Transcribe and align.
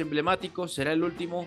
Emblemático? 0.00 0.68
¿Será 0.68 0.92
el 0.92 1.04
último? 1.04 1.46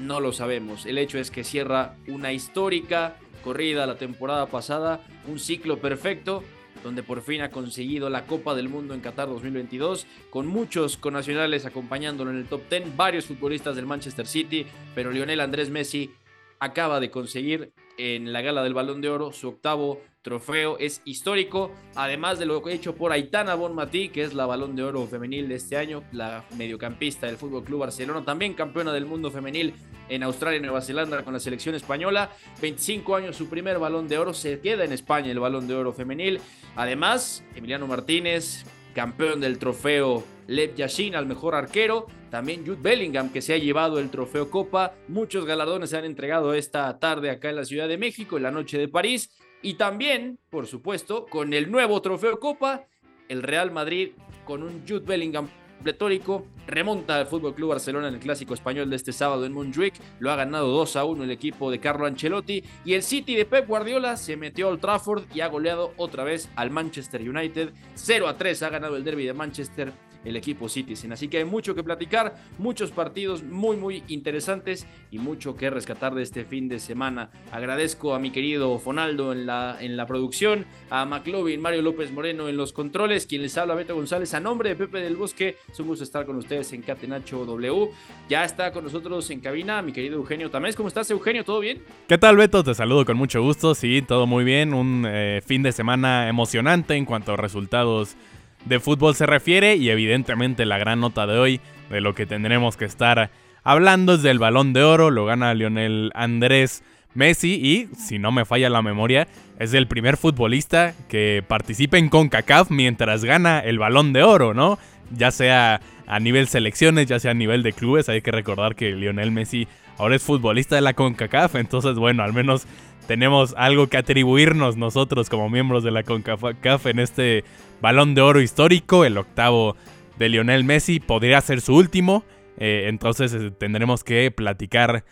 No 0.00 0.20
lo 0.20 0.32
sabemos. 0.32 0.86
El 0.86 0.98
hecho 0.98 1.18
es 1.18 1.30
que 1.30 1.44
cierra 1.44 1.96
una 2.08 2.32
histórica 2.32 3.16
corrida 3.42 3.86
la 3.86 3.96
temporada 3.96 4.46
pasada, 4.46 5.00
un 5.26 5.38
ciclo 5.38 5.78
perfecto 5.78 6.42
donde 6.82 7.02
por 7.02 7.22
fin 7.22 7.42
ha 7.42 7.50
conseguido 7.50 8.08
la 8.10 8.26
Copa 8.26 8.54
del 8.54 8.68
Mundo 8.68 8.94
en 8.94 9.00
Qatar 9.00 9.28
2022, 9.28 10.06
con 10.30 10.46
muchos 10.46 10.96
connacionales 10.96 11.66
acompañándolo 11.66 12.30
en 12.30 12.38
el 12.38 12.46
top 12.46 12.62
10, 12.70 12.96
varios 12.96 13.26
futbolistas 13.26 13.76
del 13.76 13.86
Manchester 13.86 14.26
City, 14.26 14.66
pero 14.94 15.10
Lionel 15.10 15.40
Andrés 15.40 15.70
Messi 15.70 16.10
acaba 16.58 17.00
de 17.00 17.10
conseguir 17.10 17.72
en 18.00 18.32
la 18.32 18.40
gala 18.40 18.62
del 18.62 18.72
Balón 18.72 19.02
de 19.02 19.10
Oro 19.10 19.32
su 19.32 19.48
octavo 19.48 20.00
trofeo. 20.22 20.78
Es 20.78 21.02
histórico, 21.04 21.70
además 21.94 22.38
de 22.38 22.46
lo 22.46 22.66
hecho 22.68 22.94
por 22.94 23.12
Aitana 23.12 23.54
Bonmatí, 23.54 24.08
que 24.08 24.22
es 24.22 24.32
la 24.32 24.46
Balón 24.46 24.74
de 24.74 24.82
Oro 24.82 25.06
femenil 25.06 25.48
de 25.48 25.56
este 25.56 25.76
año, 25.76 26.02
la 26.12 26.44
mediocampista 26.56 27.26
del 27.26 27.36
Fútbol 27.36 27.64
Club 27.64 27.80
Barcelona, 27.80 28.24
también 28.24 28.54
campeona 28.54 28.92
del 28.92 29.06
mundo 29.06 29.30
femenil 29.30 29.74
en 30.08 30.22
Australia 30.22 30.58
y 30.58 30.62
Nueva 30.62 30.80
Zelanda 30.80 31.22
con 31.24 31.34
la 31.34 31.40
selección 31.40 31.74
española. 31.74 32.30
25 32.60 33.16
años 33.16 33.36
su 33.36 33.48
primer 33.48 33.78
Balón 33.78 34.08
de 34.08 34.18
Oro, 34.18 34.32
se 34.32 34.60
queda 34.60 34.84
en 34.84 34.92
España 34.92 35.30
el 35.30 35.38
Balón 35.38 35.68
de 35.68 35.74
Oro 35.74 35.92
femenil. 35.92 36.40
Además, 36.76 37.44
Emiliano 37.54 37.86
Martínez, 37.86 38.64
campeón 38.92 39.40
del 39.40 39.58
trofeo 39.58 40.24
Lev 40.46 40.74
Yashin 40.74 41.14
al 41.14 41.26
mejor 41.26 41.54
arquero. 41.54 42.06
También 42.30 42.64
Jude 42.64 42.80
Bellingham, 42.80 43.32
que 43.32 43.42
se 43.42 43.54
ha 43.54 43.58
llevado 43.58 43.98
el 43.98 44.10
trofeo 44.10 44.50
Copa. 44.50 44.94
Muchos 45.08 45.46
galardones 45.46 45.90
se 45.90 45.96
han 45.96 46.04
entregado 46.04 46.54
esta 46.54 46.98
tarde 46.98 47.30
acá 47.30 47.50
en 47.50 47.56
la 47.56 47.64
Ciudad 47.64 47.88
de 47.88 47.98
México, 47.98 48.36
en 48.36 48.44
la 48.44 48.50
noche 48.50 48.78
de 48.78 48.88
París. 48.88 49.30
Y 49.62 49.74
también, 49.74 50.38
por 50.48 50.66
supuesto, 50.66 51.26
con 51.26 51.52
el 51.52 51.70
nuevo 51.70 52.00
trofeo 52.00 52.38
Copa, 52.40 52.86
el 53.28 53.42
Real 53.42 53.70
Madrid 53.70 54.10
con 54.44 54.62
un 54.62 54.82
Jude 54.88 55.06
Bellingham 55.06 55.48
pletórico 55.80 56.46
remonta 56.66 57.16
al 57.16 57.26
Fútbol 57.26 57.54
Club 57.54 57.70
Barcelona 57.70 58.08
en 58.08 58.14
el 58.14 58.20
clásico 58.20 58.54
español 58.54 58.88
de 58.90 58.96
este 58.96 59.12
sábado 59.12 59.44
en 59.44 59.52
Montjuic. 59.52 59.94
Lo 60.18 60.30
ha 60.30 60.36
ganado 60.36 60.68
2 60.68 60.96
a 60.96 61.04
1 61.04 61.24
el 61.24 61.30
equipo 61.30 61.70
de 61.70 61.80
Carlo 61.80 62.06
Ancelotti. 62.06 62.62
Y 62.84 62.94
el 62.94 63.02
City 63.02 63.34
de 63.34 63.44
Pep 63.44 63.66
Guardiola 63.66 64.16
se 64.16 64.36
metió 64.36 64.68
al 64.68 64.78
Trafford 64.78 65.24
y 65.34 65.40
ha 65.40 65.48
goleado 65.48 65.92
otra 65.96 66.24
vez 66.24 66.48
al 66.56 66.70
Manchester 66.70 67.28
United. 67.28 67.72
0 67.94 68.28
a 68.28 68.36
3 68.36 68.62
ha 68.62 68.68
ganado 68.70 68.96
el 68.96 69.04
derby 69.04 69.26
de 69.26 69.34
Manchester 69.34 69.92
el 70.24 70.36
equipo 70.36 70.68
Citizen. 70.68 71.12
Así 71.12 71.28
que 71.28 71.38
hay 71.38 71.44
mucho 71.44 71.74
que 71.74 71.82
platicar, 71.82 72.36
muchos 72.58 72.90
partidos 72.90 73.42
muy, 73.42 73.76
muy 73.76 74.02
interesantes 74.08 74.86
y 75.10 75.18
mucho 75.18 75.56
que 75.56 75.70
rescatar 75.70 76.14
de 76.14 76.22
este 76.22 76.44
fin 76.44 76.68
de 76.68 76.78
semana. 76.78 77.30
Agradezco 77.52 78.14
a 78.14 78.18
mi 78.18 78.30
querido 78.30 78.78
Fonaldo 78.78 79.32
en 79.32 79.46
la, 79.46 79.76
en 79.80 79.96
la 79.96 80.06
producción, 80.06 80.66
a 80.90 81.04
McLovin, 81.04 81.60
Mario 81.60 81.82
López 81.82 82.12
Moreno 82.12 82.48
en 82.48 82.56
los 82.56 82.72
controles, 82.72 83.26
quien 83.26 83.42
les 83.42 83.56
habla 83.56 83.74
Beto 83.74 83.94
González 83.94 84.34
a 84.34 84.40
nombre 84.40 84.70
de 84.70 84.76
Pepe 84.76 85.00
del 85.00 85.16
Bosque. 85.16 85.56
Es 85.70 85.80
un 85.80 85.86
gusto 85.86 86.04
estar 86.04 86.26
con 86.26 86.36
ustedes 86.36 86.72
en 86.72 86.82
Catenacho 86.82 87.44
W. 87.44 87.90
Ya 88.28 88.44
está 88.44 88.72
con 88.72 88.84
nosotros 88.84 89.30
en 89.30 89.40
cabina 89.40 89.82
mi 89.82 89.92
querido 89.92 90.16
Eugenio 90.16 90.50
Tamés. 90.50 90.76
¿Cómo 90.76 90.88
estás, 90.88 91.10
Eugenio? 91.10 91.44
¿Todo 91.44 91.60
bien? 91.60 91.82
¿Qué 92.08 92.18
tal, 92.18 92.36
Beto? 92.36 92.62
Te 92.62 92.74
saludo 92.74 93.04
con 93.04 93.16
mucho 93.16 93.42
gusto. 93.42 93.74
Sí, 93.74 94.02
todo 94.02 94.26
muy 94.26 94.44
bien. 94.44 94.74
Un 94.74 95.04
eh, 95.06 95.40
fin 95.44 95.62
de 95.62 95.72
semana 95.72 96.28
emocionante 96.28 96.94
en 96.94 97.04
cuanto 97.04 97.32
a 97.32 97.36
resultados 97.36 98.16
de 98.64 98.80
fútbol 98.80 99.14
se 99.14 99.26
refiere 99.26 99.76
y 99.76 99.90
evidentemente 99.90 100.66
la 100.66 100.78
gran 100.78 101.00
nota 101.00 101.26
de 101.26 101.38
hoy 101.38 101.60
de 101.90 102.00
lo 102.00 102.14
que 102.14 102.26
tendremos 102.26 102.76
que 102.76 102.84
estar 102.84 103.30
hablando 103.64 104.14
es 104.14 104.22
del 104.22 104.38
balón 104.38 104.72
de 104.72 104.82
oro. 104.82 105.10
Lo 105.10 105.26
gana 105.26 105.54
Lionel 105.54 106.12
Andrés 106.14 106.82
Messi 107.14 107.54
y, 107.54 107.88
si 107.96 108.18
no 108.18 108.32
me 108.32 108.44
falla 108.44 108.70
la 108.70 108.82
memoria, 108.82 109.26
es 109.58 109.74
el 109.74 109.86
primer 109.86 110.16
futbolista 110.16 110.94
que 111.08 111.42
participa 111.46 111.98
en 111.98 112.08
CONCACAF 112.08 112.70
mientras 112.70 113.24
gana 113.24 113.60
el 113.60 113.78
balón 113.78 114.12
de 114.12 114.22
oro, 114.22 114.54
¿no? 114.54 114.78
Ya 115.10 115.30
sea 115.30 115.80
a 116.06 116.20
nivel 116.20 116.46
selecciones, 116.46 117.06
ya 117.06 117.18
sea 117.18 117.32
a 117.32 117.34
nivel 117.34 117.62
de 117.62 117.72
clubes. 117.72 118.08
Hay 118.08 118.22
que 118.22 118.30
recordar 118.30 118.76
que 118.76 118.92
Lionel 118.92 119.32
Messi 119.32 119.66
ahora 120.00 120.16
es 120.16 120.22
futbolista 120.22 120.74
de 120.74 120.80
la 120.80 120.94
CONCACAF. 120.94 121.56
Entonces, 121.56 121.96
bueno, 121.96 122.22
al 122.22 122.32
menos 122.32 122.66
tenemos 123.06 123.54
algo 123.56 123.88
que 123.88 123.98
atribuirnos 123.98 124.76
nosotros 124.76 125.28
como 125.28 125.50
miembros 125.50 125.84
de 125.84 125.90
la 125.90 126.02
CONCACAF 126.02 126.86
en 126.86 126.98
este 127.00 127.44
balón 127.80 128.14
de 128.14 128.22
oro 128.22 128.40
histórico, 128.40 129.04
el 129.04 129.18
octavo 129.18 129.76
de 130.18 130.30
Lionel 130.30 130.64
Messi. 130.64 131.00
Podría 131.00 131.40
ser 131.40 131.60
su 131.60 131.76
último. 131.76 132.24
eh, 132.56 132.86
entonces 132.88 133.32
eh, 133.34 133.50
tendremos 133.50 134.04
que 134.04 134.30
platicar 134.30 135.04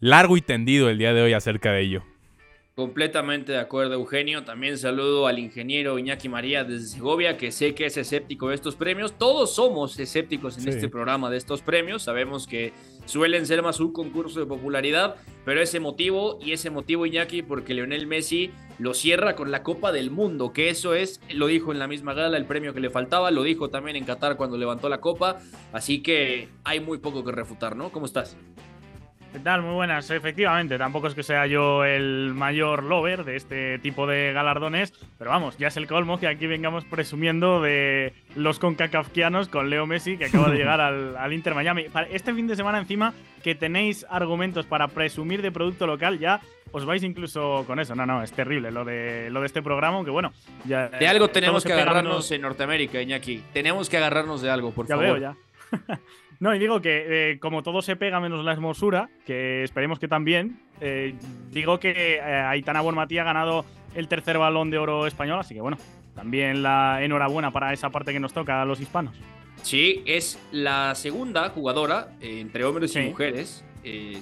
largo 0.00 0.36
y 0.36 0.40
tendido 0.40 0.88
el 0.90 0.98
día 0.98 1.12
de 1.12 1.22
hoy 1.22 1.32
acerca 1.32 1.72
de 1.72 1.82
ello. 1.82 2.02
Completamente 2.80 3.52
de 3.52 3.58
acuerdo, 3.58 3.94
Eugenio. 3.94 4.44
También 4.44 4.76
saludo 4.76 5.26
al 5.26 5.38
ingeniero 5.38 5.98
Iñaki 5.98 6.28
María 6.28 6.62
desde 6.62 6.88
Segovia, 6.88 7.38
que 7.38 7.50
sé 7.50 7.74
que 7.74 7.86
es 7.86 7.96
escéptico 7.96 8.50
de 8.50 8.54
estos 8.54 8.76
premios. 8.76 9.16
Todos 9.16 9.54
somos 9.54 9.98
escépticos 9.98 10.58
en 10.58 10.64
Sí. 10.64 10.68
este 10.68 10.90
programa 10.90 11.30
de 11.30 11.38
estos 11.38 11.62
premios. 11.62 12.02
Sabemos 12.02 12.46
que 12.46 12.74
suelen 13.06 13.46
ser 13.46 13.62
más 13.62 13.80
un 13.80 13.94
concurso 13.94 14.40
de 14.40 14.44
popularidad, 14.44 15.16
pero 15.46 15.62
es 15.62 15.74
emotivo 15.74 16.38
y 16.44 16.52
es 16.52 16.66
emotivo, 16.66 17.06
Iñaki, 17.06 17.40
porque 17.40 17.72
Lionel 17.72 18.06
Messi 18.06 18.50
lo 18.78 18.92
cierra 18.92 19.36
con 19.36 19.50
la 19.50 19.62
Copa 19.62 19.90
del 19.90 20.10
Mundo, 20.10 20.52
que 20.52 20.68
eso 20.68 20.92
es, 20.92 21.22
lo 21.32 21.46
dijo 21.46 21.72
en 21.72 21.78
la 21.78 21.88
misma 21.88 22.12
gala, 22.12 22.36
el 22.36 22.44
premio 22.44 22.74
que 22.74 22.80
le 22.80 22.90
faltaba, 22.90 23.30
lo 23.30 23.42
dijo 23.42 23.70
también 23.70 23.96
en 23.96 24.04
Qatar 24.04 24.36
cuando 24.36 24.58
levantó 24.58 24.90
la 24.90 25.00
Copa. 25.00 25.38
Así 25.72 26.02
que 26.02 26.50
hay 26.62 26.80
muy 26.80 26.98
poco 26.98 27.24
que 27.24 27.32
refutar, 27.32 27.74
¿no? 27.74 27.90
¿Cómo 27.90 28.04
estás? 28.04 28.36
¿Qué 29.36 29.42
tal? 29.42 29.60
Muy 29.60 29.74
buenas. 29.74 30.10
Efectivamente, 30.10 30.78
tampoco 30.78 31.08
es 31.08 31.14
que 31.14 31.22
sea 31.22 31.46
yo 31.46 31.84
el 31.84 32.32
mayor 32.34 32.82
lover 32.82 33.22
de 33.22 33.36
este 33.36 33.78
tipo 33.80 34.06
de 34.06 34.32
galardones, 34.32 34.94
pero 35.18 35.30
vamos, 35.30 35.58
ya 35.58 35.68
es 35.68 35.76
el 35.76 35.86
colmo 35.86 36.18
que 36.18 36.26
aquí 36.26 36.46
vengamos 36.46 36.86
presumiendo 36.86 37.60
de 37.60 38.14
los 38.34 38.58
concacafquianos 38.58 39.48
con 39.48 39.68
Leo 39.68 39.86
Messi, 39.86 40.16
que 40.16 40.24
acaba 40.24 40.48
de 40.48 40.56
llegar 40.56 40.80
al, 40.80 41.18
al 41.18 41.32
Inter 41.34 41.54
Miami. 41.54 41.84
Este 42.10 42.32
fin 42.32 42.46
de 42.46 42.56
semana, 42.56 42.78
encima, 42.78 43.12
que 43.42 43.54
tenéis 43.54 44.06
argumentos 44.08 44.64
para 44.64 44.88
presumir 44.88 45.42
de 45.42 45.52
producto 45.52 45.86
local, 45.86 46.18
ya 46.18 46.40
os 46.72 46.86
vais 46.86 47.02
incluso 47.02 47.64
con 47.66 47.78
eso. 47.78 47.94
No, 47.94 48.06
no, 48.06 48.22
es 48.22 48.32
terrible 48.32 48.70
lo 48.70 48.86
de, 48.86 49.28
lo 49.30 49.40
de 49.40 49.46
este 49.48 49.60
programa, 49.60 49.96
aunque 49.98 50.10
bueno, 50.12 50.32
ya. 50.64 50.88
De 50.88 51.06
algo 51.08 51.28
tenemos 51.28 51.62
todo 51.62 51.74
que 51.74 51.82
agarrarnos 51.82 52.30
en 52.32 52.40
Norteamérica, 52.40 53.02
Iñaki. 53.02 53.42
Tenemos 53.52 53.90
que 53.90 53.98
agarrarnos 53.98 54.40
de 54.40 54.48
algo, 54.48 54.72
por 54.72 54.86
Ya 54.88 54.96
favor. 54.96 55.04
veo, 55.04 55.16
ya. 55.18 55.36
no, 56.40 56.54
y 56.54 56.58
digo 56.58 56.80
que 56.80 57.32
eh, 57.32 57.38
como 57.38 57.62
todo 57.62 57.82
se 57.82 57.96
pega 57.96 58.20
menos 58.20 58.44
la 58.44 58.52
hermosura, 58.52 59.08
que 59.24 59.62
esperemos 59.62 59.98
que 59.98 60.08
también, 60.08 60.60
eh, 60.80 61.14
digo 61.50 61.78
que 61.80 62.16
eh, 62.16 62.20
Aitana 62.20 62.80
Bonmatí 62.80 63.18
ha 63.18 63.24
ganado 63.24 63.64
el 63.94 64.08
tercer 64.08 64.38
balón 64.38 64.70
de 64.70 64.78
oro 64.78 65.06
español, 65.06 65.38
así 65.40 65.54
que 65.54 65.60
bueno, 65.60 65.78
también 66.14 66.62
la 66.62 67.02
enhorabuena 67.02 67.50
para 67.50 67.72
esa 67.72 67.90
parte 67.90 68.12
que 68.12 68.20
nos 68.20 68.32
toca 68.32 68.62
a 68.62 68.64
los 68.64 68.80
hispanos. 68.80 69.16
Sí, 69.62 70.02
es 70.06 70.38
la 70.52 70.94
segunda 70.94 71.48
jugadora 71.48 72.08
eh, 72.20 72.40
entre 72.40 72.64
hombres 72.64 72.94
y 72.96 73.00
mujeres, 73.00 73.64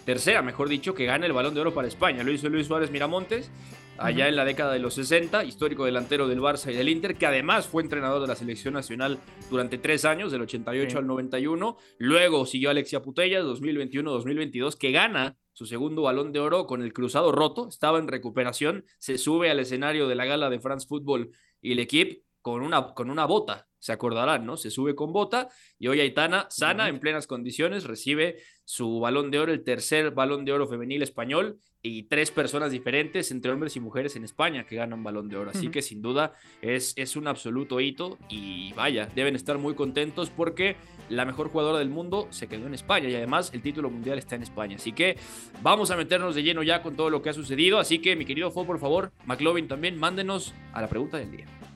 tercera, 0.05 0.43
mejor 0.43 0.69
dicho, 0.69 0.95
que 0.95 1.07
gana 1.07 1.25
el 1.25 1.33
balón 1.33 1.55
de 1.55 1.61
oro 1.63 1.73
para 1.73 1.89
España. 1.89 2.23
Lo 2.23 2.31
hizo 2.31 2.51
Luis 2.51 2.67
Suárez 2.67 2.91
Miramontes 2.91 3.51
allá 3.99 4.29
en 4.29 4.37
la 4.37 4.45
década 4.45 4.73
de 4.73 4.79
los 4.79 4.95
60, 4.95 5.45
histórico 5.45 5.85
delantero 5.85 6.29
del 6.29 6.41
Barça 6.41 6.73
y 6.73 6.75
del 6.75 6.89
Inter, 6.89 7.17
que 7.17 7.27
además 7.27 7.67
fue 7.67 7.83
entrenador 7.83 8.21
de 8.21 8.29
la 8.29 8.35
selección 8.35 8.75
nacional 8.75 9.19
durante 9.51 9.79
tres 9.79 10.05
años, 10.05 10.33
del 10.33 10.43
88 10.43 10.99
al 10.99 11.07
91. 11.07 11.77
Luego 11.99 12.47
siguió 12.47 12.71
Alexia 12.71 13.03
Putellas, 13.03 13.45
2021-2022, 13.45 14.77
que 14.77 14.93
gana 14.93 15.37
su 15.53 15.67
segundo 15.67 16.03
balón 16.03 16.33
de 16.33 16.41
oro 16.41 16.67
con 16.67 16.83
el 16.83 16.93
cruzado 16.93 17.31
roto, 17.31 17.69
estaba 17.69 17.99
en 17.99 18.09
recuperación, 18.09 18.85
se 18.99 19.19
sube 19.19 19.51
al 19.51 19.61
escenario 19.61 20.09
de 20.09 20.17
la 20.17 20.25
gala 20.25 20.51
de 20.51 20.61
France 20.61 20.87
Football 20.89 21.31
y 21.61 21.73
el 21.73 21.79
equipo 21.79 22.21
con 22.43 22.63
una, 22.63 22.93
con 22.93 23.09
una 23.09 23.25
bota, 23.25 23.69
se 23.85 23.93
acordarán, 23.93 24.47
¿no? 24.47 24.57
Se 24.57 24.71
sube 24.71 24.95
con 24.95 25.13
bota 25.13 25.51
y 25.79 25.89
hoy 25.89 26.01
Aitana, 26.01 26.47
sana, 26.49 26.89
en 26.89 27.01
plenas 27.01 27.27
condiciones, 27.27 27.85
recibe 27.85 28.39
su 28.65 28.99
balón 28.99 29.31
de 29.31 29.39
oro, 29.39 29.53
el 29.53 29.63
tercer 29.63 30.13
balón 30.13 30.47
de 30.47 30.53
oro 30.53 30.67
femenil 30.67 31.03
español 31.03 31.59
y 31.83 32.05
tres 32.05 32.31
personas 32.31 32.73
diferentes 32.73 33.31
entre 33.31 33.53
hombres 33.53 33.77
y 33.77 33.81
mujeres 33.81 34.17
en 34.17 34.25
España 34.25 34.65
que 34.65 34.77
ganan 34.77 35.05
balón 35.05 35.29
de 35.29 35.37
oro. 35.37 35.51
Así 35.51 35.69
que 35.69 35.83
sin 35.83 36.01
duda 36.01 36.33
es, 36.63 36.95
es 36.97 37.15
un 37.15 37.29
absoluto 37.29 37.79
hito 37.79 38.17
y 38.31 38.73
vaya, 38.73 39.07
deben 39.15 39.37
estar 39.37 39.59
muy 39.59 39.75
contentos 39.75 40.31
porque 40.31 40.77
la 41.11 41.27
mejor 41.27 41.51
jugadora 41.51 41.79
del 41.79 41.91
mundo 41.91 42.27
se 42.31 42.47
quedó 42.47 42.67
en 42.67 42.73
España 42.73 43.11
y 43.11 43.15
además 43.15 43.51
el 43.53 43.61
título 43.61 43.91
mundial 43.91 44.17
está 44.17 44.35
en 44.35 44.45
España. 44.45 44.77
Así 44.77 44.93
que 44.93 45.19
vamos 45.61 45.91
a 45.91 45.97
meternos 45.99 46.35
de 46.35 46.43
lleno 46.43 46.63
ya 46.63 46.81
con 46.81 46.97
todo 46.97 47.11
lo 47.11 47.21
que 47.21 47.29
ha 47.29 47.35
sucedido. 47.35 47.79
Así 47.79 47.99
que 47.99 48.17
mi 48.17 48.25
querido 48.25 48.51
Fo, 48.51 48.65
por 48.65 48.79
favor, 48.79 49.13
McLovin 49.27 49.69
también, 49.69 49.99
mándenos 49.99 50.55
a 50.73 50.81
la 50.81 50.89
pregunta 50.89 51.19
del 51.19 51.31
día. 51.31 51.74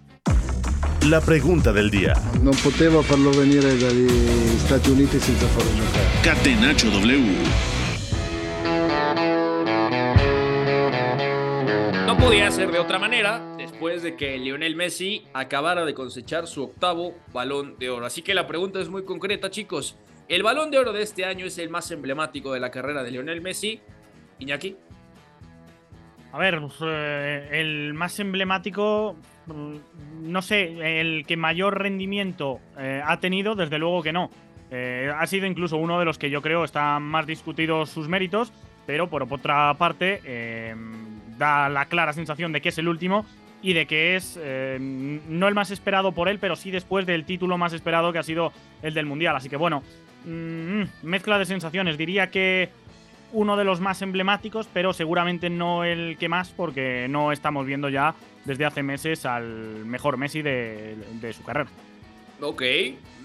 La 1.09 1.23
pregunta 1.23 1.73
del 1.73 1.89
día. 1.89 2.13
Non 2.45 2.53
potevo 2.61 3.01
farlo 3.01 3.31
venire 3.33 3.79
dagli 3.81 4.13
Stati 4.61 4.91
Uniti 4.91 5.19
senza 5.19 5.47
farlo 5.47 5.73
giocare. 5.73 6.05
Catenaccio 6.21 6.91
W. 6.91 7.33
No 12.05 12.19
podía 12.19 12.51
ser 12.51 12.71
de 12.71 12.79
otra 12.79 12.99
manera 12.99 13.41
después 13.57 14.03
de 14.03 14.17
que 14.17 14.37
Lionel 14.37 14.77
Messi 14.77 15.25
acabara 15.33 15.87
de 15.87 15.95
cosechar 15.95 16.47
su 16.47 16.65
octavo 16.65 17.15
balón 17.33 17.79
de 17.79 17.89
oro. 17.89 18.05
Así 18.05 18.21
que 18.21 18.35
la 18.35 18.47
pregunta 18.47 18.79
es 18.79 18.91
muy 18.91 19.07
concreta, 19.07 19.49
chicos. 19.49 19.97
¿El 20.29 20.43
balón 20.43 20.71
de 20.71 20.77
oro 20.77 20.93
de 20.93 21.03
este 21.03 21.25
año 21.25 21.47
es 21.47 21.57
el 21.57 21.71
más 21.71 21.91
emblemático 21.91 22.53
de 22.53 22.61
la 22.61 22.71
carrera 22.71 23.03
de 23.03 23.13
Lionel 23.13 23.41
Messi? 23.41 23.81
Iñaki. 24.41 24.77
A 26.33 26.39
ver, 26.39 26.61
pues, 26.61 26.75
eh, 26.83 27.49
el 27.53 27.95
más 27.95 28.21
emblemático, 28.21 29.17
no 30.23 30.43
sé, 30.43 31.01
el 31.01 31.25
que 31.27 31.37
mayor 31.37 31.79
rendimiento 31.79 32.61
eh, 32.79 33.03
ha 33.05 33.19
tenido, 33.21 33.55
desde 33.55 33.79
luego 33.79 34.03
que 34.03 34.13
no. 34.13 34.31
Eh, 34.71 35.11
ha 35.17 35.27
sido 35.27 35.47
incluso 35.47 35.77
uno 35.77 35.99
de 35.99 36.05
los 36.05 36.19
que 36.19 36.31
yo 36.31 36.43
creo 36.43 36.65
están 36.65 37.03
más 37.03 37.27
discutidos 37.27 37.91
sus 37.91 38.09
méritos, 38.09 38.53
pero 38.87 39.09
por 39.09 39.23
otra 39.23 39.73
parte 39.75 40.21
eh, 40.25 40.75
da 41.39 41.69
la 41.69 41.87
clara 41.87 42.13
sensación 42.13 42.53
de 42.53 42.61
que 42.61 42.69
es 42.69 42.79
el 42.79 42.89
último 42.89 43.25
y 43.63 43.73
de 43.73 43.87
que 43.87 44.17
es 44.17 44.39
eh, 44.41 44.79
no 44.81 45.49
el 45.49 45.55
más 45.55 45.71
esperado 45.71 46.13
por 46.13 46.29
él, 46.29 46.39
pero 46.39 46.55
sí 46.55 46.71
después 46.71 47.07
del 47.07 47.25
título 47.25 47.59
más 47.59 47.73
esperado 47.73 48.13
que 48.13 48.19
ha 48.19 48.23
sido 48.23 48.53
el 48.83 48.95
del 48.95 49.07
Mundial. 49.07 49.37
Así 49.37 49.49
que 49.49 49.57
bueno, 49.57 49.83
mm, 50.25 50.83
mezcla 51.03 51.39
de 51.39 51.47
sensaciones. 51.47 51.99
Diría 51.99 52.31
que 52.31 52.69
uno 53.33 53.57
de 53.57 53.65
los 53.65 53.81
más 53.81 54.01
emblemáticos, 54.03 54.69
pero 54.73 54.93
seguramente 54.93 55.51
no 55.51 55.85
el 55.85 56.17
que 56.19 56.29
más, 56.29 56.51
porque 56.51 57.07
no 57.11 57.33
estamos 57.33 57.67
viendo 57.67 57.89
ya 57.89 58.15
desde 58.45 58.65
hace 58.65 58.83
meses 58.83 59.27
al 59.27 59.85
mejor 59.85 60.17
Messi 60.17 60.43
de, 60.43 60.97
de 61.21 61.33
su 61.33 61.43
carrera. 61.43 61.69
Ok, 62.41 62.63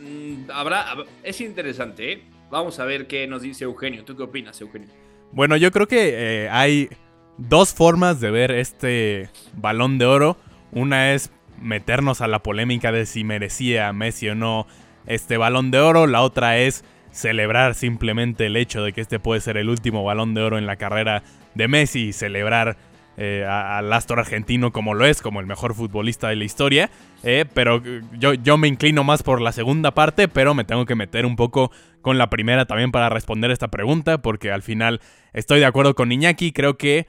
mm, 0.01 0.51
habrá, 0.51 0.85
hab- 0.93 1.05
es 1.23 1.39
interesante, 1.41 2.11
¿eh? 2.11 2.23
Vamos 2.49 2.79
a 2.79 2.85
ver 2.85 3.07
qué 3.07 3.25
nos 3.27 3.41
dice 3.41 3.63
Eugenio. 3.63 4.03
¿Tú 4.03 4.15
qué 4.17 4.23
opinas, 4.23 4.59
Eugenio? 4.61 4.89
Bueno, 5.31 5.55
yo 5.57 5.71
creo 5.71 5.87
que 5.87 6.43
eh, 6.45 6.49
hay 6.49 6.89
dos 7.37 7.73
formas 7.73 8.19
de 8.19 8.29
ver 8.29 8.51
este 8.51 9.29
balón 9.55 9.97
de 9.97 10.05
oro. 10.05 10.37
Una 10.71 11.13
es 11.13 11.31
meternos 11.61 12.21
a 12.21 12.27
la 12.27 12.43
polémica 12.43 12.91
de 12.91 13.05
si 13.05 13.23
merecía 13.23 13.91
Messi 13.93 14.29
o 14.29 14.35
no 14.35 14.67
este 15.07 15.37
balón 15.37 15.71
de 15.71 15.79
oro. 15.79 16.05
La 16.07 16.21
otra 16.21 16.57
es 16.57 16.83
celebrar 17.13 17.75
simplemente 17.75 18.47
el 18.47 18.57
hecho 18.57 18.83
de 18.83 18.91
que 18.91 19.01
este 19.01 19.19
puede 19.19 19.39
ser 19.39 19.55
el 19.55 19.69
último 19.69 20.03
balón 20.03 20.33
de 20.33 20.41
oro 20.41 20.57
en 20.57 20.65
la 20.65 20.75
carrera 20.75 21.23
de 21.53 21.67
Messi 21.67 22.07
y 22.07 22.13
celebrar 22.13 22.75
eh, 23.15 23.45
al 23.47 23.93
astro 23.93 24.19
argentino 24.19 24.71
como 24.71 24.95
lo 24.95 25.05
es, 25.05 25.21
como 25.21 25.39
el 25.39 25.45
mejor 25.45 25.75
futbolista 25.75 26.29
de 26.29 26.35
la 26.35 26.45
historia. 26.45 26.89
eh, 27.21 27.45
pero 27.53 27.79
eh, 27.85 28.01
yo, 28.17 28.33
yo 28.33 28.57
me 28.57 28.67
inclino 28.67 29.03
más 29.03 29.21
por 29.21 29.39
la 29.39 29.51
segunda 29.51 29.91
parte, 29.91 30.27
pero 30.27 30.55
me 30.55 30.63
tengo 30.63 30.87
que 30.87 30.95
meter 30.95 31.27
un 31.27 31.35
poco 31.35 31.71
con 32.01 32.17
la 32.17 32.31
primera 32.31 32.65
también 32.65 32.91
para 32.91 33.09
responder 33.09 33.51
esta 33.51 33.67
pregunta, 33.67 34.17
porque 34.17 34.51
al 34.51 34.63
final 34.63 34.99
estoy 35.31 35.59
de 35.59 35.67
acuerdo 35.67 35.93
con 35.93 36.11
Iñaki, 36.11 36.51
creo 36.51 36.77
que 36.77 37.07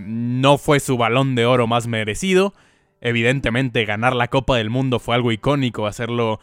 no 0.00 0.58
fue 0.58 0.78
su 0.78 0.96
balón 0.96 1.34
de 1.34 1.44
oro 1.44 1.66
más 1.66 1.88
merecido. 1.88 2.54
Evidentemente 3.00 3.84
ganar 3.84 4.14
la 4.14 4.28
Copa 4.28 4.56
del 4.56 4.70
Mundo 4.70 5.00
fue 5.00 5.16
algo 5.16 5.32
icónico, 5.32 5.88
hacerlo 5.88 6.38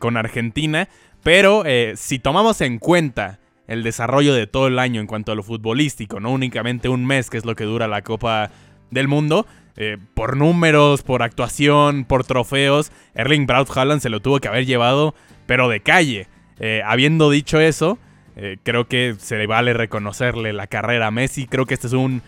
con 0.00 0.16
Argentina, 0.16 0.88
pero 1.22 1.64
eh, 1.66 1.94
si 1.96 2.18
tomamos 2.18 2.60
en 2.60 2.78
cuenta 2.78 3.38
el 3.66 3.82
desarrollo 3.82 4.34
de 4.34 4.46
todo 4.46 4.66
el 4.66 4.78
año 4.78 5.00
en 5.00 5.06
cuanto 5.06 5.32
a 5.32 5.34
lo 5.34 5.42
futbolístico, 5.42 6.18
no 6.20 6.30
únicamente 6.30 6.88
un 6.88 7.06
mes 7.06 7.30
que 7.30 7.36
es 7.36 7.44
lo 7.44 7.54
que 7.54 7.64
dura 7.64 7.88
la 7.88 8.02
Copa 8.02 8.50
del 8.90 9.06
Mundo, 9.06 9.46
eh, 9.76 9.96
por 10.14 10.36
números, 10.36 11.02
por 11.02 11.22
actuación, 11.22 12.04
por 12.04 12.24
trofeos, 12.24 12.90
Erling 13.14 13.46
Braut 13.46 13.70
Haaland 13.74 14.00
se 14.00 14.10
lo 14.10 14.20
tuvo 14.20 14.40
que 14.40 14.48
haber 14.48 14.66
llevado, 14.66 15.14
pero 15.46 15.68
de 15.68 15.80
calle. 15.80 16.26
Eh, 16.58 16.82
habiendo 16.84 17.30
dicho 17.30 17.60
eso, 17.60 17.98
creo 18.62 18.88
que 18.88 19.16
se 19.18 19.36
le 19.36 19.46
vale 19.46 19.74
reconocerle 19.74 20.54
la 20.54 20.66
carrera 20.66 21.08
a 21.08 21.10
Messi. 21.10 21.46
Creo 21.46 21.66
que 21.66 21.74
este 21.74 21.88
es 21.88 21.92
un 21.92 22.22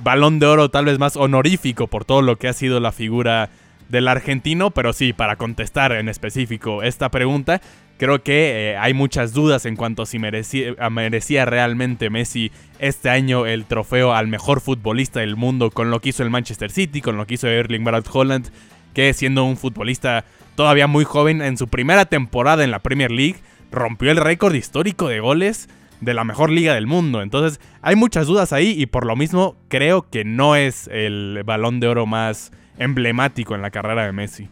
balón 0.00 0.38
de 0.38 0.46
oro 0.46 0.70
tal 0.70 0.84
vez 0.84 1.00
más 1.00 1.16
honorífico 1.16 1.88
por 1.88 2.04
todo 2.04 2.22
lo 2.22 2.36
que 2.36 2.46
ha 2.46 2.52
sido 2.52 2.78
la 2.78 2.92
figura 2.92 3.50
del 3.92 4.08
argentino, 4.08 4.70
pero 4.70 4.92
sí, 4.92 5.12
para 5.12 5.36
contestar 5.36 5.92
en 5.92 6.08
específico 6.08 6.82
esta 6.82 7.10
pregunta, 7.10 7.60
creo 7.98 8.22
que 8.22 8.72
eh, 8.72 8.76
hay 8.76 8.94
muchas 8.94 9.32
dudas 9.32 9.66
en 9.66 9.76
cuanto 9.76 10.02
a 10.02 10.06
si 10.06 10.18
merecía, 10.18 11.44
realmente 11.44 12.10
Messi 12.10 12.50
este 12.78 13.10
año 13.10 13.46
el 13.46 13.64
trofeo 13.66 14.12
al 14.14 14.28
mejor 14.28 14.60
futbolista 14.60 15.20
del 15.20 15.36
mundo 15.36 15.70
con 15.70 15.90
lo 15.90 16.00
que 16.00 16.10
hizo 16.10 16.22
el 16.22 16.30
Manchester 16.30 16.70
City, 16.70 17.00
con 17.00 17.16
lo 17.16 17.26
que 17.26 17.34
hizo 17.34 17.48
Erling 17.48 17.84
Braut 17.84 18.08
Holland, 18.12 18.50
que 18.94 19.12
siendo 19.14 19.44
un 19.44 19.56
futbolista 19.56 20.24
todavía 20.54 20.86
muy 20.86 21.04
joven 21.04 21.42
en 21.42 21.56
su 21.56 21.68
primera 21.68 22.04
temporada 22.04 22.64
en 22.64 22.70
la 22.70 22.80
Premier 22.80 23.10
League, 23.10 23.36
rompió 23.70 24.10
el 24.10 24.18
récord 24.18 24.54
histórico 24.54 25.08
de 25.08 25.20
goles 25.20 25.68
de 26.00 26.14
la 26.14 26.24
mejor 26.24 26.50
liga 26.50 26.74
del 26.74 26.86
mundo. 26.86 27.22
Entonces, 27.22 27.60
hay 27.80 27.94
muchas 27.94 28.26
dudas 28.26 28.52
ahí 28.52 28.74
y 28.76 28.86
por 28.86 29.06
lo 29.06 29.16
mismo 29.16 29.56
creo 29.68 30.10
que 30.10 30.24
no 30.24 30.56
es 30.56 30.88
el 30.88 31.42
balón 31.44 31.80
de 31.80 31.88
oro 31.88 32.06
más 32.06 32.50
emblemático 32.76 33.54
en 33.54 33.62
la 33.62 33.70
carrera 33.70 34.04
de 34.04 34.12
Messi. 34.12 34.48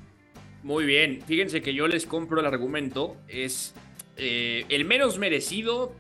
Muy 0.63 0.85
bien, 0.85 1.23
fíjense 1.27 1.63
que 1.63 1.73
yo 1.75 1.89
les 1.89 2.07
compro 2.07 2.41
el 2.41 2.47
argumento. 2.47 3.17
Es 3.29 3.75
eh, 4.17 4.65
el 4.69 4.85
menos 4.85 5.19
merecido, 5.19 5.95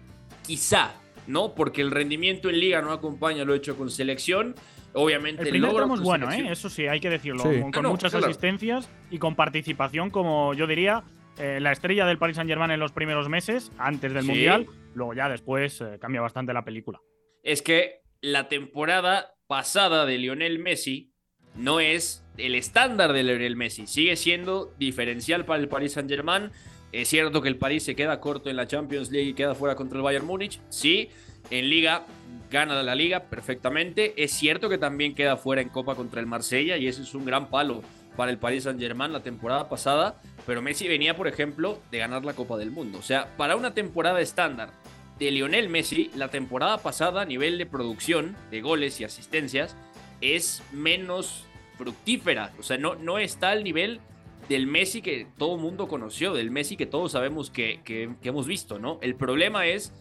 quizá, 0.47 0.95
¿no? 1.27 1.55
Porque 1.55 1.81
el 1.81 1.91
rendimiento 1.91 2.51
en 2.51 2.61
liga 2.61 2.83
no 2.83 2.93
acompaña 2.93 3.45
lo 3.45 3.55
hecho 3.55 3.77
con 3.77 3.91
selección. 3.91 4.55
Obviamente, 4.93 5.43
El 5.45 5.51
primer 5.51 5.73
tramo 5.73 5.95
es 5.95 6.01
bueno, 6.01 6.31
¿eh? 6.33 6.49
eso 6.51 6.69
sí, 6.69 6.87
hay 6.89 6.99
que 7.01 7.09
decirlo. 7.11 7.45
Sí. 7.45 7.61
Con, 7.61 7.77
Ah, 7.77 7.83
no, 7.83 7.91
muchas 7.91 8.11
claro. 8.11 8.27
asistencias 8.27 8.91
y 9.11 9.19
con 9.19 9.37
participación, 9.37 10.11
como 10.11 10.53
yo 10.55 10.67
diría, 10.67 11.05
eh, 11.39 11.59
la 11.61 11.71
estrella 11.73 12.05
del 12.07 12.19
Paris 12.19 12.37
Saint-Germain 12.37 12.73
en 12.73 12.81
los 12.81 12.91
primeros 12.93 13.29
meses, 13.29 13.71
antes 13.79 14.13
del 14.13 14.23
Sí. 14.25 14.29
Mundial. 14.29 14.67
Luego 14.95 15.15
ya 15.15 15.29
después 15.29 15.81
eh, 15.81 15.99
cambia 16.01 16.21
bastante 16.21 16.53
la 16.53 16.65
película. 16.65 16.99
es 17.43 17.63
que 17.63 18.01
la 18.21 18.49
temporada 18.49 19.35
pasada 19.47 20.05
de 20.05 20.19
Lionel 20.19 20.59
Messi 20.59 21.13
no 21.55 21.81
es 21.81 22.23
el 22.41 22.55
estándar 22.55 23.13
de 23.13 23.23
Lionel 23.23 23.57
Messi. 23.57 23.87
Sigue 23.87 24.17
siendo 24.17 24.75
diferencial 24.79 25.45
para 25.45 25.61
el 25.61 25.69
Paris 25.69 25.93
Saint-Germain. 25.93 26.51
Es 26.93 27.09
cierto 27.09 27.41
que 27.43 27.49
el 27.49 27.57
París 27.57 27.85
se 27.85 27.95
queda 27.95 28.21
corto 28.21 28.51
en 28.51 28.57
la 28.57 28.67
Champions 28.67 29.11
League 29.11 29.31
y 29.31 29.35
queda 29.35 29.55
fuera 29.55 29.77
contra 29.77 29.97
el 29.97 30.03
Bayern 30.03 30.27
Múnich. 30.27 30.61
Sí, 30.69 31.11
en 31.51 31.69
Liga 31.69 32.07
gana 32.51 32.83
la 32.83 32.95
Liga 32.95 33.25
perfectamente. 33.25 34.15
Es 34.23 34.33
cierto 34.33 34.69
que 34.69 34.79
también 34.79 35.15
queda 35.15 35.37
fuera 35.37 35.63
en 35.63 35.69
Copa 35.69 35.95
contra 35.95 36.21
el 36.21 36.27
Marsella 36.27 36.77
y 36.77 36.89
ese 36.89 37.03
es 37.03 37.15
un 37.15 37.25
gran 37.25 37.49
palo 37.49 37.83
para 38.17 38.31
el 38.31 38.39
Paris 38.39 38.65
Saint-Germain 38.65 39.13
la 39.13 39.23
temporada 39.23 39.69
pasada. 39.69 40.21
Pero 40.47 40.63
Messi 40.63 40.89
venía, 40.89 41.17
por 41.17 41.29
ejemplo, 41.29 41.81
de 41.91 41.99
ganar 41.99 42.25
la 42.25 42.33
Copa 42.33 42.57
del 42.57 42.71
Mundo. 42.71 42.99
O 42.99 43.03
sea, 43.03 43.37
para 43.37 43.57
una 43.57 43.73
temporada 43.73 44.21
estándar 44.21 44.71
de 45.19 45.31
Lionel 45.31 45.69
Messi, 45.69 46.11
la 46.17 46.29
temporada 46.29 46.79
pasada 46.79 47.23
a 47.23 47.25
nivel 47.27 47.59
de 47.59 47.67
producción, 47.67 48.37
de 48.51 48.63
goles 48.63 49.01
y 49.01 49.05
asistencias, 49.05 49.77
es 50.21 50.63
menos 50.73 51.45
fructífera. 51.85 52.53
O 52.59 52.63
sea, 52.63 52.77
no, 52.79 52.95
no 52.95 53.19
está 53.19 53.51
al 53.51 53.65
nivel 53.65 54.01
del 54.49 54.67
Messi 54.67 55.01
que 55.01 55.27
todo 55.39 55.55
el 55.57 55.61
mundo 55.61 55.89
conoció, 55.89 56.35
del 56.35 56.51
Messi 56.51 56.77
que 56.77 56.87
todos 56.87 57.13
sabemos 57.13 57.51
que, 57.51 57.81
que- 57.85 58.11
hemos 58.23 58.47
visto, 58.47 58.79
¿no? 58.79 58.99
El 59.01 59.15
problema 59.15 59.67
es, 59.67 59.93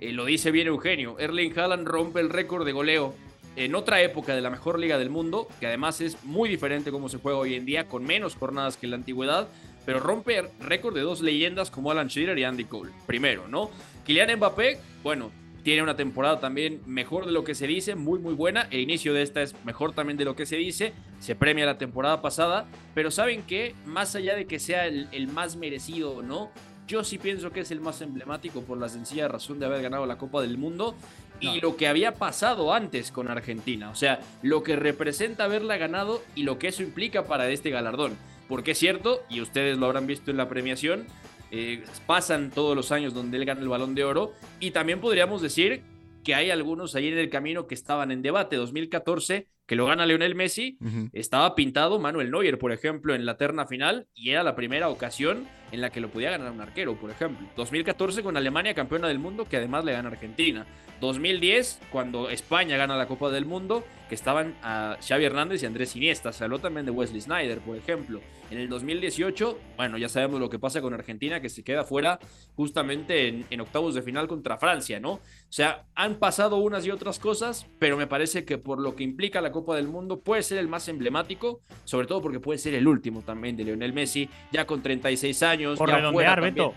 eh, 0.00 0.12
lo 0.12 0.24
dice 0.24 0.50
bien 0.50 0.66
Eugenio, 0.66 1.18
Erling 1.18 1.56
Haaland 1.58 1.86
rompe 1.86 2.20
el 2.20 2.30
récord 2.30 2.64
de 2.66 2.72
goleo 2.72 3.14
en 3.56 3.74
otra 3.74 4.00
época 4.02 4.34
de 4.34 4.40
la 4.40 4.50
mejor 4.50 4.78
liga 4.78 4.98
del 4.98 5.10
mundo, 5.10 5.46
que 5.60 5.66
además 5.66 6.00
es 6.00 6.24
muy 6.24 6.48
diferente 6.48 6.90
como 6.90 7.08
se 7.08 7.18
juega 7.18 7.38
hoy 7.38 7.54
en 7.54 7.64
día, 7.66 7.86
con 7.88 8.04
menos 8.04 8.34
jornadas 8.36 8.76
que 8.76 8.86
en 8.86 8.90
la 8.90 8.96
antigüedad, 8.96 9.48
pero 9.84 10.00
rompe 10.00 10.42
récord 10.60 10.94
de 10.94 11.00
dos 11.02 11.20
leyendas 11.20 11.70
como 11.70 11.90
Alan 11.90 12.08
Shearer 12.08 12.38
y 12.38 12.44
Andy 12.44 12.64
Cole. 12.64 12.92
Primero, 13.06 13.46
¿no? 13.48 13.70
Kylian 14.06 14.36
Mbappé, 14.36 14.78
bueno, 15.02 15.30
tiene 15.68 15.82
una 15.82 15.96
temporada 15.96 16.40
también 16.40 16.80
mejor 16.86 17.26
de 17.26 17.32
lo 17.32 17.44
que 17.44 17.54
se 17.54 17.66
dice, 17.66 17.94
muy 17.94 18.18
muy 18.18 18.32
buena. 18.32 18.68
El 18.70 18.80
inicio 18.80 19.12
de 19.12 19.20
esta 19.20 19.42
es 19.42 19.54
mejor 19.66 19.92
también 19.92 20.16
de 20.16 20.24
lo 20.24 20.34
que 20.34 20.46
se 20.46 20.56
dice. 20.56 20.94
Se 21.18 21.34
premia 21.34 21.66
la 21.66 21.76
temporada 21.76 22.22
pasada, 22.22 22.66
pero 22.94 23.10
saben 23.10 23.42
que 23.42 23.74
más 23.84 24.14
allá 24.14 24.34
de 24.34 24.46
que 24.46 24.60
sea 24.60 24.86
el, 24.86 25.08
el 25.12 25.28
más 25.28 25.56
merecido 25.56 26.12
o 26.12 26.22
no, 26.22 26.50
yo 26.86 27.04
sí 27.04 27.18
pienso 27.18 27.50
que 27.50 27.60
es 27.60 27.70
el 27.70 27.82
más 27.82 28.00
emblemático 28.00 28.62
por 28.62 28.78
la 28.78 28.88
sencilla 28.88 29.28
razón 29.28 29.58
de 29.58 29.66
haber 29.66 29.82
ganado 29.82 30.06
la 30.06 30.16
Copa 30.16 30.40
del 30.40 30.56
Mundo 30.56 30.96
y 31.38 31.60
lo 31.60 31.76
que 31.76 31.86
había 31.86 32.14
pasado 32.14 32.72
antes 32.72 33.12
con 33.12 33.28
Argentina. 33.28 33.90
O 33.90 33.94
sea, 33.94 34.20
lo 34.40 34.62
que 34.62 34.74
representa 34.74 35.44
haberla 35.44 35.76
ganado 35.76 36.22
y 36.34 36.44
lo 36.44 36.58
que 36.58 36.68
eso 36.68 36.82
implica 36.82 37.26
para 37.26 37.46
este 37.50 37.68
galardón. 37.68 38.16
Porque 38.48 38.70
es 38.70 38.78
cierto, 38.78 39.22
y 39.28 39.42
ustedes 39.42 39.76
lo 39.76 39.84
habrán 39.84 40.06
visto 40.06 40.30
en 40.30 40.38
la 40.38 40.48
premiación, 40.48 41.06
eh, 41.50 41.84
pasan 42.06 42.50
todos 42.50 42.76
los 42.76 42.92
años 42.92 43.14
donde 43.14 43.38
él 43.38 43.44
gana 43.44 43.60
el 43.60 43.68
balón 43.68 43.94
de 43.94 44.04
oro. 44.04 44.32
Y 44.60 44.70
también 44.70 45.00
podríamos 45.00 45.42
decir 45.42 45.82
que 46.24 46.34
hay 46.34 46.50
algunos 46.50 46.94
ahí 46.94 47.08
en 47.08 47.18
el 47.18 47.30
camino 47.30 47.66
que 47.66 47.74
estaban 47.74 48.10
en 48.10 48.22
debate. 48.22 48.56
2014, 48.56 49.48
que 49.66 49.76
lo 49.76 49.86
gana 49.86 50.06
Lionel 50.06 50.34
Messi, 50.34 50.78
estaba 51.12 51.54
pintado 51.54 51.98
Manuel 51.98 52.30
Neuer, 52.30 52.58
por 52.58 52.72
ejemplo, 52.72 53.14
en 53.14 53.24
la 53.24 53.36
terna 53.36 53.66
final, 53.66 54.06
y 54.14 54.30
era 54.30 54.42
la 54.42 54.54
primera 54.54 54.88
ocasión 54.88 55.46
en 55.72 55.80
la 55.80 55.90
que 55.90 56.00
lo 56.00 56.10
podía 56.10 56.30
ganar 56.30 56.52
un 56.52 56.60
arquero, 56.60 56.96
por 56.96 57.10
ejemplo. 57.10 57.46
2014 57.56 58.22
con 58.22 58.36
Alemania 58.36 58.74
campeona 58.74 59.08
del 59.08 59.18
mundo, 59.18 59.46
que 59.46 59.56
además 59.56 59.84
le 59.84 59.92
gana 59.92 60.08
Argentina. 60.08 60.66
2010, 61.00 61.80
cuando 61.90 62.28
España 62.30 62.76
gana 62.76 62.96
la 62.96 63.06
Copa 63.06 63.30
del 63.30 63.44
Mundo, 63.44 63.84
que 64.08 64.14
estaban 64.14 64.54
a 64.62 64.96
Xavi 65.06 65.24
Hernández 65.24 65.62
y 65.62 65.66
Andrés 65.66 65.94
Iniesta. 65.94 66.32
Se 66.32 66.44
habló 66.44 66.58
también 66.58 66.86
de 66.86 66.92
Wesley 66.92 67.20
Snyder, 67.20 67.58
por 67.60 67.76
ejemplo. 67.76 68.20
En 68.50 68.58
el 68.58 68.68
2018, 68.70 69.58
bueno, 69.76 69.98
ya 69.98 70.08
sabemos 70.08 70.40
lo 70.40 70.48
que 70.48 70.58
pasa 70.58 70.80
con 70.80 70.94
Argentina, 70.94 71.40
que 71.40 71.50
se 71.50 71.62
queda 71.62 71.84
fuera 71.84 72.18
justamente 72.56 73.28
en, 73.28 73.44
en, 73.50 73.60
octavos 73.60 73.94
de 73.94 74.00
final 74.00 74.26
contra 74.26 74.56
Francia, 74.56 74.98
¿no? 75.00 75.12
O 75.12 75.20
sea, 75.50 75.84
han 75.94 76.16
pasado 76.16 76.56
unas 76.56 76.86
y 76.86 76.90
otras 76.90 77.18
cosas, 77.18 77.66
pero 77.78 77.98
me 77.98 78.06
parece 78.06 78.46
que 78.46 78.56
por 78.56 78.80
lo 78.80 78.96
que 78.96 79.04
implica 79.04 79.42
la 79.42 79.52
Copa 79.52 79.76
del 79.76 79.86
Mundo 79.86 80.20
puede 80.20 80.42
ser 80.42 80.58
el 80.58 80.68
más 80.68 80.88
emblemático, 80.88 81.60
sobre 81.84 82.06
todo 82.06 82.22
porque 82.22 82.40
puede 82.40 82.58
ser 82.58 82.74
el 82.74 82.88
último 82.88 83.20
también 83.20 83.56
de 83.56 83.64
Lionel 83.64 83.92
Messi, 83.92 84.30
ya 84.50 84.66
con 84.66 84.82
36 84.82 85.42
años. 85.42 85.78
Por 85.78 85.90
ya 85.90 85.96
redondear, 85.96 86.40
Beto. 86.40 86.74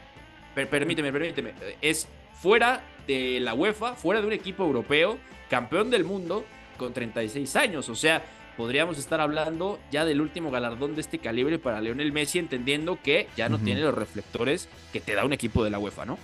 Per 0.54 0.70
permíteme, 0.70 1.14
permíteme. 1.14 1.54
Es 1.82 2.10
fuera 2.42 2.82
de 3.08 3.40
la 3.40 3.54
UEFA, 3.54 3.96
fuera 3.96 4.20
de 4.20 4.28
un 4.28 4.34
equipo 4.34 4.64
europeo, 4.64 5.18
campeón 5.50 5.92
del 5.92 6.04
mundo 6.04 6.44
con 6.78 6.92
36 6.92 7.56
años. 7.56 7.88
O 7.88 7.96
sea, 7.96 8.24
podríamos 8.58 8.98
estar 8.98 9.22
hablando 9.22 9.80
ya 9.92 10.06
del 10.06 10.22
último 10.22 10.50
galardón 10.50 10.96
de 10.96 11.02
este 11.02 11.20
calibre 11.20 11.60
para 11.60 11.80
Lionel 11.82 12.12
Messi, 12.12 12.40
entendiendo 12.40 13.00
que 13.02 13.28
ya 13.38 13.48
no 13.48 13.58
uh 13.58 13.60
-huh. 13.60 13.64
tiene 13.64 13.82
los 13.82 13.94
reflectores 13.94 14.70
que 14.92 15.00
te 15.00 15.14
da 15.14 15.24
un 15.24 15.34
equipo 15.34 15.64
de 15.64 15.70
la 15.70 15.78
UEFA, 15.78 16.06
¿no? 16.06 16.18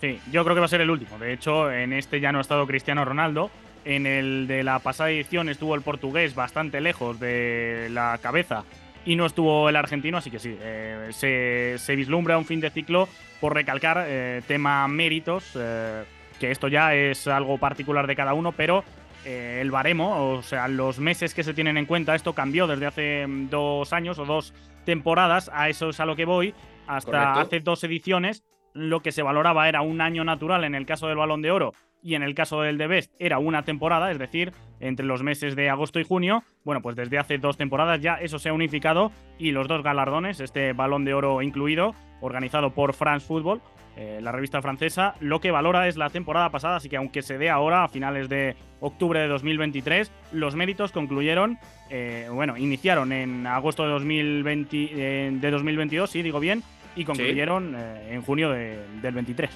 Sí, 0.00 0.18
yo 0.30 0.44
creo 0.44 0.54
que 0.54 0.60
va 0.60 0.66
a 0.66 0.68
ser 0.68 0.80
el 0.80 0.90
último. 0.90 1.18
De 1.18 1.32
hecho, 1.32 1.70
en 1.70 1.92
este 1.92 2.20
ya 2.20 2.32
no 2.32 2.38
ha 2.38 2.42
estado 2.42 2.66
Cristiano 2.66 3.04
Ronaldo. 3.04 3.50
En 3.84 4.06
el 4.06 4.46
de 4.46 4.62
la 4.62 4.78
pasada 4.78 5.10
edición 5.10 5.48
estuvo 5.48 5.74
el 5.74 5.82
portugués 5.82 6.36
bastante 6.36 6.80
lejos 6.80 7.18
de 7.18 7.88
la 7.90 8.18
cabeza 8.22 8.64
y 9.04 9.16
no 9.16 9.26
estuvo 9.26 9.68
el 9.68 9.76
argentino, 9.76 10.18
así 10.18 10.30
que 10.30 10.38
sí, 10.38 10.56
eh, 10.60 11.08
se, 11.10 11.76
se, 11.78 11.96
vislumbra 11.96 12.38
un 12.38 12.44
fin 12.44 12.60
de 12.60 12.70
ciclo 12.70 13.08
por 13.40 13.54
recalcar 13.54 14.04
eh, 14.06 14.42
tema 14.46 14.86
méritos, 14.88 15.52
eh, 15.56 16.04
que 16.38 16.50
esto 16.50 16.68
ya 16.68 16.94
es 16.94 17.26
algo 17.26 17.58
particular 17.58 18.06
de 18.06 18.16
cada 18.16 18.34
uno, 18.34 18.52
pero 18.52 18.84
el 19.24 19.70
baremo, 19.70 20.34
o 20.34 20.42
sea, 20.42 20.66
los 20.66 20.98
meses 20.98 21.32
que 21.32 21.44
se 21.44 21.54
tienen 21.54 21.76
en 21.76 21.86
cuenta, 21.86 22.16
esto 22.16 22.32
cambió 22.32 22.66
desde 22.66 22.86
hace 22.86 23.26
mm, 23.26 23.50
dos 23.50 23.92
años 23.92 24.18
o 24.18 24.24
dos 24.24 24.52
temporadas, 24.84 25.48
a 25.54 25.68
eso 25.68 25.90
es 25.90 26.00
a 26.00 26.06
lo 26.06 26.16
que 26.16 26.24
voy, 26.24 26.54
hasta 26.88 27.10
Correcto. 27.10 27.40
hace 27.40 27.60
dos 27.60 27.84
ediciones, 27.84 28.42
lo 28.74 29.00
que 29.00 29.12
se 29.12 29.22
valoraba 29.22 29.68
era 29.68 29.82
un 29.82 30.00
año 30.00 30.24
natural 30.24 30.64
en 30.64 30.74
el 30.74 30.86
caso 30.86 31.06
del 31.06 31.18
balón 31.18 31.40
de 31.40 31.52
oro 31.52 31.72
y 32.02 32.14
en 32.14 32.22
el 32.22 32.34
caso 32.34 32.60
del 32.62 32.78
The 32.78 32.86
Best 32.86 33.12
era 33.18 33.38
una 33.38 33.62
temporada, 33.62 34.10
es 34.10 34.18
decir, 34.18 34.52
entre 34.80 35.06
los 35.06 35.22
meses 35.22 35.56
de 35.56 35.70
agosto 35.70 36.00
y 36.00 36.04
junio. 36.04 36.42
Bueno, 36.64 36.82
pues 36.82 36.96
desde 36.96 37.18
hace 37.18 37.38
dos 37.38 37.56
temporadas 37.56 38.00
ya 38.00 38.14
eso 38.14 38.38
se 38.38 38.48
ha 38.48 38.52
unificado 38.52 39.12
y 39.38 39.52
los 39.52 39.68
dos 39.68 39.82
galardones, 39.82 40.40
este 40.40 40.72
balón 40.72 41.04
de 41.04 41.14
oro 41.14 41.42
incluido, 41.42 41.94
organizado 42.20 42.70
por 42.70 42.94
France 42.94 43.26
Football, 43.26 43.60
eh, 43.96 44.20
la 44.22 44.32
revista 44.32 44.62
francesa, 44.62 45.14
lo 45.20 45.40
que 45.40 45.50
valora 45.50 45.86
es 45.86 45.96
la 45.96 46.08
temporada 46.08 46.48
pasada, 46.50 46.76
así 46.76 46.88
que 46.88 46.96
aunque 46.96 47.20
se 47.20 47.36
dé 47.36 47.50
ahora 47.50 47.84
a 47.84 47.88
finales 47.88 48.28
de 48.28 48.56
octubre 48.80 49.20
de 49.20 49.28
2023, 49.28 50.10
los 50.32 50.56
méritos 50.56 50.92
concluyeron, 50.92 51.58
eh, 51.90 52.26
bueno, 52.32 52.56
iniciaron 52.56 53.12
en 53.12 53.46
agosto 53.46 53.84
de, 53.84 53.90
2020, 53.90 54.90
eh, 54.92 55.30
de 55.34 55.50
2022, 55.50 56.10
sí, 56.10 56.22
digo 56.22 56.40
bien, 56.40 56.62
y 56.96 57.04
concluyeron 57.04 57.76
sí. 57.76 58.14
en 58.14 58.22
junio 58.22 58.50
de, 58.50 58.78
del 59.02 59.14
23. 59.14 59.50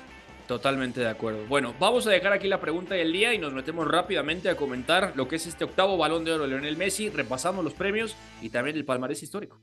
Totalmente 0.47 1.01
de 1.01 1.09
acuerdo. 1.09 1.45
Bueno, 1.49 1.75
vamos 1.81 2.07
a 2.07 2.11
dejar 2.11 2.33
aquí 2.33 2.47
la 2.47 2.61
pregunta 2.61 2.95
del 2.95 3.13
día 3.13 3.35
y 3.35 3.39
nos 3.39 3.53
metemos 3.53 3.87
rápidamente 3.87 4.49
a 4.49 4.57
comentar 4.57 5.13
lo 5.17 5.27
que 5.27 5.37
es 5.37 5.47
este 5.47 5.65
octavo 5.65 5.97
balón 5.97 6.25
de 6.25 6.33
oro 6.33 6.45
de 6.45 6.51
Lionel 6.51 6.77
Messi. 6.77 7.11
Repasamos 7.11 7.65
los 7.65 7.75
premios 7.75 8.17
y 8.41 8.51
también 8.51 8.77
el 8.77 8.85
palmarés 8.85 9.23
histórico. 9.23 9.59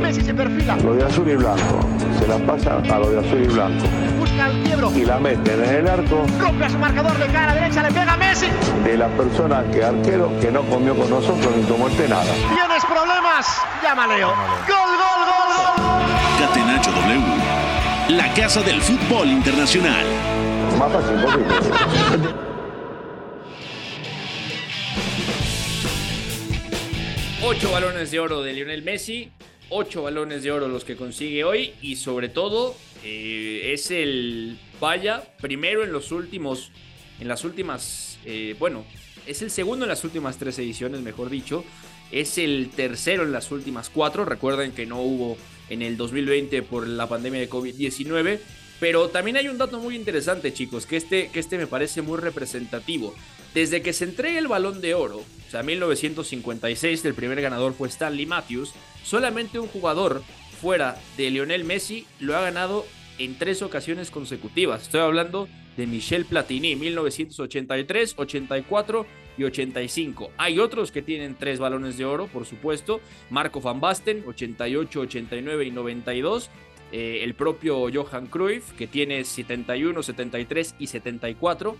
Messi 0.00 0.22
se 0.22 0.34
perfila. 0.34 0.76
Lo 0.76 0.94
de 0.94 1.04
azul 1.04 1.28
y 1.28 1.36
blanco. 1.36 1.80
Se 2.18 2.28
la 2.28 2.38
pasa 2.38 2.76
a 2.76 2.98
lo 2.98 3.10
de 3.10 3.18
azul 3.18 3.42
y 3.42 3.46
blanco. 3.46 3.84
Busca 4.18 4.50
el 4.50 4.62
quiebro. 4.62 4.92
Y 4.94 5.04
la 5.04 5.18
meten 5.18 5.64
en 5.64 5.74
el 5.76 5.88
arco. 5.88 6.24
Rompe 6.38 6.64
a 6.64 6.70
su 6.70 6.78
marcador 6.78 7.18
de 7.18 7.26
cara 7.26 7.54
derecha, 7.54 7.82
le 7.82 7.88
pega 7.88 8.12
a 8.12 8.16
Messi. 8.16 8.46
De 8.84 8.96
la 8.96 9.08
persona 9.08 9.64
que 9.72 9.82
arquero 9.82 10.30
que 10.40 10.52
no 10.52 10.62
comió 10.62 10.94
con 10.96 11.10
nosotros 11.10 11.56
ni 11.56 11.64
tomó 11.64 11.88
este 11.88 12.08
nada. 12.08 12.32
¿Tienes 12.54 12.84
problemas? 12.84 13.46
Llama 13.82 14.06
Leo. 14.06 14.28
Gol, 14.28 14.92
gol, 14.98 15.20
gol, 15.26 15.50
gol. 15.56 16.16
W. 16.16 16.25
La 18.10 18.32
casa 18.34 18.62
del 18.62 18.80
fútbol 18.80 19.26
internacional. 19.26 20.06
Más 20.78 20.92
fácil 20.92 21.16
posible. 21.20 22.34
Ocho 27.42 27.72
balones 27.72 28.12
de 28.12 28.20
oro 28.20 28.44
de 28.44 28.52
Lionel 28.52 28.84
Messi, 28.84 29.32
ocho 29.70 30.04
balones 30.04 30.44
de 30.44 30.52
oro 30.52 30.68
los 30.68 30.84
que 30.84 30.94
consigue 30.94 31.42
hoy 31.42 31.74
y 31.82 31.96
sobre 31.96 32.28
todo 32.28 32.76
eh, 33.02 33.72
es 33.72 33.90
el 33.90 34.56
vaya 34.80 35.24
primero 35.40 35.82
en 35.82 35.90
los 35.90 36.12
últimos, 36.12 36.70
en 37.18 37.26
las 37.26 37.42
últimas, 37.42 38.20
eh, 38.24 38.54
bueno, 38.56 38.84
es 39.26 39.42
el 39.42 39.50
segundo 39.50 39.84
en 39.84 39.88
las 39.88 40.04
últimas 40.04 40.38
tres 40.38 40.58
ediciones, 40.58 41.00
mejor 41.00 41.30
dicho, 41.30 41.64
es 42.10 42.38
el 42.38 42.70
tercero 42.74 43.24
en 43.24 43.32
las 43.32 43.50
últimas 43.50 43.90
cuatro. 43.90 44.24
Recuerden 44.24 44.72
que 44.72 44.86
no 44.86 45.00
hubo 45.00 45.36
en 45.68 45.82
el 45.82 45.96
2020 45.96 46.62
por 46.62 46.86
la 46.86 47.08
pandemia 47.08 47.40
de 47.40 47.50
COVID-19. 47.50 48.40
Pero 48.78 49.08
también 49.08 49.38
hay 49.38 49.48
un 49.48 49.56
dato 49.56 49.78
muy 49.78 49.96
interesante, 49.96 50.52
chicos, 50.52 50.84
que 50.84 50.96
este, 50.96 51.30
que 51.30 51.40
este 51.40 51.56
me 51.56 51.66
parece 51.66 52.02
muy 52.02 52.18
representativo. 52.18 53.14
Desde 53.54 53.80
que 53.80 53.94
se 53.94 54.04
entrega 54.04 54.38
el 54.38 54.48
balón 54.48 54.82
de 54.82 54.92
oro, 54.92 55.18
o 55.18 55.50
sea, 55.50 55.62
1956, 55.62 57.04
el 57.06 57.14
primer 57.14 57.40
ganador 57.40 57.72
fue 57.72 57.88
Stanley 57.88 58.26
Matthews, 58.26 58.74
solamente 59.02 59.58
un 59.58 59.68
jugador 59.68 60.22
fuera 60.60 61.00
de 61.16 61.30
Lionel 61.30 61.64
Messi 61.64 62.06
lo 62.20 62.36
ha 62.36 62.40
ganado 62.40 62.86
en 63.18 63.38
tres 63.38 63.62
ocasiones 63.62 64.10
consecutivas. 64.10 64.82
Estoy 64.82 65.00
hablando 65.00 65.48
de 65.76 65.86
Michel 65.86 66.24
Platini, 66.24 66.76
1983, 66.76 68.14
84 68.16 69.06
y 69.38 69.44
85. 69.44 70.30
Hay 70.36 70.58
otros 70.58 70.90
que 70.90 71.02
tienen 71.02 71.36
tres 71.38 71.58
balones 71.58 71.98
de 71.98 72.04
oro, 72.04 72.26
por 72.26 72.46
supuesto. 72.46 73.00
Marco 73.30 73.60
Van 73.60 73.80
Basten, 73.80 74.24
88, 74.26 75.00
89 75.00 75.64
y 75.64 75.70
92. 75.70 76.50
Eh, 76.92 77.20
el 77.22 77.34
propio 77.34 77.88
Johan 77.92 78.26
Cruyff, 78.26 78.72
que 78.72 78.86
tiene 78.86 79.24
71, 79.24 80.02
73 80.02 80.74
y 80.78 80.86
74. 80.86 81.76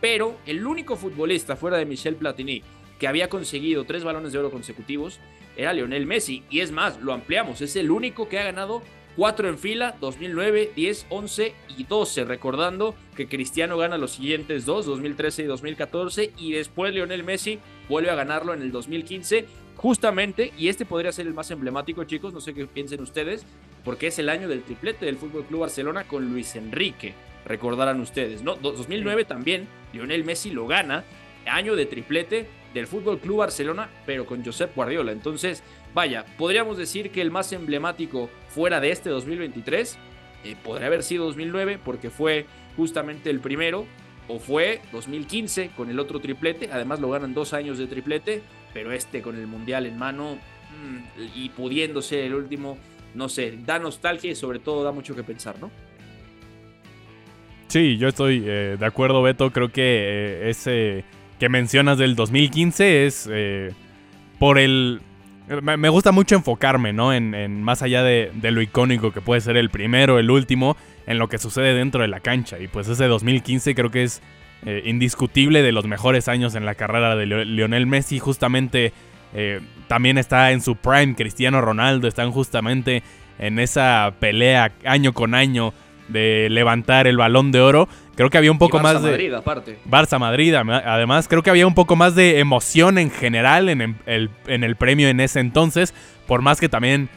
Pero 0.00 0.38
el 0.46 0.66
único 0.66 0.96
futbolista 0.96 1.56
fuera 1.56 1.78
de 1.78 1.86
Michel 1.86 2.16
Platini 2.16 2.62
que 2.98 3.08
había 3.08 3.28
conseguido 3.28 3.84
tres 3.84 4.04
balones 4.04 4.32
de 4.32 4.38
oro 4.38 4.50
consecutivos 4.50 5.20
era 5.56 5.72
Lionel 5.72 6.06
Messi. 6.06 6.42
Y 6.50 6.60
es 6.60 6.72
más, 6.72 7.00
lo 7.00 7.12
ampliamos, 7.12 7.60
es 7.60 7.76
el 7.76 7.90
único 7.90 8.28
que 8.28 8.38
ha 8.38 8.44
ganado 8.44 8.82
cuatro 9.18 9.48
en 9.48 9.58
fila, 9.58 9.96
2009, 10.00 10.70
10, 10.76 11.06
11 11.10 11.52
y 11.76 11.82
12, 11.82 12.24
recordando 12.24 12.94
que 13.16 13.26
Cristiano 13.26 13.76
gana 13.76 13.98
los 13.98 14.12
siguientes 14.12 14.64
dos, 14.64 14.86
2013 14.86 15.42
y 15.42 15.46
2014, 15.46 16.32
y 16.38 16.52
después 16.52 16.94
Lionel 16.94 17.24
Messi 17.24 17.58
vuelve 17.88 18.10
a 18.10 18.14
ganarlo 18.14 18.54
en 18.54 18.62
el 18.62 18.70
2015, 18.70 19.44
justamente, 19.74 20.52
y 20.56 20.68
este 20.68 20.86
podría 20.86 21.10
ser 21.10 21.26
el 21.26 21.34
más 21.34 21.50
emblemático, 21.50 22.04
chicos, 22.04 22.32
no 22.32 22.40
sé 22.40 22.54
qué 22.54 22.68
piensen 22.68 23.02
ustedes, 23.02 23.44
porque 23.84 24.06
es 24.06 24.20
el 24.20 24.28
año 24.28 24.46
del 24.46 24.62
triplete 24.62 25.06
del 25.06 25.16
Fútbol 25.16 25.44
Club 25.46 25.62
Barcelona 25.62 26.04
con 26.04 26.30
Luis 26.30 26.54
Enrique, 26.54 27.14
recordarán 27.44 28.00
ustedes, 28.00 28.42
¿no? 28.42 28.54
2009 28.54 29.24
también, 29.24 29.66
Lionel 29.92 30.22
Messi 30.22 30.52
lo 30.52 30.68
gana, 30.68 31.02
año 31.44 31.74
de 31.74 31.86
triplete 31.86 32.46
del 32.72 32.86
Fútbol 32.86 33.18
Club 33.18 33.38
Barcelona, 33.38 33.88
pero 34.06 34.26
con 34.26 34.44
Josep 34.44 34.74
Guardiola. 34.74 35.12
Entonces, 35.12 35.62
vaya, 35.94 36.24
podríamos 36.36 36.76
decir 36.76 37.10
que 37.10 37.20
el 37.20 37.30
más 37.30 37.52
emblemático 37.52 38.30
fuera 38.48 38.80
de 38.80 38.90
este 38.90 39.10
2023 39.10 39.98
eh, 40.44 40.56
podría 40.62 40.86
haber 40.86 41.02
sido 41.02 41.26
2009 41.26 41.78
porque 41.84 42.10
fue 42.10 42.46
justamente 42.76 43.30
el 43.30 43.40
primero, 43.40 43.86
o 44.28 44.38
fue 44.38 44.80
2015 44.92 45.70
con 45.76 45.90
el 45.90 45.98
otro 45.98 46.20
triplete. 46.20 46.70
Además, 46.70 47.00
lo 47.00 47.10
ganan 47.10 47.34
dos 47.34 47.54
años 47.54 47.78
de 47.78 47.86
triplete, 47.86 48.42
pero 48.72 48.92
este 48.92 49.22
con 49.22 49.36
el 49.36 49.46
mundial 49.46 49.86
en 49.86 49.98
mano 49.98 50.36
mmm, 50.36 50.98
y 51.34 51.48
pudiendo 51.48 52.02
ser 52.02 52.24
el 52.24 52.34
último, 52.34 52.78
no 53.14 53.28
sé, 53.28 53.58
da 53.64 53.78
nostalgia 53.78 54.30
y 54.30 54.34
sobre 54.34 54.58
todo 54.58 54.84
da 54.84 54.92
mucho 54.92 55.16
que 55.16 55.24
pensar, 55.24 55.58
¿no? 55.60 55.70
Sí, 57.68 57.98
yo 57.98 58.08
estoy 58.08 58.44
eh, 58.46 58.76
de 58.78 58.86
acuerdo, 58.86 59.22
Beto. 59.22 59.50
Creo 59.50 59.70
que 59.70 59.82
eh, 59.82 60.50
ese 60.50 61.04
que 61.38 61.48
mencionas 61.48 61.98
del 61.98 62.14
2015 62.14 63.06
es 63.06 63.30
por 64.38 64.58
el... 64.58 65.00
Me, 65.62 65.88
gusta 65.88 66.12
mucho 66.12 66.34
enfocarme, 66.34 66.92
¿no? 66.92 67.12
En, 67.12 67.62
más 67.62 67.82
allá 67.82 68.02
de, 68.02 68.30
lo 68.42 68.60
icónico 68.60 69.12
que 69.12 69.20
puede 69.20 69.40
ser 69.40 69.56
el 69.56 69.70
primero, 69.70 70.18
el 70.18 70.30
último, 70.30 70.76
en 71.06 71.18
lo 71.18 71.28
que 71.28 71.38
sucede 71.38 71.74
dentro 71.74 72.02
de 72.02 72.08
la 72.08 72.20
cancha. 72.20 72.58
Y 72.58 72.68
pues 72.68 72.88
ese 72.88 73.06
2015 73.06 73.74
creo 73.74 73.90
que 73.90 74.04
es 74.04 74.22
indiscutible 74.84 75.62
de 75.62 75.72
los 75.72 75.86
mejores 75.86 76.28
años 76.28 76.54
en 76.54 76.66
la 76.66 76.74
carrera 76.74 77.16
de 77.16 77.26
Lionel 77.26 77.86
Messi. 77.86 78.18
Justamente 78.18 78.92
también 79.86 80.18
está 80.18 80.52
en 80.52 80.60
su 80.60 80.76
prime 80.76 81.14
Cristiano 81.14 81.60
Ronaldo. 81.60 82.08
Están 82.08 82.30
justamente 82.30 83.02
en 83.38 83.58
esa 83.58 84.12
pelea 84.20 84.72
año 84.84 85.12
con 85.12 85.34
año 85.34 85.72
de 86.08 86.48
levantar 86.50 87.06
el 87.06 87.16
balón 87.16 87.52
de 87.52 87.60
oro. 87.60 87.88
Creo 88.16 88.30
que 88.30 88.38
había 88.38 88.50
un 88.50 88.58
poco 88.58 88.80
más 88.80 89.02
de. 89.02 89.10
Madrid, 89.10 89.32
aparte. 89.32 89.78
Barça 89.88 90.18
Madrid, 90.18 90.54
además. 90.54 91.28
Creo 91.28 91.42
que 91.42 91.50
había 91.50 91.66
un 91.66 91.74
poco 91.74 91.96
más 91.96 92.14
de 92.14 92.40
emoción 92.40 92.98
en 92.98 93.10
general 93.10 93.68
en 93.68 93.96
el, 94.06 94.30
en 94.46 94.64
el 94.64 94.76
premio 94.76 95.08
en 95.08 95.20
ese 95.20 95.40
entonces. 95.40 95.94
Por 96.26 96.42
más 96.42 96.60
que 96.60 96.68
también 96.68 97.08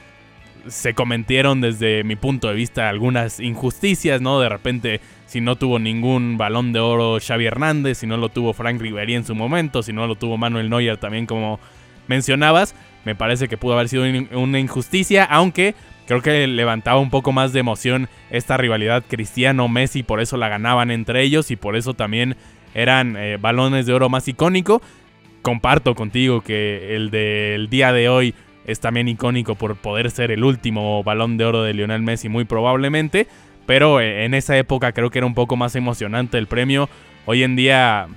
se 0.68 0.94
cometieron 0.94 1.62
desde 1.62 2.04
mi 2.04 2.16
punto 2.16 2.48
de 2.48 2.54
vista 2.54 2.90
algunas 2.90 3.40
injusticias, 3.40 4.22
¿no? 4.22 4.40
De 4.40 4.50
repente, 4.50 5.02
si 5.26 5.42
no 5.42 5.56
tuvo 5.56 5.80
ningún 5.80 6.38
balón 6.38 6.74
de 6.74 6.80
oro 6.80 7.18
Xavi 7.20 7.46
Hernández, 7.46 8.00
si 8.00 8.08
no 8.08 8.18
lo 8.18 8.30
tuvo 8.30 8.54
Frank 8.54 8.80
Riveri 8.80 9.16
en 9.16 9.26
su 9.26 9.34
momento, 9.34 9.82
si 9.82 9.94
no 9.94 10.08
lo 10.08 10.16
tuvo 10.16 10.38
Manuel 10.38 10.70
Neuer 10.70 10.98
también, 10.98 11.26
como 11.26 11.60
mencionabas, 12.08 12.76
me 13.06 13.16
parece 13.16 13.48
que 13.48 13.58
pudo 13.58 13.74
haber 13.74 13.90
sido 13.90 14.04
una 14.34 14.60
injusticia, 14.60 15.24
aunque 15.24 15.74
Creo 16.12 16.22
que 16.22 16.46
levantaba 16.46 17.00
un 17.00 17.10
poco 17.10 17.32
más 17.32 17.54
de 17.54 17.62
emoción 17.62 18.10
esta 18.32 18.58
rivalidad 18.58 19.02
Cristiano-Messi, 19.08 20.04
por 20.04 20.20
eso 20.20 20.36
la 20.36 20.50
ganaban 20.50 20.92
entre 20.92 21.24
ellos 21.24 21.52
y 21.52 21.56
por 21.56 21.78
eso 21.78 21.94
también 21.94 22.36
eran 22.74 23.16
eh, 23.16 23.38
balones 23.40 23.86
de 23.86 23.94
oro 23.94 24.10
más 24.10 24.28
icónico. 24.28 24.82
Comparto 25.42 25.96
contigo 25.96 26.42
que 26.42 26.98
el 26.98 27.12
del 27.12 27.70
día 27.70 27.94
de 27.94 28.10
hoy 28.10 28.36
es 28.66 28.82
también 28.82 29.08
icónico 29.08 29.56
por 29.56 29.78
poder 29.78 30.12
ser 30.12 30.32
el 30.32 30.44
último 30.44 31.02
balón 31.02 31.38
de 31.38 31.46
oro 31.46 31.64
de 31.64 31.74
Lionel 31.74 32.02
Messi 32.02 32.28
muy 32.28 32.44
probablemente, 32.44 33.28
pero 33.66 34.02
eh, 34.02 34.26
en 34.26 34.34
esa 34.34 34.58
época 34.58 34.92
creo 34.92 35.12
que 35.12 35.20
era 35.20 35.28
un 35.28 35.34
poco 35.34 35.56
más 35.56 35.78
emocionante 35.78 36.38
el 36.38 36.48
premio. 36.48 36.90
Hoy 37.26 37.44
en 37.44 37.56
día 37.56 38.08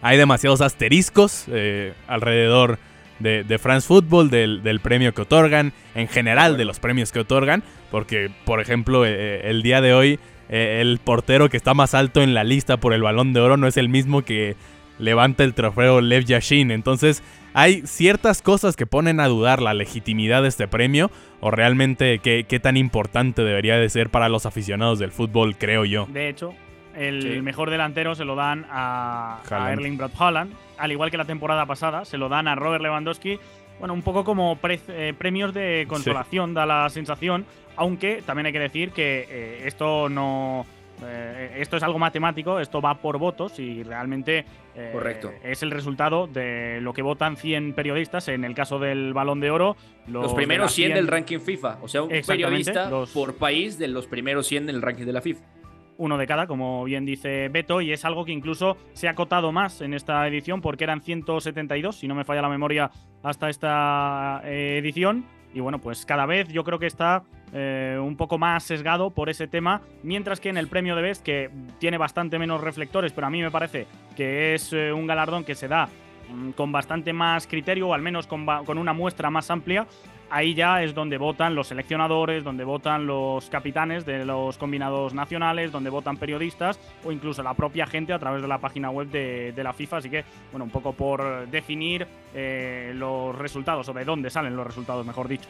hay 0.00 0.16
demasiados 0.16 0.62
asteriscos 0.62 1.44
eh, 1.48 1.92
alrededor 2.08 2.78
de, 3.20 3.58
France 3.58 3.86
Football, 3.86 4.30
del, 4.30 4.80
premio 4.80 5.14
que 5.14 5.22
otorgan, 5.22 5.72
en 5.94 6.08
general 6.08 6.56
de 6.56 6.64
los 6.64 6.80
premios 6.80 7.12
que 7.12 7.20
otorgan, 7.20 7.62
porque, 7.90 8.30
por 8.44 8.60
ejemplo, 8.60 9.04
eh, 9.04 9.10
eh, 9.12 9.40
el 9.44 9.62
día 9.62 9.80
de 9.80 9.94
hoy, 9.94 10.18
eh, 10.48 10.78
el 10.80 10.98
portero 10.98 11.48
que 11.48 11.56
está 11.56 11.74
más 11.74 11.94
alto 11.94 12.22
en 12.22 12.34
la 12.34 12.44
lista 12.44 12.78
por 12.78 12.92
el 12.92 13.02
balón 13.02 13.32
de 13.32 13.40
oro 13.40 13.56
no 13.56 13.66
es 13.66 13.76
el 13.76 13.88
mismo 13.88 14.22
que 14.22 14.56
levanta 14.98 15.44
el 15.44 15.54
trofeo 15.54 16.00
Lev 16.00 16.24
Yashin. 16.24 16.70
Entonces, 16.70 17.22
hay 17.54 17.82
ciertas 17.86 18.42
cosas 18.42 18.76
que 18.76 18.86
ponen 18.86 19.20
a 19.20 19.28
dudar 19.28 19.62
la 19.62 19.74
legitimidad 19.74 20.42
de 20.42 20.48
este 20.48 20.68
premio 20.68 21.10
o 21.40 21.50
realmente 21.50 22.18
qué, 22.18 22.44
qué 22.48 22.60
tan 22.60 22.76
importante 22.76 23.42
debería 23.42 23.76
de 23.76 23.88
ser 23.88 24.10
para 24.10 24.28
los 24.28 24.46
aficionados 24.46 24.98
del 24.98 25.10
fútbol, 25.10 25.56
creo 25.56 25.84
yo. 25.84 26.06
De 26.12 26.28
hecho, 26.28 26.54
el 26.96 27.42
mejor 27.42 27.70
delantero 27.70 28.14
se 28.14 28.24
lo 28.24 28.34
dan 28.34 28.66
a, 28.70 29.40
Erling 29.72 29.96
Brad 29.96 30.10
Haaland, 30.18 30.52
al 30.78 30.92
igual 30.92 31.10
que 31.10 31.16
la 31.16 31.24
temporada 31.24 31.66
pasada, 31.66 32.04
se 32.04 32.18
lo 32.18 32.28
dan 32.28 32.48
a 32.48 32.54
Robert 32.54 32.82
Lewandowski. 32.82 33.38
Bueno, 33.78 33.94
un 33.94 34.02
poco 34.02 34.24
como 34.24 34.58
eh, 34.62 35.14
premios 35.16 35.54
de 35.54 35.86
consolación, 35.88 36.52
da 36.52 36.66
la 36.66 36.88
sensación, 36.90 37.46
aunque 37.76 38.22
también 38.26 38.46
hay 38.46 38.52
que 38.52 38.58
decir 38.60 38.90
que 38.90 39.26
eh, 39.30 39.62
esto 39.66 40.08
no. 40.08 40.66
Eh, 41.02 41.56
esto 41.60 41.78
es 41.78 41.82
algo 41.82 41.98
matemático, 41.98 42.60
esto 42.60 42.82
va 42.82 43.00
por 43.00 43.16
votos 43.16 43.58
y 43.58 43.82
realmente 43.82 44.44
Correcto. 44.92 45.32
es 45.42 45.62
el 45.62 45.70
resultado 45.70 46.26
de 46.26 46.78
lo 46.82 46.92
que 46.92 47.00
votan 47.00 47.38
100 47.38 47.72
periodistas. 47.72 48.28
En 48.28 48.44
el 48.44 48.54
caso 48.54 48.78
del 48.78 49.14
Balón 49.14 49.40
de 49.40 49.50
Oro, 49.50 49.76
los, 50.06 50.34
primeros 50.34 50.74
100, 50.74 50.92
del 50.92 51.08
ranking 51.08 51.38
FIFA. 51.38 51.78
O 51.80 51.88
sea, 51.88 52.02
un 52.02 52.10
periodista 52.10 52.90
por 53.14 53.36
país 53.36 53.78
de 53.78 53.88
los 53.88 54.06
primeros 54.08 54.46
100 54.46 54.66
del 54.66 54.82
ranking 54.82 55.06
de 55.06 55.12
la 55.14 55.22
FIFA 55.22 55.59
uno 56.00 56.16
de 56.16 56.26
cada, 56.26 56.46
como 56.46 56.82
bien 56.84 57.04
dice 57.04 57.48
Beto, 57.50 57.82
y 57.82 57.92
es 57.92 58.06
algo 58.06 58.24
que 58.24 58.32
incluso 58.32 58.78
se 58.94 59.06
ha 59.06 59.10
acotado 59.10 59.52
más 59.52 59.82
en 59.82 59.92
esta 59.92 60.26
edición 60.26 60.62
porque 60.62 60.84
eran 60.84 61.02
172, 61.02 61.94
si 61.94 62.08
no 62.08 62.14
me 62.14 62.24
falla 62.24 62.40
la 62.40 62.48
memoria, 62.48 62.90
hasta 63.22 63.50
esta 63.50 64.40
eh, 64.44 64.78
edición. 64.78 65.26
Y 65.52 65.60
bueno, 65.60 65.78
pues 65.78 66.06
cada 66.06 66.24
vez 66.24 66.48
yo 66.48 66.64
creo 66.64 66.78
que 66.78 66.86
está 66.86 67.22
eh, 67.52 67.98
un 68.00 68.16
poco 68.16 68.38
más 68.38 68.62
sesgado 68.64 69.10
por 69.10 69.28
ese 69.28 69.46
tema, 69.46 69.82
mientras 70.02 70.40
que 70.40 70.48
en 70.48 70.56
el 70.56 70.68
premio 70.68 70.96
de 70.96 71.02
Best, 71.02 71.22
que 71.22 71.50
tiene 71.78 71.98
bastante 71.98 72.38
menos 72.38 72.62
reflectores, 72.62 73.12
pero 73.12 73.26
a 73.26 73.30
mí 73.30 73.42
me 73.42 73.50
parece 73.50 73.86
que 74.16 74.54
es 74.54 74.72
eh, 74.72 74.92
un 74.92 75.06
galardón 75.06 75.44
que 75.44 75.54
se 75.54 75.68
da 75.68 75.86
mm, 76.32 76.52
con 76.52 76.72
bastante 76.72 77.12
más 77.12 77.46
criterio, 77.46 77.88
o 77.88 77.94
al 77.94 78.00
menos 78.00 78.26
con, 78.26 78.46
con 78.46 78.78
una 78.78 78.94
muestra 78.94 79.28
más 79.28 79.50
amplia, 79.50 79.86
ahí 80.30 80.54
ya 80.54 80.82
es 80.82 80.94
donde 80.94 81.18
votan 81.18 81.54
los 81.54 81.68
seleccionadores, 81.68 82.44
donde 82.44 82.64
votan 82.64 83.06
los 83.06 83.48
capitanes 83.50 84.06
de 84.06 84.24
los 84.24 84.56
combinados 84.58 85.12
nacionales, 85.14 85.72
donde 85.72 85.90
votan 85.90 86.16
periodistas 86.16 86.78
o 87.04 87.12
incluso 87.12 87.42
la 87.42 87.54
propia 87.54 87.86
gente 87.86 88.12
a 88.12 88.18
través 88.18 88.42
de 88.42 88.48
la 88.48 88.58
página 88.58 88.90
web 88.90 89.08
de, 89.08 89.60
la 89.62 89.72
FIFA. 89.72 89.98
Así 89.98 90.10
que, 90.10 90.24
bueno, 90.52 90.64
un 90.64 90.70
poco 90.70 90.92
por 90.92 91.46
definir 91.48 92.06
eh, 92.34 92.92
los 92.94 93.36
resultados 93.36 93.88
o 93.88 93.92
de 93.92 94.04
dónde 94.04 94.30
salen 94.30 94.56
los 94.56 94.66
resultados, 94.66 95.04
mejor 95.04 95.28
dicho. 95.28 95.48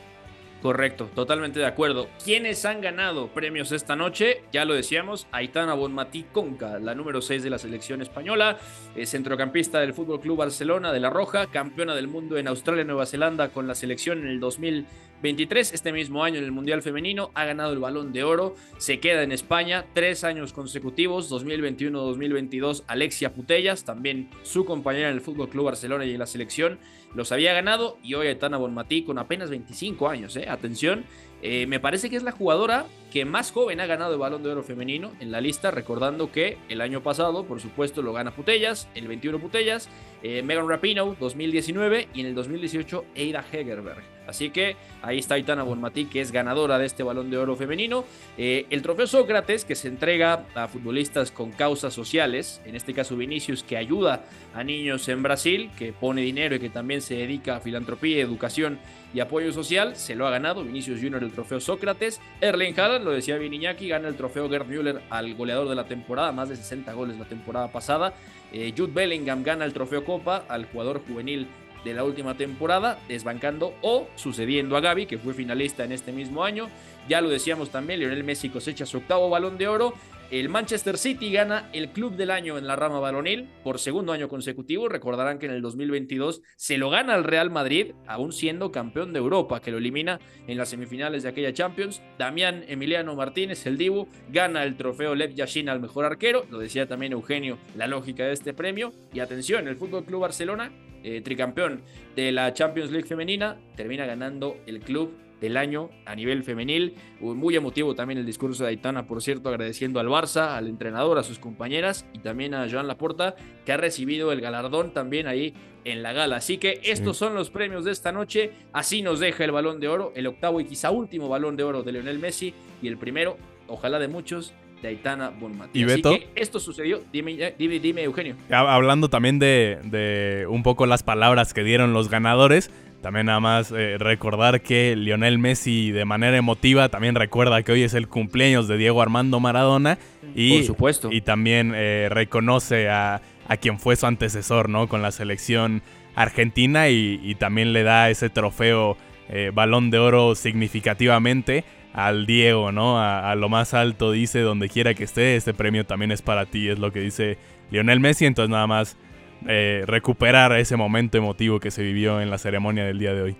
Correcto, 0.62 1.08
totalmente 1.14 1.58
de 1.58 1.64
acuerdo. 1.64 2.08
¿Quiénes 2.22 2.66
han 2.66 2.82
ganado 2.82 3.28
premios 3.28 3.72
esta 3.72 3.96
noche? 3.96 4.42
Ya 4.52 4.66
lo 4.66 4.74
decíamos, 4.74 5.26
Aitana 5.32 5.72
Bonmatí 5.72 6.24
Conca, 6.24 6.78
la 6.78 6.94
número 6.94 7.22
6 7.22 7.42
de 7.42 7.48
la 7.48 7.58
selección 7.58 8.02
española, 8.02 8.58
centrocampista 9.06 9.80
del 9.80 9.94
Fútbol 9.94 10.20
Club 10.20 10.36
Barcelona 10.36 10.92
de 10.92 11.00
La 11.00 11.08
Roja, 11.08 11.46
campeona 11.46 11.94
del 11.94 12.08
mundo 12.08 12.36
en 12.36 12.46
Australia 12.46 12.82
y 12.82 12.86
Nueva 12.86 13.06
Zelanda 13.06 13.48
con 13.48 13.66
la 13.66 13.74
selección 13.74 14.18
en 14.20 14.28
el 14.28 14.38
2000 14.38 14.86
23, 15.22 15.72
este 15.72 15.92
mismo 15.92 16.24
año 16.24 16.38
en 16.38 16.44
el 16.44 16.52
Mundial 16.52 16.82
Femenino, 16.82 17.30
ha 17.34 17.44
ganado 17.44 17.72
el 17.72 17.78
balón 17.78 18.12
de 18.12 18.24
oro, 18.24 18.54
se 18.78 19.00
queda 19.00 19.22
en 19.22 19.32
España 19.32 19.84
tres 19.92 20.24
años 20.24 20.52
consecutivos, 20.52 21.30
2021-2022, 21.30 22.84
Alexia 22.86 23.34
Putellas, 23.34 23.84
también 23.84 24.30
su 24.42 24.64
compañera 24.64 25.08
en 25.08 25.14
el 25.14 25.20
Fútbol 25.20 25.48
Club 25.48 25.66
Barcelona 25.66 26.04
y 26.04 26.12
en 26.12 26.18
la 26.18 26.26
selección, 26.26 26.78
los 27.14 27.32
había 27.32 27.52
ganado 27.52 27.98
y 28.02 28.14
hoy 28.14 28.28
Aitana 28.28 28.56
Bonmatí 28.56 29.02
con 29.02 29.18
apenas 29.18 29.50
25 29.50 30.08
años, 30.08 30.36
¿eh? 30.36 30.48
atención, 30.48 31.04
eh, 31.42 31.66
me 31.66 31.80
parece 31.80 32.10
que 32.10 32.16
es 32.16 32.22
la 32.22 32.32
jugadora 32.32 32.86
que 33.10 33.24
más 33.24 33.52
joven 33.52 33.80
ha 33.80 33.86
ganado 33.86 34.12
el 34.12 34.18
balón 34.18 34.42
de 34.42 34.50
oro 34.50 34.62
femenino 34.62 35.12
en 35.20 35.32
la 35.32 35.40
lista, 35.40 35.70
recordando 35.70 36.30
que 36.30 36.58
el 36.68 36.80
año 36.80 37.02
pasado, 37.02 37.44
por 37.44 37.60
supuesto, 37.60 38.02
lo 38.02 38.12
gana 38.12 38.30
Putellas, 38.30 38.88
el 38.94 39.08
21 39.08 39.38
Putellas, 39.40 39.88
eh, 40.22 40.42
Megan 40.42 40.68
Rapino 40.68 41.16
2019 41.18 42.08
y 42.14 42.20
en 42.20 42.26
el 42.26 42.34
2018 42.34 43.04
Eida 43.14 43.44
Hegerberg. 43.52 44.02
Así 44.26 44.50
que 44.50 44.76
ahí 45.02 45.18
está 45.18 45.34
Aitana 45.34 45.64
Bonmatí, 45.64 46.04
que 46.04 46.20
es 46.20 46.30
ganadora 46.30 46.78
de 46.78 46.86
este 46.86 47.02
balón 47.02 47.30
de 47.30 47.38
oro 47.38 47.56
femenino. 47.56 48.04
Eh, 48.38 48.66
el 48.70 48.80
trofeo 48.80 49.08
Sócrates, 49.08 49.64
que 49.64 49.74
se 49.74 49.88
entrega 49.88 50.46
a 50.54 50.68
futbolistas 50.68 51.32
con 51.32 51.50
causas 51.50 51.92
sociales, 51.92 52.62
en 52.64 52.76
este 52.76 52.94
caso 52.94 53.16
Vinicius, 53.16 53.64
que 53.64 53.76
ayuda 53.76 54.24
a 54.54 54.62
niños 54.62 55.08
en 55.08 55.24
Brasil, 55.24 55.70
que 55.76 55.92
pone 55.92 56.22
dinero 56.22 56.54
y 56.54 56.60
que 56.60 56.70
también 56.70 57.02
se 57.02 57.16
dedica 57.16 57.56
a 57.56 57.60
filantropía, 57.60 58.22
educación 58.22 58.78
y 59.12 59.20
apoyo 59.20 59.52
social, 59.52 59.96
se 59.96 60.14
lo 60.14 60.26
ha 60.26 60.30
ganado 60.30 60.62
Vinicius 60.62 61.00
Junior 61.00 61.22
el 61.22 61.32
trofeo 61.32 61.60
Sócrates. 61.60 62.20
Erling 62.40 62.78
Haaland, 62.78 63.04
lo 63.04 63.10
decía 63.10 63.36
Viniñaki, 63.38 63.88
gana 63.88 64.08
el 64.08 64.16
trofeo 64.16 64.48
Gerd 64.48 64.66
Müller 64.66 65.02
al 65.10 65.34
goleador 65.34 65.68
de 65.68 65.74
la 65.74 65.84
temporada, 65.84 66.32
más 66.32 66.48
de 66.48 66.56
60 66.56 66.92
goles 66.92 67.18
la 67.18 67.24
temporada 67.24 67.72
pasada. 67.72 68.14
Eh, 68.52 68.72
Jude 68.76 68.92
Bellingham 68.92 69.42
gana 69.42 69.64
el 69.64 69.72
trofeo 69.72 70.04
Copa 70.04 70.44
al 70.48 70.66
jugador 70.66 71.02
juvenil 71.06 71.48
de 71.84 71.94
la 71.94 72.04
última 72.04 72.36
temporada, 72.36 72.98
desbancando 73.08 73.74
o 73.82 74.06
sucediendo 74.14 74.76
a 74.76 74.80
Gaby, 74.80 75.06
que 75.06 75.18
fue 75.18 75.34
finalista 75.34 75.84
en 75.84 75.92
este 75.92 76.12
mismo 76.12 76.44
año. 76.44 76.68
Ya 77.08 77.20
lo 77.20 77.30
decíamos 77.30 77.70
también, 77.70 78.00
Lionel 78.00 78.24
Messi 78.24 78.50
cosecha 78.50 78.86
su 78.86 78.98
octavo 78.98 79.30
balón 79.30 79.58
de 79.58 79.66
oro. 79.68 79.94
El 80.30 80.48
Manchester 80.48 80.96
City 80.96 81.32
gana 81.32 81.68
el 81.72 81.88
Club 81.88 82.14
del 82.14 82.30
Año 82.30 82.56
en 82.56 82.68
la 82.68 82.76
rama 82.76 83.00
balonil 83.00 83.48
por 83.64 83.80
segundo 83.80 84.12
año 84.12 84.28
consecutivo. 84.28 84.88
Recordarán 84.88 85.40
que 85.40 85.46
en 85.46 85.52
el 85.52 85.60
2022 85.60 86.42
se 86.54 86.78
lo 86.78 86.88
gana 86.88 87.14
al 87.14 87.24
Real 87.24 87.50
Madrid, 87.50 87.94
aún 88.06 88.32
siendo 88.32 88.70
campeón 88.70 89.12
de 89.12 89.18
Europa, 89.18 89.60
que 89.60 89.72
lo 89.72 89.78
elimina 89.78 90.20
en 90.46 90.56
las 90.56 90.68
semifinales 90.68 91.24
de 91.24 91.30
aquella 91.30 91.52
Champions. 91.52 92.00
Damián 92.16 92.64
Emiliano 92.68 93.16
Martínez, 93.16 93.66
el 93.66 93.76
Dibu, 93.76 94.06
gana 94.28 94.62
el 94.62 94.76
trofeo 94.76 95.16
Lev 95.16 95.34
Yashin 95.34 95.68
al 95.68 95.80
mejor 95.80 96.04
arquero. 96.04 96.46
Lo 96.48 96.60
decía 96.60 96.86
también 96.86 97.12
Eugenio, 97.12 97.58
la 97.76 97.88
lógica 97.88 98.24
de 98.24 98.32
este 98.32 98.54
premio. 98.54 98.92
Y 99.12 99.18
atención, 99.18 99.66
el 99.66 99.74
Fútbol 99.74 100.04
Club 100.04 100.20
Barcelona, 100.20 100.70
eh, 101.02 101.22
tricampeón 101.22 101.82
de 102.14 102.30
la 102.30 102.54
Champions 102.54 102.92
League 102.92 103.08
femenina, 103.08 103.58
termina 103.74 104.06
ganando 104.06 104.58
el 104.66 104.78
club 104.78 105.12
del 105.40 105.56
año 105.56 105.90
a 106.04 106.14
nivel 106.14 106.44
femenil. 106.44 106.94
Muy 107.20 107.56
emotivo 107.56 107.94
también 107.94 108.18
el 108.18 108.26
discurso 108.26 108.64
de 108.64 108.70
Aitana, 108.70 109.06
por 109.06 109.22
cierto, 109.22 109.48
agradeciendo 109.48 110.00
al 110.00 110.08
Barça, 110.08 110.56
al 110.56 110.68
entrenador, 110.68 111.18
a 111.18 111.22
sus 111.22 111.38
compañeras 111.38 112.06
y 112.12 112.18
también 112.18 112.54
a 112.54 112.68
Joan 112.70 112.86
Laporta, 112.86 113.36
que 113.64 113.72
ha 113.72 113.76
recibido 113.76 114.32
el 114.32 114.40
galardón 114.40 114.92
también 114.92 115.26
ahí 115.26 115.54
en 115.84 116.02
la 116.02 116.12
gala. 116.12 116.36
Así 116.36 116.58
que 116.58 116.80
estos 116.84 117.16
son 117.16 117.34
los 117.34 117.50
premios 117.50 117.84
de 117.84 117.92
esta 117.92 118.12
noche. 118.12 118.52
Así 118.72 119.02
nos 119.02 119.20
deja 119.20 119.44
el 119.44 119.52
balón 119.52 119.80
de 119.80 119.88
oro, 119.88 120.12
el 120.14 120.26
octavo 120.26 120.60
y 120.60 120.64
quizá 120.64 120.90
último 120.90 121.28
balón 121.28 121.56
de 121.56 121.62
oro 121.62 121.82
de 121.82 121.92
Lionel 121.92 122.18
Messi 122.18 122.54
y 122.82 122.88
el 122.88 122.98
primero, 122.98 123.36
ojalá 123.66 123.98
de 123.98 124.08
muchos, 124.08 124.52
de 124.82 124.88
Aitana 124.88 125.30
Bonmatí. 125.30 125.78
¿Y 125.78 125.84
Beto? 125.84 126.10
Así 126.10 126.20
que 126.20 126.40
esto 126.40 126.58
sucedió. 126.58 127.02
Dime, 127.12 127.54
dime, 127.58 127.80
dime 127.80 128.02
Eugenio. 128.02 128.36
Hablando 128.50 129.08
también 129.10 129.38
de, 129.38 129.78
de, 129.84 130.46
un 130.48 130.62
poco 130.62 130.86
las 130.86 131.02
palabras 131.02 131.52
que 131.52 131.62
dieron 131.62 131.92
los 131.92 132.08
ganadores. 132.08 132.70
También 133.02 133.26
nada 133.26 133.40
más 133.40 133.72
eh, 133.72 133.96
recordar 133.98 134.60
que 134.60 134.94
Lionel 134.94 135.38
Messi 135.38 135.90
de 135.90 136.04
manera 136.04 136.36
emotiva 136.36 136.90
también 136.90 137.14
recuerda 137.14 137.62
que 137.62 137.72
hoy 137.72 137.82
es 137.82 137.94
el 137.94 138.08
cumpleaños 138.08 138.68
de 138.68 138.76
Diego 138.76 139.00
Armando 139.00 139.40
Maradona 139.40 139.98
y, 140.34 140.58
Por 140.58 140.64
supuesto. 140.66 141.10
y 141.10 141.22
también 141.22 141.72
eh, 141.74 142.08
reconoce 142.10 142.90
a, 142.90 143.22
a, 143.48 143.56
quien 143.56 143.78
fue 143.78 143.96
su 143.96 144.06
antecesor 144.06 144.68
¿no? 144.68 144.86
con 144.86 145.00
la 145.00 145.12
selección 145.12 145.82
argentina 146.14 146.90
y, 146.90 147.18
y 147.22 147.36
también 147.36 147.72
le 147.72 147.84
da 147.84 148.10
ese 148.10 148.28
trofeo 148.28 148.98
eh, 149.30 149.50
balón 149.54 149.90
de 149.90 149.98
oro 149.98 150.34
significativamente 150.34 151.64
al 151.92 152.26
Diego, 152.26 152.70
¿no? 152.70 153.00
A, 153.00 153.30
a, 153.30 153.34
lo 153.34 153.48
más 153.48 153.74
alto 153.74 154.12
dice, 154.12 154.40
donde 154.40 154.68
quiera 154.68 154.94
que 154.94 155.04
esté, 155.04 155.36
este 155.36 155.54
premio 155.54 155.86
también 155.86 156.12
es 156.12 156.22
para 156.22 156.46
ti, 156.46 156.68
es 156.68 156.78
lo 156.78 156.92
que 156.92 157.00
dice 157.00 157.38
Lionel 157.70 157.98
Messi, 157.98 158.26
entonces 158.26 158.50
nada 158.50 158.66
más 158.66 158.96
eh, 159.46 159.84
recuperar 159.86 160.52
ese 160.58 160.76
momento 160.76 161.18
emotivo 161.18 161.60
que 161.60 161.70
se 161.70 161.82
vivió 161.82 162.20
en 162.20 162.30
la 162.30 162.38
ceremonia 162.38 162.84
del 162.84 162.98
día 162.98 163.14
de 163.14 163.22
hoy. 163.22 163.36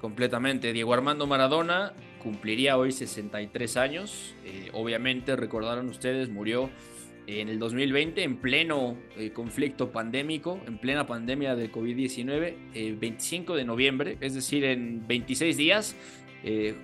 Completamente. 0.00 0.72
Diego 0.72 0.94
Armando 0.94 1.26
Maradona 1.26 1.92
cumpliría 2.22 2.76
hoy 2.76 2.92
63 2.92 3.76
años. 3.76 4.36
Eh, 4.44 4.70
obviamente, 4.72 5.34
recordaron 5.34 5.88
ustedes, 5.88 6.28
murió 6.28 6.70
en 7.26 7.48
el 7.48 7.58
2020 7.58 8.22
en 8.22 8.36
pleno 8.36 8.96
eh, 9.16 9.32
conflicto 9.32 9.90
pandémico, 9.90 10.60
en 10.66 10.78
plena 10.78 11.06
pandemia 11.06 11.56
de 11.56 11.70
COVID-19, 11.70 12.54
eh, 12.74 12.96
25 12.98 13.56
de 13.56 13.64
noviembre, 13.64 14.18
es 14.20 14.34
decir, 14.34 14.64
en 14.64 15.06
26 15.06 15.56
días. 15.56 15.96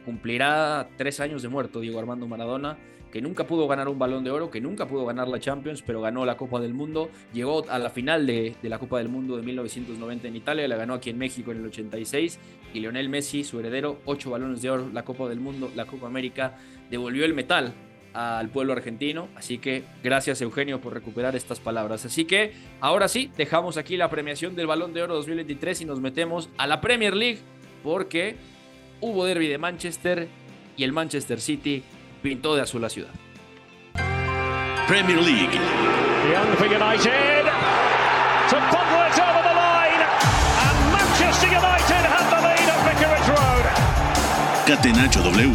cumplirá 0.04 0.88
tres 0.98 1.20
años 1.20 1.42
de 1.42 1.48
muerto 1.48 1.80
Diego 1.80 2.00
Armando 2.00 2.26
Maradona 2.26 2.76
que 3.14 3.22
nunca 3.22 3.46
pudo 3.46 3.68
ganar 3.68 3.88
un 3.88 3.96
balón 3.96 4.24
de 4.24 4.32
oro, 4.32 4.50
que 4.50 4.60
nunca 4.60 4.88
pudo 4.88 5.06
ganar 5.06 5.28
la 5.28 5.38
Champions, 5.38 5.82
pero 5.82 6.00
ganó 6.00 6.26
la 6.26 6.36
Copa 6.36 6.58
del 6.58 6.74
Mundo, 6.74 7.10
llegó 7.32 7.64
a 7.70 7.78
la 7.78 7.88
final 7.88 8.26
de, 8.26 8.56
la 8.62 8.80
Copa 8.80 8.98
del 8.98 9.08
Mundo 9.08 9.36
de 9.36 9.44
1990 9.44 10.26
en 10.26 10.34
Italia, 10.34 10.66
la 10.66 10.74
ganó 10.74 10.94
aquí 10.94 11.10
en 11.10 11.18
México 11.18 11.52
en 11.52 11.58
el 11.58 11.66
86, 11.66 12.40
y 12.72 12.80
Lionel 12.80 13.08
Messi, 13.08 13.44
su 13.44 13.60
heredero, 13.60 14.00
ocho 14.04 14.30
balones 14.30 14.62
de 14.62 14.70
oro, 14.70 14.90
la 14.92 15.04
Copa 15.04 15.28
del 15.28 15.38
Mundo, 15.38 15.70
la 15.76 15.86
Copa 15.86 16.08
América, 16.08 16.56
devolvió 16.90 17.24
el 17.24 17.34
metal 17.34 17.72
al 18.14 18.48
pueblo 18.48 18.72
argentino, 18.72 19.28
así 19.36 19.58
que 19.58 19.84
gracias 20.02 20.42
Eugenio 20.42 20.80
por 20.80 20.92
recuperar 20.92 21.36
estas 21.36 21.60
palabras. 21.60 22.04
Así 22.04 22.24
que 22.24 22.52
ahora 22.80 23.06
sí, 23.06 23.30
dejamos 23.36 23.76
aquí 23.76 23.96
la 23.96 24.10
premiación 24.10 24.56
del 24.56 24.66
Balón 24.66 24.92
de 24.92 25.04
Oro 25.04 25.14
2023 25.14 25.82
y 25.82 25.84
nos 25.84 26.00
metemos 26.00 26.50
a 26.58 26.66
la 26.66 26.80
Premier 26.80 27.14
League, 27.14 27.38
porque 27.84 28.34
hubo 29.00 29.24
derby 29.24 29.46
de 29.46 29.58
Manchester 29.58 30.26
y 30.76 30.82
el 30.82 30.90
Manchester 30.90 31.40
City 31.40 31.84
pintó 32.24 32.54
de 32.56 32.62
azul 32.62 32.80
la 32.80 32.88
ciudad. 32.88 33.10
Premier 34.88 35.20
League. 35.20 35.60
Young 36.32 36.56
for 36.56 36.66
United. 36.66 37.44
To 38.48 38.56
it 38.56 39.18
over 39.20 39.42
the 39.42 39.54
line. 39.54 40.02
And 40.64 40.76
Manchester 40.90 41.48
United 41.48 42.02
have 42.14 42.30
the 42.30 42.40
lead 42.40 42.68
at 42.72 42.80
Vicarage 42.86 43.28
Road. 43.28 43.64
Catenacho 44.66 45.22
W. 45.22 45.52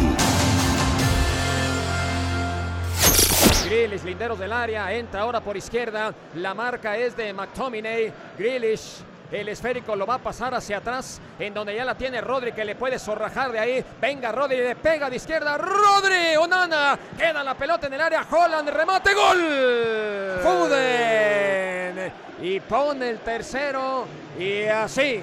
Grealish, 3.68 4.04
linderos 4.04 4.38
del 4.38 4.52
área, 4.52 4.92
entra 4.92 5.22
ahora 5.22 5.40
por 5.40 5.56
izquierda. 5.56 6.14
La 6.36 6.54
marca 6.54 6.96
es 6.96 7.16
de 7.16 7.32
McTominay. 7.32 8.12
Grealish 8.38 9.02
el 9.32 9.48
esférico 9.48 9.94
lo 9.94 10.06
va 10.06 10.14
a 10.14 10.18
pasar 10.18 10.54
hacia 10.54 10.78
atrás, 10.78 11.20
en 11.38 11.54
donde 11.54 11.74
ya 11.74 11.84
la 11.84 11.94
tiene 11.94 12.20
Rodri, 12.20 12.52
que 12.52 12.64
le 12.64 12.74
puede 12.74 12.98
zorrajar 12.98 13.52
de 13.52 13.58
ahí. 13.58 13.84
Venga, 14.00 14.32
Rodri, 14.32 14.56
le 14.56 14.76
pega 14.76 15.08
de 15.08 15.16
izquierda. 15.16 15.56
Rodri, 15.56 16.36
Onana, 16.38 16.98
queda 17.16 17.42
la 17.44 17.54
pelota 17.54 17.86
en 17.86 17.94
el 17.94 18.00
área. 18.00 18.26
Holland, 18.30 18.68
remate, 18.68 19.14
gol. 19.14 20.40
Foden. 20.42 22.12
Y 22.42 22.60
pone 22.60 23.10
el 23.10 23.18
tercero. 23.20 24.06
Y 24.38 24.64
así, 24.64 25.22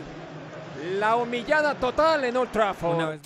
la 0.94 1.16
humillada 1.16 1.76
total 1.76 2.26
en 2.26 2.38
Old 2.38 2.52
Trafford. 2.52 3.20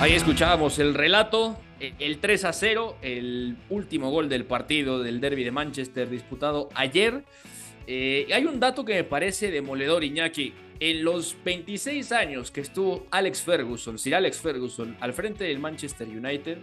Ahí 0.00 0.14
escuchábamos 0.14 0.78
el 0.78 0.94
relato 0.94 1.56
el 1.80 2.18
3 2.18 2.44
a 2.44 2.52
0, 2.52 2.96
el 3.02 3.56
último 3.70 4.10
gol 4.10 4.28
del 4.28 4.44
partido 4.44 5.02
del 5.02 5.20
derby 5.20 5.44
de 5.44 5.50
Manchester 5.50 6.08
disputado 6.08 6.68
ayer. 6.74 7.24
Eh, 7.86 8.28
hay 8.32 8.44
un 8.44 8.60
dato 8.60 8.84
que 8.84 8.94
me 8.94 9.04
parece 9.04 9.50
demoledor, 9.50 10.04
Iñaki. 10.04 10.52
En 10.80 11.02
los 11.02 11.36
26 11.44 12.12
años 12.12 12.50
que 12.50 12.60
estuvo 12.60 13.06
Alex 13.10 13.42
Ferguson, 13.42 13.98
Sir 13.98 14.14
Alex 14.14 14.38
Ferguson, 14.38 14.96
al 15.00 15.12
frente 15.12 15.44
del 15.44 15.58
Manchester 15.58 16.06
United, 16.06 16.58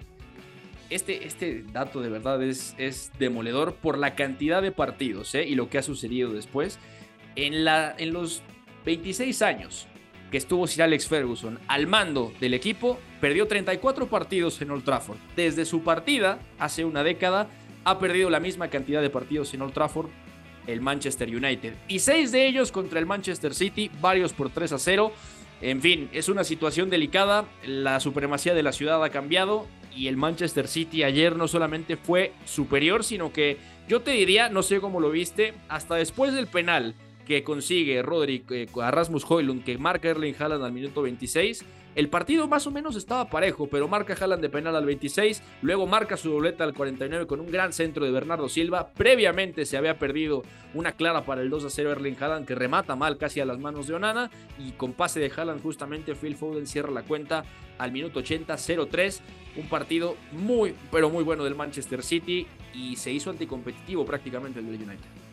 este, 0.90 1.26
este 1.26 1.64
dato 1.74 2.00
de 2.00 2.10
verdad 2.10 2.42
es, 2.44 2.76
es 2.78 3.12
demoledor 3.20 3.76
por 3.76 3.98
la 3.98 4.16
cantidad 4.16 4.62
de 4.62 4.72
partidos 4.72 5.34
¿eh? 5.36 5.46
y 5.46 5.56
lo 5.56 5.70
que 5.70 5.80
ha 5.80 5.84
sucedido 5.84 6.32
después. 6.32 6.80
En, 7.36 7.66
la, 7.66 7.94
en 7.98 8.14
los 8.14 8.42
26 8.86 9.42
años 9.42 9.88
que 10.36 10.40
estuvo 10.40 10.68
Sir 10.68 10.84
Alex 10.84 11.08
Ferguson 11.08 11.60
al 11.70 11.88
mando 11.88 12.34
del 12.42 12.54
equipo, 12.54 13.00
perdió 13.22 13.48
34 13.48 14.08
partidos 14.08 14.62
en 14.62 14.70
Old 14.70 14.84
Trafford. 14.84 15.18
Desde 15.38 15.64
su 15.64 15.82
partida, 15.82 16.40
hace 16.60 16.84
una 16.84 17.04
década, 17.04 17.48
ha 17.86 18.00
perdido 18.00 18.30
la 18.30 18.42
misma 18.42 18.68
cantidad 18.68 19.02
de 19.02 19.10
partidos 19.10 19.54
en 19.54 19.62
Old 19.62 19.72
Trafford 19.72 20.10
el 20.68 20.82
Manchester 20.82 21.34
United. 21.34 21.76
Y 21.88 22.00
seis 22.00 22.34
de 22.34 22.48
ellos 22.48 22.74
contra 22.74 23.00
el 23.00 23.06
Manchester 23.06 23.56
City, 23.56 23.90
varios 24.02 24.34
por 24.34 24.50
3 24.50 24.74
a 24.74 24.78
0. 24.78 25.14
En 25.62 25.82
fin, 25.82 26.10
es 26.12 26.28
una 26.28 26.44
situación 26.44 26.90
delicada, 26.90 27.46
la 27.66 28.02
supremacía 28.02 28.54
de 28.54 28.64
la 28.64 28.74
ciudad 28.74 29.02
ha 29.06 29.12
cambiado 29.12 29.66
y 29.96 30.10
el 30.10 30.18
Manchester 30.18 30.68
City 30.68 31.04
ayer 31.04 31.38
no 31.38 31.48
solamente 31.48 31.96
fue 31.96 32.34
superior, 32.44 33.06
sino 33.06 33.32
que 33.32 33.58
yo 33.88 34.02
te 34.02 34.12
diría, 34.12 34.50
no 34.50 34.64
sé 34.64 34.82
cómo 34.82 35.00
lo 35.00 35.12
viste, 35.12 35.54
hasta 35.70 35.96
después 35.96 36.34
del 36.34 36.48
penal 36.48 36.94
que 37.26 37.44
consigue 37.44 38.02
Rodri 38.02 38.44
eh, 38.50 38.68
a 38.82 38.92
Rasmus 38.92 39.26
Hoylund, 39.28 39.64
que 39.64 39.78
marca 39.78 40.10
Erling 40.10 40.36
Haaland 40.38 40.64
al 40.64 40.72
minuto 40.72 41.02
26. 41.02 41.66
El 41.96 42.10
partido 42.10 42.48
más 42.50 42.68
o 42.68 42.72
menos 42.72 42.98
estaba 42.98 43.30
parejo, 43.30 43.68
pero 43.68 43.88
marca 43.88 44.18
Haaland 44.20 44.42
de 44.42 44.50
penal 44.50 44.76
al 44.76 44.86
26, 44.86 45.42
luego 45.62 45.88
marca 45.88 46.18
su 46.18 46.30
dobleta 46.30 46.66
al 46.66 46.74
49 46.74 47.26
con 47.26 47.40
un 47.40 47.50
gran 47.50 47.72
centro 47.72 48.04
de 48.04 48.12
Bernardo 48.12 48.50
Silva. 48.50 48.90
Previamente 48.90 49.66
se 49.66 49.78
había 49.78 49.98
perdido 49.98 50.44
una 50.74 50.92
clara 50.92 51.24
para 51.24 51.42
el 51.42 51.50
2 51.50 51.66
a 51.66 51.70
0 51.70 51.94
Erling 51.94 52.18
Haaland 52.20 52.46
que 52.46 52.54
remata 52.54 52.98
mal 52.98 53.18
casi 53.18 53.40
a 53.40 53.46
las 53.46 53.60
manos 53.60 53.88
de 53.88 53.94
Onana 53.94 54.30
y 54.60 54.74
con 54.74 54.92
pase 54.92 55.22
de 55.22 55.32
Haaland 55.36 55.64
justamente 55.64 56.16
Phil 56.16 56.36
Foden 56.36 56.68
cierra 56.68 56.92
la 56.92 57.04
cuenta 57.04 57.46
al 57.78 57.94
minuto 57.94 58.20
80 58.20 58.56
0-3, 58.56 59.22
un 59.56 59.70
partido 59.70 60.18
muy 60.34 60.76
pero 60.92 61.10
muy 61.10 61.24
bueno 61.24 61.46
del 61.46 61.56
Manchester 61.56 62.04
City 62.04 62.46
y 62.74 62.98
se 62.98 63.12
hizo 63.12 63.30
anticompetitivo 63.30 64.06
prácticamente 64.06 64.60
el 64.60 64.66
del 64.66 64.76
United. 64.76 65.25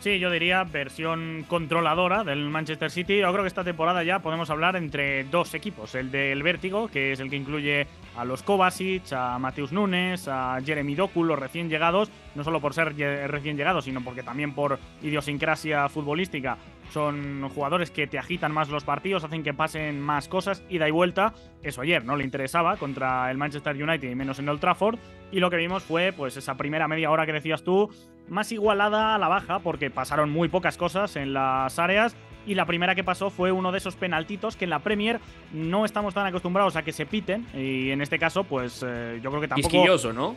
Sí, 0.00 0.18
yo 0.18 0.30
diría 0.30 0.64
versión 0.64 1.44
controladora 1.46 2.24
del 2.24 2.48
Manchester 2.48 2.90
City. 2.90 3.18
Yo 3.18 3.30
creo 3.32 3.44
que 3.44 3.48
esta 3.48 3.64
temporada 3.64 4.02
ya 4.02 4.20
podemos 4.20 4.48
hablar 4.48 4.74
entre 4.76 5.24
dos 5.24 5.52
equipos. 5.52 5.94
El 5.94 6.10
del 6.10 6.42
Vértigo, 6.42 6.88
que 6.88 7.12
es 7.12 7.20
el 7.20 7.28
que 7.28 7.36
incluye 7.36 7.86
a 8.16 8.24
los 8.24 8.42
Kovacic, 8.42 9.12
a 9.12 9.38
Mateus 9.38 9.72
Nunes, 9.72 10.26
a 10.26 10.58
Jeremy 10.64 10.94
Doku, 10.94 11.22
los 11.22 11.38
recién 11.38 11.68
llegados, 11.68 12.10
no 12.34 12.44
solo 12.44 12.62
por 12.62 12.72
ser 12.72 12.96
recién 12.96 13.58
llegados, 13.58 13.84
sino 13.84 14.02
porque 14.02 14.22
también 14.22 14.54
por 14.54 14.78
idiosincrasia 15.02 15.86
futbolística 15.90 16.56
son 16.90 17.48
jugadores 17.50 17.90
que 17.90 18.06
te 18.06 18.18
agitan 18.18 18.52
más 18.52 18.68
los 18.68 18.84
partidos, 18.84 19.24
hacen 19.24 19.42
que 19.42 19.54
pasen 19.54 20.00
más 20.00 20.28
cosas, 20.28 20.62
ida 20.68 20.88
y 20.88 20.90
vuelta. 20.90 21.34
Eso 21.62 21.82
ayer 21.82 22.04
no 22.04 22.16
le 22.16 22.24
interesaba 22.24 22.76
contra 22.76 23.30
el 23.30 23.38
Manchester 23.38 23.82
United 23.82 24.10
y 24.10 24.14
menos 24.14 24.38
en 24.38 24.48
Old 24.48 24.60
Trafford. 24.60 24.98
Y 25.32 25.40
lo 25.40 25.50
que 25.50 25.56
vimos 25.56 25.82
fue 25.82 26.12
pues 26.12 26.36
esa 26.36 26.56
primera 26.56 26.88
media 26.88 27.10
hora 27.10 27.26
que 27.26 27.32
decías 27.32 27.62
tú, 27.62 27.90
más 28.28 28.52
igualada 28.52 29.14
a 29.14 29.18
la 29.18 29.28
baja, 29.28 29.60
porque 29.60 29.90
pasaron 29.90 30.30
muy 30.30 30.48
pocas 30.48 30.76
cosas 30.76 31.16
en 31.16 31.32
las 31.32 31.78
áreas. 31.78 32.16
Y 32.46 32.54
la 32.54 32.64
primera 32.64 32.94
que 32.94 33.04
pasó 33.04 33.30
fue 33.30 33.52
uno 33.52 33.70
de 33.70 33.78
esos 33.78 33.96
penaltitos 33.96 34.56
que 34.56 34.64
en 34.64 34.70
la 34.70 34.78
Premier 34.78 35.20
no 35.52 35.84
estamos 35.84 36.14
tan 36.14 36.26
acostumbrados 36.26 36.74
a 36.76 36.82
que 36.82 36.92
se 36.92 37.04
piten. 37.04 37.46
Y 37.54 37.90
en 37.90 38.00
este 38.00 38.18
caso, 38.18 38.44
pues 38.44 38.84
eh, 38.86 39.20
yo 39.22 39.30
creo 39.30 39.42
que 39.42 39.48
tampoco. 39.48 39.68
Quisquilloso, 39.70 40.12
¿no? 40.12 40.36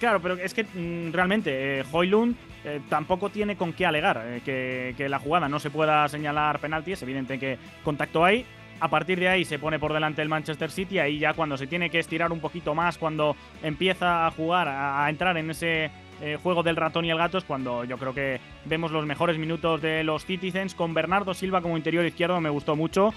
Claro, 0.00 0.20
pero 0.20 0.34
es 0.34 0.52
que 0.52 0.64
mmm, 0.64 1.12
realmente 1.12 1.80
eh, 1.80 1.84
Hoylund 1.92 2.36
eh, 2.64 2.80
tampoco 2.88 3.28
tiene 3.28 3.56
con 3.56 3.74
qué 3.74 3.84
alegar 3.84 4.22
eh, 4.24 4.94
que, 4.96 5.08
la 5.08 5.18
jugada 5.18 5.48
no 5.48 5.60
se 5.60 5.70
pueda 5.70 6.08
señalar 6.08 6.58
penalti. 6.60 6.92
Es 6.92 7.02
evidente 7.02 7.38
que 7.38 7.58
contacto 7.82 8.24
ahí. 8.24 8.46
A 8.80 8.88
partir 8.88 9.20
de 9.20 9.28
ahí 9.28 9.44
se 9.44 9.58
pone 9.58 9.78
por 9.78 9.92
delante 9.92 10.22
el 10.22 10.28
Manchester 10.28 10.70
City. 10.70 10.98
Ahí 10.98 11.18
ya 11.18 11.34
cuando 11.34 11.56
se 11.56 11.66
tiene 11.66 11.90
que 11.90 11.98
estirar 11.98 12.32
un 12.32 12.40
poquito 12.40 12.74
más, 12.74 12.98
cuando 12.98 13.36
empieza 13.62 14.26
a 14.26 14.30
jugar, 14.30 14.68
a, 14.68 15.08
entrar 15.08 15.36
en 15.36 15.50
ese 15.50 15.90
eh, 16.20 16.38
juego 16.42 16.62
del 16.62 16.76
ratón 16.76 17.04
y 17.04 17.10
el 17.10 17.18
gato, 17.18 17.38
es 17.38 17.44
cuando 17.44 17.84
yo 17.84 17.98
creo 17.98 18.14
que 18.14 18.40
vemos 18.64 18.90
los 18.90 19.06
mejores 19.06 19.38
minutos 19.38 19.80
de 19.82 20.02
los 20.02 20.24
Citizens. 20.24 20.74
Con 20.74 20.94
Bernardo 20.94 21.34
Silva 21.34 21.60
como 21.60 21.76
interior 21.76 22.04
izquierdo 22.04 22.40
me 22.40 22.50
gustó 22.50 22.76
mucho. 22.76 23.12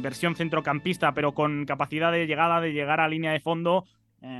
Versión 0.00 0.34
centrocampista, 0.34 1.12
pero 1.12 1.32
con 1.32 1.64
capacidad 1.64 2.12
de 2.12 2.26
llegada, 2.26 2.60
de 2.60 2.72
llegar 2.72 3.00
a 3.00 3.08
línea 3.08 3.32
de 3.32 3.40
fondo 3.40 3.84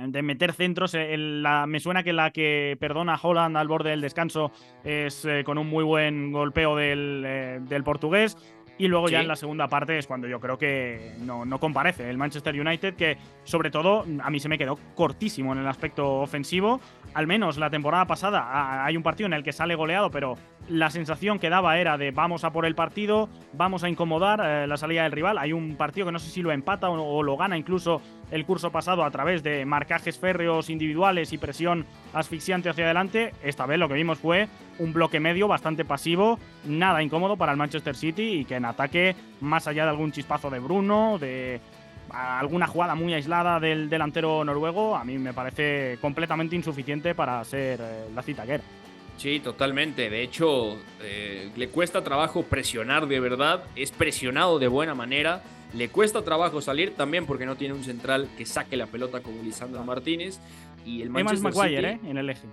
de 0.08 0.22
meter 0.22 0.52
centros. 0.52 0.94
La, 0.94 1.66
me 1.66 1.80
suena 1.80 2.02
que 2.02 2.12
la 2.12 2.30
que 2.30 2.76
perdona 2.80 3.18
Holland 3.20 3.56
al 3.56 3.68
borde 3.68 3.90
del 3.90 4.00
descanso 4.00 4.52
es 4.82 5.24
eh, 5.24 5.42
con 5.44 5.58
un 5.58 5.68
muy 5.68 5.84
buen 5.84 6.32
golpeo 6.32 6.76
del, 6.76 7.22
eh, 7.26 7.60
del, 7.62 7.84
portugués. 7.84 8.36
Y 8.76 8.88
luego 8.88 9.08
ya 9.08 9.20
en 9.20 9.28
la 9.28 9.36
segunda 9.36 9.68
parte 9.68 9.98
es 9.98 10.06
cuando 10.08 10.26
yo 10.26 10.40
creo 10.40 10.58
que 10.58 11.12
no, 11.20 11.44
no 11.44 11.60
comparece 11.60 12.10
el 12.10 12.18
Manchester 12.18 12.60
United, 12.60 12.94
que 12.94 13.16
sobre 13.44 13.70
todo 13.70 14.04
a 14.20 14.30
mí 14.30 14.40
se 14.40 14.48
me 14.48 14.58
quedó 14.58 14.76
cortísimo 14.96 15.52
en 15.52 15.60
el 15.60 15.68
aspecto 15.68 16.14
ofensivo. 16.14 16.80
Al 17.14 17.28
menos 17.28 17.56
la 17.56 17.70
temporada 17.70 18.04
pasada 18.06 18.84
hay 18.84 18.96
un 18.96 19.04
partido 19.04 19.28
en 19.28 19.34
el 19.34 19.44
que 19.44 19.52
sale 19.52 19.76
goleado, 19.76 20.10
pero 20.10 20.36
la 20.68 20.90
sensación 20.90 21.38
que 21.38 21.50
daba 21.50 21.78
era 21.78 21.98
de 21.98 22.10
vamos 22.10 22.44
a 22.44 22.50
por 22.50 22.64
el 22.64 22.74
partido, 22.74 23.28
vamos 23.52 23.84
a 23.84 23.88
incomodar 23.88 24.40
eh, 24.42 24.66
la 24.66 24.76
salida 24.76 25.02
del 25.02 25.12
rival. 25.12 25.38
Hay 25.38 25.52
un 25.52 25.76
partido 25.76 26.06
que 26.06 26.12
no 26.12 26.18
sé 26.18 26.30
si 26.30 26.42
lo 26.42 26.52
empata 26.52 26.90
o, 26.90 27.22
lo 27.22 27.36
gana 27.36 27.56
incluso 27.56 28.00
el 28.30 28.44
curso 28.46 28.70
pasado 28.70 29.04
a 29.04 29.10
través 29.10 29.42
de 29.42 29.64
marcajes 29.64 30.18
férreos 30.18 30.70
individuales 30.70 31.32
y 31.32 31.38
presión 31.38 31.86
asfixiante 32.12 32.68
hacia 32.68 32.84
adelante. 32.84 33.32
Esta 33.42 33.66
vez 33.66 33.78
lo 33.78 33.88
que 33.88 33.94
vimos 33.94 34.18
fue 34.18 34.48
un 34.78 34.92
bloque 34.92 35.20
medio 35.20 35.48
bastante 35.48 35.84
pasivo, 35.84 36.38
nada 36.64 37.02
incómodo 37.02 37.36
para 37.36 37.52
el 37.52 37.58
Manchester 37.58 37.94
City 37.94 38.40
y 38.40 38.44
que 38.44 38.56
en 38.56 38.64
ataque, 38.64 39.14
más 39.40 39.66
allá 39.66 39.84
de 39.84 39.90
algún 39.90 40.12
chispazo 40.12 40.50
de 40.50 40.58
Bruno, 40.58 41.18
de 41.18 41.60
alguna 42.10 42.66
jugada 42.66 42.94
muy 42.94 43.14
aislada 43.14 43.60
del 43.60 43.88
delantero 43.88 44.44
noruego, 44.44 44.96
a 44.96 45.04
mí 45.04 45.18
me 45.18 45.32
parece 45.32 45.98
completamente 46.00 46.56
insuficiente 46.56 47.14
para 47.14 47.42
ser 47.44 47.80
eh, 47.80 48.06
la 48.14 48.22
citaguera. 48.22 48.62
Sí, 49.16 49.40
totalmente. 49.40 50.10
De 50.10 50.22
hecho, 50.22 50.76
eh, 51.02 51.50
le 51.56 51.68
cuesta 51.68 52.02
trabajo 52.04 52.42
presionar 52.42 53.06
de 53.06 53.20
verdad. 53.20 53.64
Es 53.76 53.90
presionado 53.90 54.58
de 54.58 54.68
buena 54.68 54.94
manera. 54.94 55.42
Le 55.74 55.88
cuesta 55.88 56.22
trabajo 56.22 56.60
salir 56.60 56.94
también 56.94 57.26
porque 57.26 57.46
no 57.46 57.56
tiene 57.56 57.74
un 57.74 57.84
central 57.84 58.28
que 58.36 58.44
saque 58.46 58.76
la 58.76 58.86
pelota 58.86 59.20
como 59.20 59.42
Lisandro 59.42 59.82
Martínez. 59.84 60.38
Y 60.84 61.00
el 61.02 61.10
Manchester 61.10 61.52
Maguire, 61.54 61.92
City- 61.94 62.06
¿eh? 62.06 62.10
En 62.10 62.18
el 62.18 62.28
eje. 62.30 62.46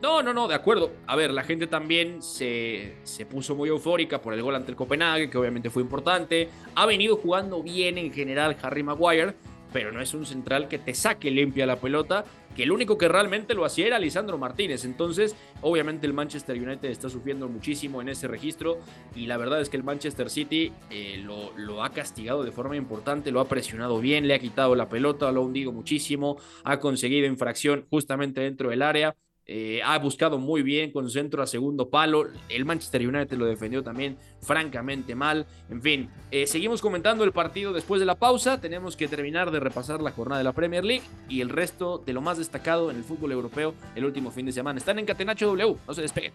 No, 0.00 0.22
no, 0.22 0.32
no, 0.34 0.48
de 0.48 0.54
acuerdo. 0.54 0.90
A 1.06 1.14
ver, 1.16 1.30
la 1.32 1.44
gente 1.44 1.66
también 1.66 2.22
se, 2.22 2.94
se 3.04 3.24
puso 3.24 3.54
muy 3.54 3.68
eufórica 3.68 4.20
por 4.20 4.34
el 4.34 4.42
gol 4.42 4.54
ante 4.56 4.70
el 4.72 4.76
Copenhague, 4.76 5.30
que 5.30 5.38
obviamente 5.38 5.70
fue 5.70 5.82
importante. 5.82 6.48
Ha 6.74 6.86
venido 6.86 7.16
jugando 7.16 7.62
bien 7.62 7.98
en 7.98 8.12
general 8.12 8.56
Harry 8.62 8.82
Maguire, 8.82 9.34
pero 9.72 9.92
no 9.92 10.00
es 10.00 10.14
un 10.14 10.26
central 10.26 10.68
que 10.68 10.78
te 10.78 10.94
saque 10.94 11.30
limpia 11.30 11.66
la 11.66 11.76
pelota, 11.76 12.24
que 12.54 12.64
el 12.64 12.72
único 12.72 12.98
que 12.98 13.08
realmente 13.08 13.54
lo 13.54 13.64
hacía 13.64 13.86
era 13.86 13.98
Lisandro 13.98 14.38
Martínez. 14.38 14.84
Entonces, 14.84 15.34
obviamente 15.60 16.06
el 16.06 16.12
Manchester 16.12 16.56
United 16.56 16.90
está 16.90 17.08
sufriendo 17.08 17.48
muchísimo 17.48 18.02
en 18.02 18.08
ese 18.08 18.28
registro 18.28 18.78
y 19.14 19.26
la 19.26 19.36
verdad 19.36 19.60
es 19.60 19.68
que 19.68 19.76
el 19.76 19.84
Manchester 19.84 20.28
City 20.30 20.72
eh, 20.90 21.20
lo, 21.24 21.52
lo 21.56 21.82
ha 21.82 21.90
castigado 21.90 22.44
de 22.44 22.52
forma 22.52 22.76
importante, 22.76 23.32
lo 23.32 23.40
ha 23.40 23.48
presionado 23.48 24.00
bien, 24.00 24.28
le 24.28 24.34
ha 24.34 24.38
quitado 24.38 24.74
la 24.74 24.88
pelota, 24.88 25.32
lo 25.32 25.40
ha 25.40 25.44
hundido 25.44 25.72
muchísimo, 25.72 26.36
ha 26.64 26.78
conseguido 26.78 27.26
infracción 27.26 27.86
justamente 27.90 28.40
dentro 28.40 28.70
del 28.70 28.82
área. 28.82 29.16
Eh, 29.46 29.80
ha 29.84 29.98
buscado 29.98 30.38
muy 30.38 30.62
bien 30.62 30.92
con 30.92 31.10
centro 31.10 31.42
a 31.42 31.46
segundo 31.46 31.88
palo. 31.90 32.26
El 32.48 32.64
Manchester 32.64 33.06
United 33.06 33.36
lo 33.36 33.46
defendió 33.46 33.82
también 33.82 34.16
francamente 34.40 35.14
mal. 35.14 35.46
En 35.68 35.82
fin, 35.82 36.10
eh, 36.30 36.46
seguimos 36.46 36.80
comentando 36.80 37.24
el 37.24 37.32
partido 37.32 37.72
después 37.72 37.98
de 38.00 38.06
la 38.06 38.14
pausa. 38.14 38.60
Tenemos 38.60 38.96
que 38.96 39.08
terminar 39.08 39.50
de 39.50 39.60
repasar 39.60 40.00
la 40.00 40.12
jornada 40.12 40.38
de 40.38 40.44
la 40.44 40.52
Premier 40.52 40.84
League 40.84 41.04
y 41.28 41.40
el 41.40 41.48
resto 41.48 41.98
de 41.98 42.12
lo 42.12 42.20
más 42.20 42.38
destacado 42.38 42.90
en 42.90 42.96
el 42.96 43.04
fútbol 43.04 43.32
europeo 43.32 43.74
el 43.94 44.04
último 44.04 44.30
fin 44.30 44.46
de 44.46 44.52
semana. 44.52 44.78
Están 44.78 44.98
en 44.98 45.06
Catenacho 45.06 45.46
W, 45.46 45.76
no 45.86 45.94
se 45.94 46.02
despeguen. 46.02 46.32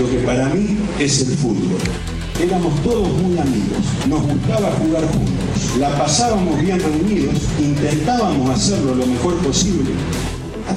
Lo 0.00 0.10
que 0.10 0.18
para 0.26 0.48
mí 0.48 0.78
es 0.98 1.28
el 1.28 1.36
fútbol. 1.36 1.78
Éramos 2.40 2.82
todos 2.82 3.08
muy 3.08 3.38
amigos, 3.38 3.78
nos 4.08 4.22
gustaba 4.22 4.72
jugar 4.72 5.04
juntos, 5.12 5.76
la 5.78 5.96
pasábamos 5.96 6.60
bien 6.60 6.80
reunidos, 6.80 7.36
intentábamos 7.60 8.50
hacerlo 8.50 8.96
lo 8.96 9.06
mejor 9.06 9.36
posible, 9.36 9.90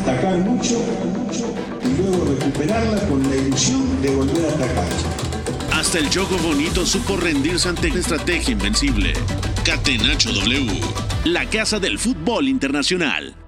atacar 0.06 0.38
mucho, 0.38 0.80
mucho 1.16 1.52
y 1.84 2.00
luego 2.00 2.26
recuperarla 2.26 3.08
con 3.08 3.28
la 3.28 3.36
ilusión 3.36 4.02
de 4.04 4.16
volver 4.16 4.46
a 4.46 4.50
atacar. 4.50 4.88
Hasta 5.74 5.98
el 5.98 6.10
Choco 6.12 6.38
Bonito 6.38 6.86
supo 6.86 7.18
rendirse 7.18 7.70
ante 7.70 7.90
una 7.90 8.00
estrategia 8.00 8.52
invencible. 8.52 9.14
Catenacho 9.64 10.32
W, 10.32 10.80
la 11.24 11.50
casa 11.50 11.80
del 11.80 11.98
fútbol 11.98 12.48
internacional. 12.48 13.45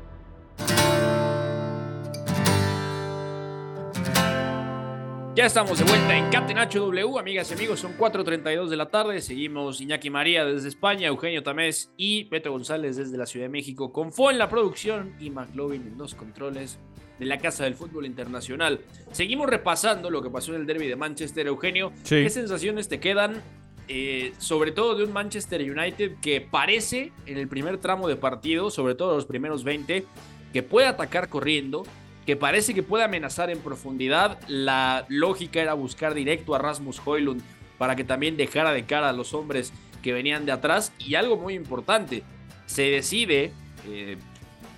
Ya 5.38 5.46
estamos 5.46 5.78
de 5.78 5.86
vuelta 5.86 6.18
en 6.18 6.32
Catenacho 6.32 6.80
W, 6.80 7.20
amigas 7.20 7.52
y 7.52 7.54
amigos, 7.54 7.80
son 7.80 7.96
4.32 7.96 8.70
de 8.70 8.76
la 8.76 8.88
tarde, 8.88 9.22
seguimos 9.22 9.80
Iñaki 9.80 10.10
María 10.10 10.44
desde 10.44 10.68
España, 10.68 11.10
Eugenio 11.10 11.44
Tamés 11.44 11.92
y 11.96 12.24
Beto 12.24 12.52
González 12.52 12.96
desde 12.96 13.18
la 13.18 13.28
Ciudad 13.28 13.46
de 13.46 13.50
México, 13.50 13.94
con 13.94 14.12
Fo 14.12 14.32
en 14.32 14.40
la 14.40 14.50
producción 14.50 15.14
y 15.20 15.30
McLovin 15.30 15.84
en 15.90 15.98
los 16.00 16.16
controles 16.16 16.80
de 17.20 17.26
la 17.28 17.38
Casa 17.38 17.66
del 17.66 17.76
Fútbol 17.76 18.08
Internacional. 18.08 18.82
Seguimos 19.12 19.48
repasando 19.48 20.10
lo 20.10 20.24
que 20.24 20.32
pasó 20.32 20.56
en 20.56 20.62
el 20.62 20.66
derby 20.66 20.88
de 20.88 20.96
Manchester, 20.96 21.46
Eugenio. 21.46 21.92
Sí. 22.02 22.24
¿Qué 22.24 22.32
sensaciones 22.32 22.90
te 22.90 23.00
quedan, 23.00 23.44
eh, 23.88 24.34
sobre 24.40 24.72
todo 24.72 24.96
de 24.96 25.04
un 25.04 25.14
Manchester 25.14 25.62
United 25.62 26.14
que 26.20 26.42
parece 26.42 27.12
en 27.28 27.38
el 27.38 27.48
primer 27.48 27.78
tramo 27.78 28.08
de 28.08 28.16
partido, 28.16 28.72
sobre 28.72 28.96
todo 28.96 29.14
los 29.14 29.28
primeros 29.28 29.64
20, 29.64 30.04
que 30.52 30.64
puede 30.64 30.88
atacar 30.88 31.30
corriendo, 31.30 31.84
que 32.28 32.36
parece 32.36 32.76
que 32.76 32.84
puede 32.84 33.04
amenazar 33.06 33.50
en 33.50 33.58
profundidad. 33.60 34.38
La 34.48 35.06
lógica 35.10 35.62
era 35.62 35.74
buscar 35.74 36.14
directo 36.14 36.54
a 36.54 36.60
Rasmus 36.60 37.02
Hoylund 37.04 37.42
para 37.80 37.96
que 37.96 38.04
también 38.04 38.38
dejara 38.38 38.72
de 38.74 38.84
cara 38.86 39.10
a 39.10 39.14
los 39.14 39.34
hombres 39.34 39.74
que 40.04 40.14
venían 40.14 40.46
de 40.46 40.52
atrás. 40.52 40.92
Y 41.00 41.16
algo 41.16 41.38
muy 41.38 41.56
importante, 41.56 42.24
se 42.66 42.84
decide 42.84 43.54
eh, 43.88 44.18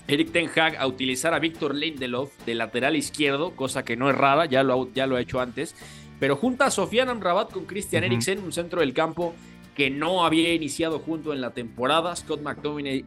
Eric 0.08 0.32
Ten 0.32 0.50
Hag 0.56 0.78
a 0.78 0.86
utilizar 0.88 1.34
a 1.34 1.40
Víctor 1.40 1.74
Lindelof 1.76 2.32
de 2.46 2.56
lateral 2.56 2.96
izquierdo, 2.96 3.56
cosa 3.56 3.84
que 3.84 3.98
no 3.98 4.10
es 4.10 4.16
rara, 4.16 4.46
ya 4.46 4.64
lo, 4.64 4.82
ha- 4.84 4.88
ya 4.94 5.08
lo 5.08 5.16
ha 5.16 5.22
hecho 5.22 5.40
antes. 5.42 5.76
Pero 6.20 6.36
junta 6.36 6.66
a 6.66 6.72
Sofian 6.72 7.10
Amrabat 7.10 7.52
con 7.52 7.66
Christian. 7.66 8.04
Eriksen, 8.04 8.40
un 8.44 8.52
centro 8.52 8.82
del 8.82 8.94
campo 8.94 9.34
que 9.80 9.90
no 9.90 10.26
había 10.26 10.54
iniciado 10.54 11.00
junto 11.00 11.32
en 11.32 11.40
la 11.40 11.54
temporada. 11.54 12.14
Scott 12.14 12.42
McTominay 12.42 13.06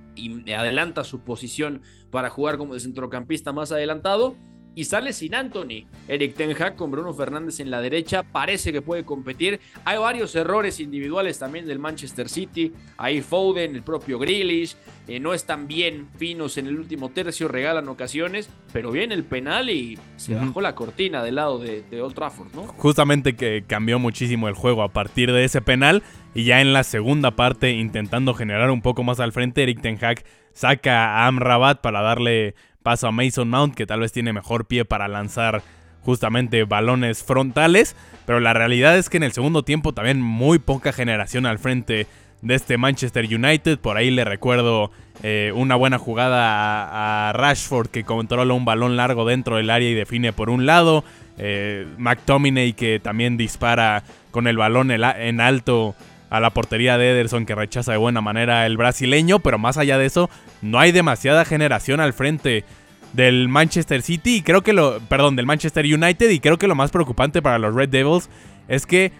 adelanta 0.56 1.04
su 1.04 1.20
posición 1.20 1.82
para 2.10 2.30
jugar 2.30 2.56
como 2.56 2.72
de 2.72 2.80
centrocampista 2.80 3.52
más 3.52 3.72
adelantado. 3.72 4.36
Y 4.74 4.84
sale 4.84 5.12
sin 5.12 5.34
Anthony. 5.34 5.84
Eric 6.08 6.34
Ten 6.34 6.50
Hag 6.60 6.76
con 6.76 6.90
Bruno 6.90 7.12
Fernández 7.12 7.60
en 7.60 7.70
la 7.70 7.80
derecha. 7.80 8.22
Parece 8.22 8.72
que 8.72 8.80
puede 8.80 9.04
competir. 9.04 9.60
Hay 9.84 9.98
varios 9.98 10.34
errores 10.34 10.80
individuales 10.80 11.38
también 11.38 11.66
del 11.66 11.78
Manchester 11.78 12.28
City. 12.28 12.72
Ahí 12.96 13.20
Foden, 13.20 13.74
el 13.76 13.82
propio 13.82 14.18
Grealish. 14.18 14.76
eh, 15.08 15.20
no 15.20 15.34
están 15.34 15.66
bien 15.68 16.08
finos 16.16 16.56
en 16.56 16.68
el 16.68 16.78
último 16.78 17.10
tercio. 17.10 17.48
Regalan 17.48 17.88
ocasiones. 17.88 18.48
Pero 18.72 18.90
viene 18.90 19.14
el 19.14 19.24
penal 19.24 19.68
y 19.68 19.98
se 20.16 20.34
bajó 20.34 20.62
la 20.62 20.74
cortina 20.74 21.22
del 21.22 21.34
lado 21.34 21.58
de, 21.58 21.82
de 21.82 22.00
Old 22.00 22.14
Trafford, 22.14 22.54
¿no? 22.54 22.62
Justamente 22.62 23.36
que 23.36 23.64
cambió 23.66 23.98
muchísimo 23.98 24.48
el 24.48 24.54
juego 24.54 24.82
a 24.82 24.88
partir 24.88 25.32
de 25.32 25.44
ese 25.44 25.60
penal. 25.60 26.02
Y 26.34 26.44
ya 26.44 26.62
en 26.62 26.72
la 26.72 26.82
segunda 26.82 27.32
parte, 27.36 27.72
intentando 27.72 28.32
generar 28.32 28.70
un 28.70 28.80
poco 28.80 29.02
más 29.02 29.20
al 29.20 29.32
frente, 29.32 29.62
Eric 29.62 29.82
Ten 29.82 30.02
Hag 30.02 30.24
saca 30.54 31.16
a 31.18 31.26
Amrabat 31.26 31.80
para 31.82 32.00
darle 32.00 32.54
paso 32.82 33.08
a 33.08 33.12
Mason 33.12 33.48
Mount, 33.48 33.74
que 33.74 33.86
tal 33.86 34.00
vez 34.00 34.12
tiene 34.12 34.32
mejor 34.32 34.66
pie 34.66 34.84
para 34.84 35.08
lanzar 35.08 35.62
justamente 36.02 36.64
balones 36.64 37.22
frontales. 37.22 37.96
Pero 38.26 38.40
la 38.40 38.52
realidad 38.52 38.96
es 38.96 39.08
que 39.08 39.16
en 39.16 39.22
el 39.22 39.32
segundo 39.32 39.62
tiempo 39.62 39.92
también 39.92 40.20
muy 40.20 40.58
poca 40.58 40.92
generación 40.92 41.46
al 41.46 41.58
frente 41.58 42.06
de 42.42 42.54
este 42.54 42.76
Manchester 42.76 43.24
United. 43.24 43.78
Por 43.78 43.96
ahí 43.96 44.10
le 44.10 44.24
recuerdo 44.24 44.90
eh, 45.22 45.52
una 45.54 45.76
buena 45.76 45.98
jugada 45.98 47.28
a, 47.28 47.32
Rashford 47.32 47.88
que 47.88 48.04
controla 48.04 48.54
un 48.54 48.64
balón 48.64 48.96
largo 48.96 49.24
dentro 49.24 49.56
del 49.56 49.70
área 49.70 49.88
y 49.88 49.94
define 49.94 50.32
por 50.32 50.50
un 50.50 50.66
lado. 50.66 51.04
Eh, 51.38 51.86
McTominay 51.96 52.74
que 52.74 53.00
también 53.00 53.36
dispara 53.36 54.04
con 54.30 54.46
el 54.46 54.56
balón 54.56 54.90
en 54.90 55.40
alto 55.40 55.94
a 56.32 56.40
la 56.40 56.48
portería 56.48 56.96
de 56.96 57.10
Ederson 57.10 57.44
que 57.44 57.54
rechaza 57.54 57.92
de 57.92 57.98
buena 57.98 58.22
manera 58.22 58.64
el 58.64 58.78
brasileño. 58.78 59.40
Pero 59.40 59.58
más 59.58 59.76
allá 59.76 59.98
de 59.98 60.06
eso, 60.06 60.30
no 60.62 60.80
hay 60.80 60.90
demasiada 60.90 61.44
generación 61.44 62.00
al 62.00 62.14
frente 62.14 62.64
del 63.12 63.50
Manchester 63.50 64.00
City 64.00 64.36
y 64.36 64.42
creo 64.42 64.62
que 64.62 64.72
lo, 64.72 64.98
perdón, 65.00 65.36
del 65.36 65.44
Manchester 65.44 65.84
United 65.84 66.30
y 66.30 66.40
creo 66.40 66.56
que 66.56 66.66
lo 66.66 66.74
más 66.74 66.90
preocupante 66.90 67.42
para 67.42 67.58
los 67.58 67.74
Red 67.74 67.90
Devils 67.90 68.30
es 68.66 68.86
que 68.86 69.12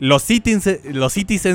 los 0.00 0.24
Citizens, 0.24 0.80
los 0.92 1.12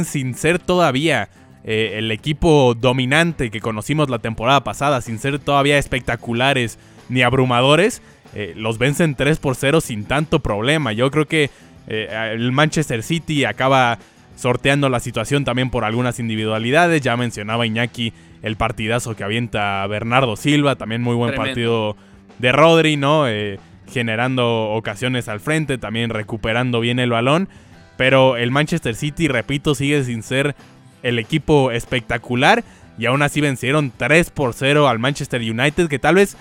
sin 0.08 0.34
ser 0.36 0.60
todavía 0.60 1.28
eh, 1.66 1.96
el 1.98 2.10
equipo 2.12 2.74
dominante 2.74 3.52
que 3.52 3.60
conocimos 3.60 4.10
la 4.10 4.20
temporada 4.20 4.64
pasada, 4.64 5.02
sin 5.02 5.20
ser 5.20 5.40
todavía 5.40 5.78
espectaculares 5.78 6.80
ni 7.10 7.22
abrumadores, 7.22 8.02
eh, 8.34 8.54
los 8.56 8.78
vencen 8.78 9.16
3 9.16 9.40
por 9.40 9.58
0 9.58 9.82
sin 9.82 10.06
tanto 10.06 10.40
problema. 10.40 10.94
Yo 10.94 11.12
creo 11.12 11.28
que 11.28 11.50
eh, 11.88 12.32
el 12.34 12.54
Manchester 12.54 13.04
City 13.04 13.44
acaba 13.44 14.00
sorteando 14.36 14.90
la 14.90 15.00
situación 15.00 15.46
también 15.46 15.70
por 15.70 15.84
algunas 15.84 16.20
individualidades. 16.20 17.02
Ya 17.02 17.18
mencionaba 17.18 17.66
Iñaki 17.66 18.14
el 18.42 18.56
partidazo 18.58 19.16
que 19.16 19.24
avienta 19.24 19.86
Bernardo 19.88 20.36
Silva, 20.36 20.76
también 20.76 21.02
muy 21.02 21.16
buen 21.16 21.32
Tremendo. 21.32 21.50
partido 21.50 21.98
de 22.40 22.52
Rodri, 22.52 22.98
¿no? 22.98 23.28
Eh, 23.28 23.60
generando 23.92 24.72
ocasiones 24.72 25.28
al 25.28 25.40
frente, 25.40 25.78
también 25.78 26.10
recuperando 26.10 26.80
bien 26.80 27.00
el 27.00 27.10
balón. 27.10 27.50
Pero 27.98 28.36
el 28.38 28.52
Manchester 28.52 28.96
City, 28.96 29.28
repito, 29.28 29.74
sigue 29.74 30.04
sin 30.04 30.22
ser 30.22 30.56
el 31.02 31.18
equipo 31.18 31.72
espectacular. 31.72 32.64
Y 32.98 33.06
aún 33.08 33.22
así 33.22 33.42
vencieron 33.42 33.92
3 33.96 34.30
por 34.30 34.54
0 34.54 34.88
al 34.88 35.00
Manchester 35.00 35.42
United, 35.42 35.88
que 35.88 36.00
tal 36.00 36.16
vez 36.16 36.38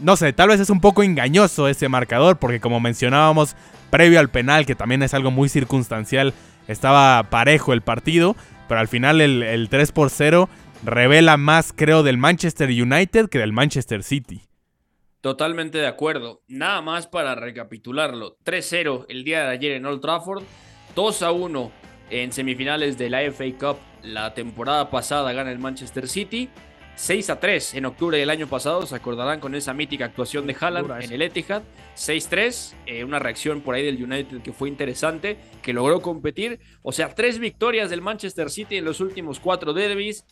no 0.00 0.16
sé, 0.16 0.32
tal 0.32 0.48
vez 0.48 0.60
es 0.60 0.70
un 0.70 0.80
poco 0.80 1.02
engañoso 1.02 1.68
ese 1.68 1.88
marcador 1.88 2.36
porque 2.38 2.60
como 2.60 2.80
mencionábamos 2.80 3.56
previo 3.90 4.20
al 4.20 4.28
penal, 4.28 4.66
que 4.66 4.74
también 4.74 5.02
es 5.02 5.14
algo 5.14 5.30
muy 5.30 5.48
circunstancial, 5.48 6.34
estaba 6.68 7.28
parejo 7.30 7.72
el 7.72 7.82
partido, 7.82 8.36
pero 8.68 8.80
al 8.80 8.88
final 8.88 9.20
el, 9.20 9.42
el 9.42 9.68
3 9.68 9.90
por 9.92 10.10
0 10.10 10.48
revela 10.84 11.36
más 11.36 11.72
creo 11.74 12.02
del 12.02 12.18
Manchester 12.18 12.68
United 12.68 13.28
que 13.28 13.38
del 13.38 13.52
Manchester 13.52 14.02
City. 14.02 14.42
Totalmente 15.20 15.78
de 15.78 15.86
acuerdo. 15.86 16.42
Nada 16.46 16.80
más 16.80 17.08
para 17.08 17.34
recapitularlo. 17.34 18.38
3-0 18.44 19.06
el 19.08 19.24
día 19.24 19.44
de 19.44 19.50
ayer 19.50 19.72
en 19.72 19.86
Old 19.86 20.00
Trafford. 20.00 20.44
2-1 20.94 21.70
en 22.10 22.32
semifinales 22.32 22.96
de 22.98 23.10
la 23.10 23.20
FA 23.32 23.44
Cup 23.58 23.78
la 24.02 24.32
temporada 24.34 24.90
pasada 24.90 25.32
gana 25.32 25.50
el 25.50 25.58
Manchester 25.58 26.08
City. 26.08 26.48
6 26.98 27.30
a 27.30 27.38
3 27.38 27.74
en 27.74 27.86
octubre 27.86 28.18
del 28.18 28.28
año 28.28 28.48
pasado, 28.48 28.84
se 28.84 28.96
acordarán 28.96 29.38
con 29.38 29.54
esa 29.54 29.72
mítica 29.72 30.06
actuación 30.06 30.48
de 30.48 30.56
Haaland 30.58 31.04
en 31.04 31.12
el 31.12 31.22
Etihad. 31.22 31.62
6-3, 31.96 32.74
eh, 32.86 33.04
una 33.04 33.20
reacción 33.20 33.60
por 33.60 33.76
ahí 33.76 33.84
del 33.84 34.02
United 34.02 34.42
que 34.42 34.52
fue 34.52 34.68
interesante, 34.68 35.36
que 35.62 35.72
logró 35.72 36.02
competir. 36.02 36.58
O 36.82 36.90
sea, 36.90 37.14
tres 37.14 37.38
victorias 37.38 37.88
del 37.88 38.02
Manchester 38.02 38.50
City 38.50 38.78
en 38.78 38.84
los 38.84 38.98
últimos 39.00 39.38
cuatro 39.38 39.72
derbis, 39.72 40.24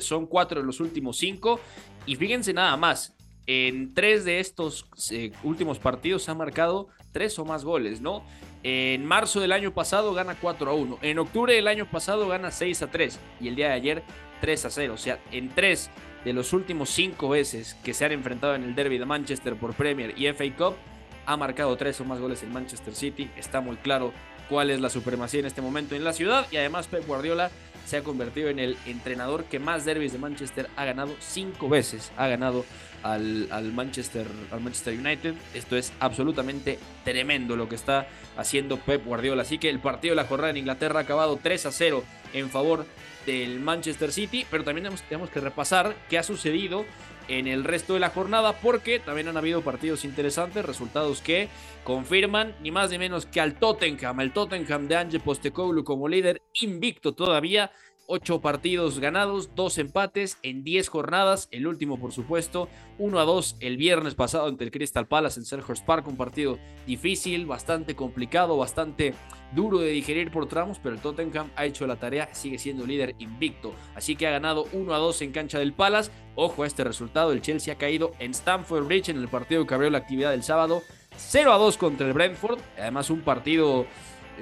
son 0.00 0.26
cuatro 0.26 0.58
en 0.60 0.66
los 0.66 0.80
últimos 0.80 1.16
cinco. 1.16 1.60
Y 2.06 2.16
fíjense 2.16 2.52
nada 2.52 2.76
más, 2.76 3.14
en 3.46 3.94
tres 3.94 4.24
de 4.24 4.40
estos 4.40 4.86
eh, 5.12 5.30
últimos 5.44 5.78
partidos 5.78 6.28
han 6.28 6.38
marcado 6.38 6.88
tres 7.12 7.38
o 7.38 7.44
más 7.44 7.64
goles, 7.64 8.00
¿no? 8.00 8.24
En 8.64 9.06
marzo 9.06 9.38
del 9.38 9.52
año 9.52 9.72
pasado 9.72 10.12
gana 10.12 10.36
4 10.38 10.70
a 10.70 10.74
1. 10.74 10.98
En 11.02 11.18
octubre 11.18 11.54
del 11.54 11.66
año 11.68 11.88
pasado 11.88 12.28
gana 12.28 12.50
6 12.50 12.82
a 12.82 12.90
3. 12.90 13.18
Y 13.40 13.48
el 13.48 13.56
día 13.56 13.68
de 13.68 13.74
ayer 13.74 14.02
3 14.40 14.64
a 14.64 14.70
0. 14.70 14.94
O 14.94 14.98
sea, 14.98 15.18
en 15.32 15.48
tres 15.50 15.90
de 16.24 16.32
los 16.32 16.52
últimos 16.52 16.90
cinco 16.90 17.28
veces 17.28 17.76
que 17.82 17.94
se 17.94 18.04
han 18.04 18.12
enfrentado 18.12 18.54
en 18.54 18.64
el 18.64 18.74
derby 18.74 18.98
de 18.98 19.06
Manchester 19.06 19.56
por 19.56 19.74
Premier 19.74 20.14
y 20.16 20.26
FA 20.28 20.44
Cup, 20.56 20.76
ha 21.26 21.36
marcado 21.36 21.76
tres 21.76 22.00
o 22.00 22.04
más 22.04 22.18
goles 22.18 22.42
en 22.42 22.52
Manchester 22.52 22.94
City. 22.94 23.30
Está 23.36 23.60
muy 23.60 23.76
claro 23.76 24.12
cuál 24.48 24.70
es 24.70 24.80
la 24.80 24.90
supremacía 24.90 25.40
en 25.40 25.46
este 25.46 25.62
momento 25.62 25.94
en 25.94 26.04
la 26.04 26.12
ciudad. 26.12 26.46
Y 26.50 26.56
además 26.56 26.88
Pep 26.88 27.06
Guardiola 27.06 27.50
se 27.86 27.96
ha 27.96 28.02
convertido 28.02 28.48
en 28.48 28.58
el 28.58 28.76
entrenador 28.86 29.44
que 29.44 29.58
más 29.58 29.84
derbis 29.84 30.12
de 30.12 30.18
Manchester 30.18 30.68
ha 30.76 30.84
ganado 30.84 31.14
cinco 31.20 31.68
veces. 31.68 32.12
Ha 32.16 32.26
ganado 32.26 32.64
al, 33.02 33.48
Manchester, 33.72 34.26
al 34.50 34.60
Manchester 34.60 34.98
United. 34.98 35.34
Esto 35.54 35.76
es 35.76 35.92
absolutamente 36.00 36.78
tremendo 37.04 37.56
lo 37.56 37.68
que 37.68 37.76
está 37.76 38.08
haciendo 38.36 38.76
Pep 38.78 39.04
Guardiola. 39.04 39.42
Así 39.42 39.58
que 39.58 39.70
el 39.70 39.78
partido 39.78 40.12
de 40.12 40.16
la 40.16 40.28
jornada 40.28 40.50
en 40.50 40.58
Inglaterra 40.58 41.00
ha 41.00 41.02
acabado 41.02 41.38
3 41.42 41.66
a 41.66 41.72
0 41.72 42.04
en 42.32 42.50
favor 42.50 42.86
del 43.26 43.60
Manchester 43.60 44.12
City, 44.12 44.46
pero 44.50 44.64
también 44.64 44.88
tenemos, 45.08 45.30
que 45.30 45.40
repasar 45.40 45.94
qué 46.08 46.18
ha 46.18 46.22
sucedido 46.22 46.84
en 47.28 47.46
el 47.46 47.64
resto 47.64 47.94
de 47.94 48.00
la 48.00 48.10
jornada 48.10 48.60
porque 48.60 48.98
también 48.98 49.28
han 49.28 49.36
habido 49.36 49.62
partidos 49.62 50.04
interesantes, 50.04 50.64
resultados 50.64 51.20
que 51.20 51.48
confirman 51.84 52.54
ni 52.60 52.70
más 52.70 52.90
ni 52.90 52.98
menos 52.98 53.26
que 53.26 53.40
al 53.40 53.54
Tottenham, 53.54 54.20
el 54.20 54.32
Tottenham 54.32 54.88
de 54.88 54.96
Ange 54.96 55.20
Postecoglou 55.20 55.84
como 55.84 56.08
líder 56.08 56.42
invicto 56.60 57.12
todavía 57.12 57.70
8 58.12 58.40
partidos 58.40 58.98
ganados, 58.98 59.54
2 59.54 59.78
empates 59.78 60.36
en 60.42 60.64
10 60.64 60.88
jornadas. 60.88 61.46
El 61.52 61.68
último, 61.68 61.96
por 62.00 62.10
supuesto, 62.10 62.68
1 62.98 63.20
a 63.20 63.24
2 63.24 63.58
el 63.60 63.76
viernes 63.76 64.16
pasado 64.16 64.48
ante 64.48 64.64
el 64.64 64.72
Crystal 64.72 65.06
Palace 65.06 65.38
en 65.38 65.46
Selhurst 65.46 65.84
Park. 65.84 66.08
Un 66.08 66.16
partido 66.16 66.58
difícil, 66.88 67.46
bastante 67.46 67.94
complicado, 67.94 68.56
bastante 68.56 69.14
duro 69.54 69.78
de 69.78 69.90
digerir 69.90 70.32
por 70.32 70.48
tramos, 70.48 70.80
pero 70.80 70.96
el 70.96 71.00
Tottenham 71.00 71.50
ha 71.54 71.66
hecho 71.66 71.86
la 71.86 71.96
tarea, 71.96 72.34
sigue 72.34 72.58
siendo 72.58 72.84
líder 72.84 73.14
invicto. 73.20 73.74
Así 73.94 74.16
que 74.16 74.26
ha 74.26 74.32
ganado 74.32 74.66
1 74.72 74.92
a 74.92 74.98
2 74.98 75.22
en 75.22 75.30
cancha 75.30 75.60
del 75.60 75.72
Palace. 75.72 76.10
Ojo 76.34 76.64
a 76.64 76.66
este 76.66 76.82
resultado, 76.82 77.30
el 77.30 77.42
Chelsea 77.42 77.74
ha 77.74 77.78
caído 77.78 78.10
en 78.18 78.32
Stamford 78.32 78.86
Bridge 78.86 79.10
en 79.10 79.18
el 79.18 79.28
partido 79.28 79.68
que 79.68 79.74
abrió 79.74 79.88
la 79.88 79.98
actividad 79.98 80.32
del 80.32 80.42
sábado. 80.42 80.82
0 81.16 81.52
a 81.52 81.58
2 81.58 81.76
contra 81.76 82.08
el 82.08 82.12
Brentford. 82.12 82.58
Además, 82.76 83.08
un 83.10 83.20
partido 83.20 83.86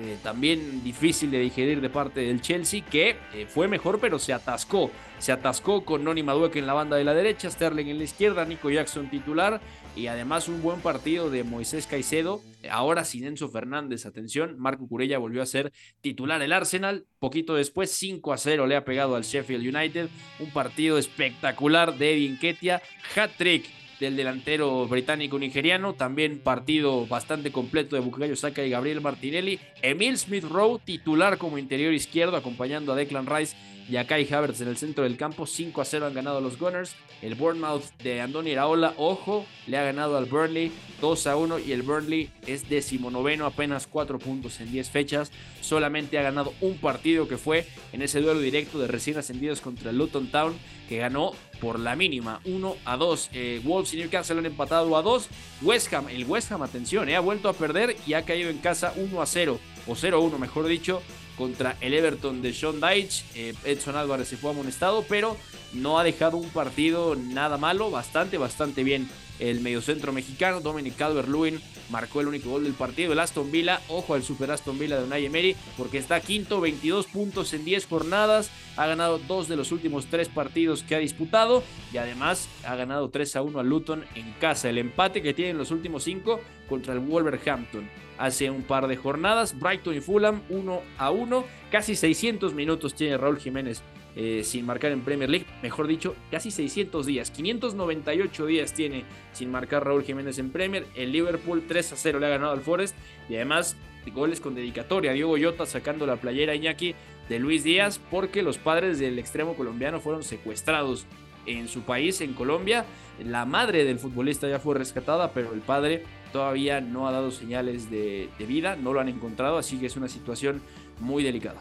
eh, 0.01 0.17
también 0.23 0.85
difícil 0.85 1.31
de 1.31 1.41
digerir 1.41 1.81
de 1.81 1.91
parte 1.91 2.21
del 2.21 2.41
Chelsea, 2.41 2.85
que 2.85 3.17
eh, 3.35 3.47
fue 3.49 3.67
mejor, 3.69 3.99
pero 4.01 4.19
se 4.19 4.33
atascó. 4.33 4.91
Se 5.19 5.33
atascó 5.33 5.85
con 5.85 6.05
Noni 6.05 6.23
Madueke 6.23 6.61
en 6.61 6.67
la 6.67 6.75
banda 6.75 6.97
de 6.97 7.05
la 7.05 7.15
derecha, 7.15 7.51
Sterling 7.51 7.87
en 7.87 7.99
la 7.99 8.05
izquierda, 8.05 8.45
Nico 8.45 8.71
Jackson 8.71 9.11
titular 9.11 9.61
y 9.97 10.07
además 10.07 10.49
un 10.49 10.63
buen 10.63 10.81
partido 10.81 11.29
de 11.29 11.43
Moisés 11.43 11.89
Caicedo. 11.89 12.41
Ahora 12.71 13.05
sin 13.05 13.25
Enzo 13.25 13.49
Fernández, 13.49 14.07
atención, 14.07 14.57
Marco 14.59 14.87
Curella 14.87 15.19
volvió 15.19 15.43
a 15.43 15.47
ser 15.47 15.73
titular 16.01 16.41
el 16.41 16.53
Arsenal. 16.53 17.07
Poquito 17.19 17.55
después, 17.55 17.91
5 17.91 18.33
a 18.33 18.39
0 18.39 18.69
le 18.69 18.77
ha 18.77 18.85
pegado 18.85 19.17
al 19.17 19.25
Sheffield 19.25 19.77
United. 19.77 20.09
Un 20.39 20.51
partido 20.53 20.99
espectacular 20.99 21.99
de 21.99 22.15
Edin 22.15 22.39
Ketia, 22.39 22.81
hat-trick 23.17 23.67
del 24.01 24.17
delantero 24.17 24.87
británico-nigeriano. 24.87 25.95
También 25.95 26.39
partido 26.39 27.07
bastante 27.07 27.53
completo 27.53 27.97
de 27.97 28.03
Bukayo 28.03 28.37
Saka 28.37 28.65
y 28.65 28.71
Gabriel 28.71 29.01
Martinelli. 29.01 29.59
Emil 29.83 30.19
Smith 30.19 30.45
Rowe, 30.45 30.81
titular 30.85 31.39
como 31.39 31.59
interior 31.59 31.93
izquierdo, 31.93 32.37
acompañando 32.37 32.93
a 32.93 32.97
Declan 32.97 33.27
Rice 33.27 33.57
y 33.89 33.97
a 33.97 34.07
Kai 34.07 34.29
Havertz 34.31 34.61
en 34.61 34.69
el 34.69 34.77
centro 34.77 35.05
del 35.05 35.17
campo. 35.17 35.47
5 35.47 35.81
a 35.81 35.85
0 35.85 36.07
han 36.07 36.15
ganado 36.15 36.41
los 36.41 36.59
Gunners. 36.59 36.95
El 37.23 37.35
Bournemouth 37.35 37.85
de 38.03 38.21
Andoni 38.21 38.51
Iraola, 38.51 38.95
ojo, 38.97 39.47
le 39.67 39.79
ha 39.79 39.83
ganado 39.83 40.17
al 40.17 40.27
Burnley 40.27 40.71
2 41.01 41.27
a 41.27 41.37
1 41.37 41.59
y 41.61 41.73
el 41.73 41.83
Burnley 41.83 42.31
es 42.47 42.69
decimonoveno, 42.69 43.47
apenas 43.47 43.87
4 43.87 44.19
puntos 44.19 44.61
en 44.61 44.71
10 44.71 44.91
fechas. 44.91 45.33
Solamente 45.61 46.19
ha 46.19 46.23
ganado 46.23 46.53
un 46.61 46.77
partido 46.79 47.29
que 47.29 47.39
fue 47.39 47.67
en 47.93 48.03
ese 48.03 48.21
duelo 48.21 48.41
directo 48.41 48.79
de 48.79 48.89
recién 48.89 49.17
ascendidos 49.19 49.61
contra 49.61 49.93
Luton 49.93 50.31
Town, 50.31 50.55
que 50.89 50.99
ganó 50.99 51.33
por 51.61 51.79
la 51.81 51.97
mínima 51.97 52.41
1 52.45 52.77
a 52.85 52.97
2. 52.97 53.31
Eh, 53.33 53.61
Wolves 53.65 53.95
y 53.95 53.97
Newcastle 53.99 54.39
han 54.39 54.47
empatado 54.47 54.97
a 54.97 55.03
2. 55.03 55.29
West 55.63 55.93
Ham, 55.95 56.09
el 56.09 56.25
West 56.25 56.53
Ham, 56.53 56.63
atención, 56.63 57.09
eh, 57.09 57.17
ha 57.17 57.21
vuelto 57.21 57.49
a 57.49 57.55
perder 57.55 57.97
y 58.07 58.13
ha 58.15 58.25
caído 58.25 58.51
en 58.51 58.59
casa 58.59 58.93
1 58.97 59.23
a 59.23 59.27
0, 59.27 59.59
o 59.87 59.97
0 59.97 60.17
a 60.17 60.21
1, 60.21 60.39
mejor 60.39 60.67
dicho, 60.67 61.03
contra 61.39 61.77
el 61.81 61.95
Everton 61.95 62.43
de 62.43 62.53
Sean 62.53 62.81
Dyche. 62.81 63.25
Eh, 63.35 63.55
Edson 63.65 63.97
Álvarez 63.97 64.29
se 64.29 64.37
fue 64.37 64.51
amonestado, 64.51 65.05
pero 65.09 65.37
no 65.73 65.99
ha 65.99 66.05
dejado 66.05 66.37
un 66.37 66.51
partido 66.51 67.15
nada 67.17 67.57
malo, 67.57 67.91
bastante, 67.91 68.37
bastante 68.37 68.83
bien. 68.83 69.09
El 69.39 69.61
mediocentro 69.61 70.13
mexicano, 70.13 70.61
Dominic 70.61 70.97
Calvert-Lewin, 70.97 71.61
marcó 71.91 72.21
el 72.21 72.29
único 72.29 72.51
gol 72.51 72.65
del 72.65 72.75
partido. 72.75 73.13
El 73.13 73.19
Aston 73.19 73.51
Villa, 73.51 73.81
ojo 73.89 74.15
al 74.15 74.23
Super 74.23 74.51
Aston 74.51 74.79
Villa 74.79 74.99
de 74.99 75.05
Unai 75.05 75.57
porque 75.77 75.99
está 75.99 76.21
quinto, 76.21 76.61
22 76.61 77.07
puntos 77.07 77.53
en 77.55 77.65
10 77.65 77.87
jornadas. 77.87 78.51
Ha 78.77 78.87
ganado 78.87 79.19
dos 79.19 79.49
de 79.49 79.57
los 79.57 79.73
últimos 79.73 80.07
tres 80.07 80.29
partidos 80.29 80.83
que 80.83 80.95
ha 80.95 80.99
disputado 80.99 81.63
y 81.93 81.97
además 81.97 82.49
ha 82.65 82.77
ganado 82.77 83.09
3 83.11 83.37
a 83.37 83.43
1 83.43 83.59
a 83.59 83.63
Luton 83.63 84.05
en 84.15 84.33
casa. 84.35 84.69
El 84.69 84.79
empate 84.79 85.23
que 85.23 85.35
tiene 85.35 85.51
en 85.53 85.59
los 85.59 85.71
últimos 85.71 86.05
cinco 86.05 86.41
contra 86.69 86.93
el 86.93 87.01
Wolverhampton 87.01 87.89
hace 88.19 88.51
un 88.51 88.63
par 88.63 88.87
de 88.87 88.97
jornadas. 88.97 89.59
Brighton 89.59 89.97
y 89.97 90.01
Fulham 90.01 90.43
1 90.49 90.83
a 90.99 91.11
1. 91.11 91.45
Casi 91.71 91.97
600 91.97 92.55
minutos 92.55 92.95
tiene 92.95 93.17
Raúl 93.17 93.39
Jiménez 93.39 93.83
eh, 94.19 94.43
sin 94.45 94.67
marcar 94.67 94.93
en 94.93 95.01
Premier 95.01 95.31
League. 95.31 95.47
Mejor 95.63 95.87
dicho, 95.87 96.15
casi 96.31 96.51
600 96.51 97.07
días. 97.07 97.31
598 97.31 98.47
días 98.47 98.75
tiene 98.75 99.05
sin 99.33 99.51
marcar 99.51 99.87
Raúl 99.87 100.03
Jiménez 100.03 100.39
en 100.39 100.51
Premier. 100.51 100.85
El 100.95 101.13
Liverpool 101.13 101.65
3 101.67 101.93
a 101.93 101.97
0 101.97 102.19
le 102.19 102.27
ha 102.27 102.31
ganado 102.31 102.53
al 102.53 102.61
Forest. 102.61 102.95
Y 103.31 103.37
además 103.37 103.77
goles 104.11 104.41
con 104.41 104.55
dedicatoria. 104.55 105.13
Diego 105.13 105.37
Yota 105.37 105.67
sacando 105.67 106.07
la 106.07 106.17
playera 106.17 106.55
Iñaki 106.55 106.95
de 107.29 107.39
Luis 107.39 107.65
Díaz 107.65 108.01
porque 108.11 108.43
los 108.43 108.59
padres 108.59 108.99
del 108.99 109.19
extremo 109.19 109.55
colombiano 109.55 110.01
fueron 110.01 110.23
secuestrados 110.23 111.07
en 111.47 111.69
su 111.69 111.83
país, 111.83 112.21
en 112.21 112.35
Colombia. 112.35 112.85
La 113.25 113.45
madre 113.45 113.85
del 113.85 113.99
futbolista 113.99 114.49
ya 114.49 114.59
fue 114.59 114.75
rescatada, 114.75 115.33
pero 115.33 115.53
el 115.53 115.61
padre 115.61 116.05
todavía 116.33 116.81
no 116.81 117.09
ha 117.09 117.13
dado 117.13 117.31
señales 117.31 117.91
de, 117.91 118.29
vida, 118.39 118.77
no 118.77 118.93
lo 118.93 119.01
han 119.01 119.09
encontrado, 119.09 119.57
así 119.57 119.79
que 119.79 119.87
es 119.87 119.97
una 119.97 120.09
situación 120.09 120.61
muy 121.01 121.23
delicada. 121.23 121.61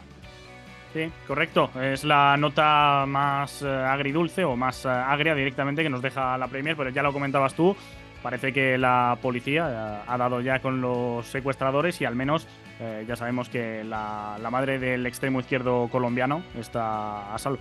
Correcto. 1.26 1.70
Es 1.80 2.04
la 2.04 2.36
nota 2.36 3.04
más 3.06 3.62
eh, 3.62 3.68
agridulce 3.68 4.44
o 4.44 4.56
más 4.56 4.84
eh, 4.84 4.88
agria 4.88 5.34
directamente 5.34 5.82
que 5.82 5.90
nos 5.90 6.02
deja 6.02 6.36
la 6.38 6.48
Premier, 6.48 6.76
pero 6.76 6.90
ya 6.90 7.02
lo 7.02 7.12
comentabas 7.12 7.54
tú. 7.54 7.76
Parece 8.22 8.52
que 8.52 8.76
la 8.78 9.16
policía 9.22 9.68
eh, 9.70 10.02
ha 10.06 10.16
dado 10.18 10.40
ya 10.40 10.60
con 10.60 10.80
los 10.80 11.26
secuestradores 11.26 12.00
y 12.00 12.04
al 12.04 12.14
menos 12.14 12.46
ya 13.08 13.16
sabemos 13.16 13.48
que 13.48 13.82
la, 13.82 14.36
la 14.40 14.50
madre 14.52 14.78
del 14.78 15.04
extremo 15.04 15.40
izquierdo 15.40 15.88
colombiano 15.90 16.44
está 16.56 17.34
a 17.34 17.36
salvo. 17.36 17.58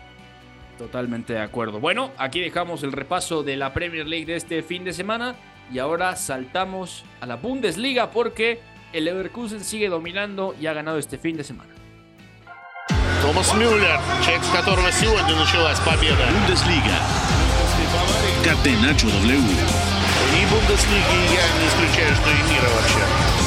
Totalmente 0.77 1.33
de 1.33 1.39
acuerdo. 1.39 1.79
Bueno, 1.79 2.11
aquí 2.19 2.39
dejamos 2.39 2.83
el 2.83 2.91
repaso 2.91 3.41
de 3.41 3.57
la 3.57 3.73
Premier 3.73 4.05
League 4.05 4.27
de 4.27 4.35
este 4.35 4.61
fin 4.61 4.83
de 4.83 4.93
semana 4.93 5.33
y 5.73 5.79
ahora 5.79 6.15
saltamos 6.15 7.03
a 7.19 7.25
la 7.25 7.37
Bundesliga 7.37 8.11
porque 8.11 8.59
el 8.93 9.05
Leverkusen 9.05 9.63
sigue 9.63 9.89
dominando 9.89 10.55
y 10.59 10.67
ha 10.67 10.73
ganado 10.73 10.99
este 10.99 11.17
fin 11.17 11.35
de 11.35 11.43
semana. 11.43 11.76
Томас 13.26 13.52
Мюллер, 13.54 14.00
человек, 14.24 14.44
с 14.44 14.48
которого 14.48 14.90
сегодня 14.92 15.34
началась 15.34 15.78
победа. 15.80 16.26
Bundesliga. 16.46 16.98
Catenacho 18.44 19.08
W. 19.08 19.38
И 19.38 20.46
Бундеслиги 20.46 21.18
я 21.32 21.44
не 21.58 21.68
исключаю, 21.68 22.14
что 22.14 22.30
и 22.30 22.52
мира 22.52 22.68
вообще. 22.74 23.42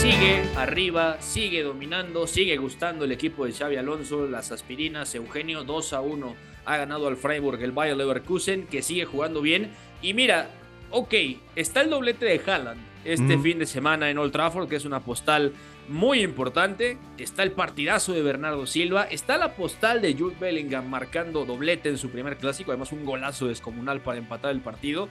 sigue 0.00 0.42
arriba, 0.56 1.18
sigue 1.20 1.62
dominando, 1.62 2.26
sigue 2.26 2.56
gustando 2.56 3.04
el 3.04 3.12
equipo 3.12 3.44
de 3.44 3.52
Xavi 3.52 3.76
Alonso, 3.76 4.26
las 4.26 4.50
aspirinas, 4.50 5.14
Eugenio 5.14 5.62
2 5.62 5.92
a 5.92 6.00
1 6.00 6.34
ha 6.64 6.76
ganado 6.76 7.06
al 7.08 7.16
Freiburg 7.16 7.62
el 7.62 7.72
Bayer 7.72 7.96
Leverkusen 7.96 8.66
que 8.66 8.82
sigue 8.82 9.04
jugando 9.04 9.40
bien 9.42 9.70
y 10.02 10.14
mira, 10.14 10.50
ok, 10.91 11.13
está 11.55 11.81
el 11.81 11.89
doblete 11.89 12.25
de 12.25 12.41
Haaland 12.45 12.95
este 13.05 13.37
fin 13.37 13.59
de 13.59 13.65
semana 13.65 14.09
en 14.09 14.17
Old 14.17 14.31
Trafford 14.31 14.67
que 14.67 14.75
es 14.75 14.85
una 14.85 14.99
postal 14.99 15.53
muy 15.87 16.21
importante, 16.21 16.97
está 17.19 17.43
el 17.43 17.51
partidazo 17.51 18.13
de 18.13 18.23
Bernardo 18.23 18.65
Silva, 18.65 19.03
está 19.03 19.37
la 19.37 19.55
postal 19.55 20.01
de 20.01 20.15
Jude 20.15 20.35
Bellingham 20.39 20.87
marcando 20.89 21.45
doblete 21.45 21.89
en 21.89 21.99
su 21.99 22.09
primer 22.09 22.37
clásico, 22.37 22.71
además 22.71 22.91
un 22.91 23.05
golazo 23.05 23.47
descomunal 23.47 24.01
para 24.01 24.17
empatar 24.17 24.51
el 24.51 24.61
partido. 24.61 25.07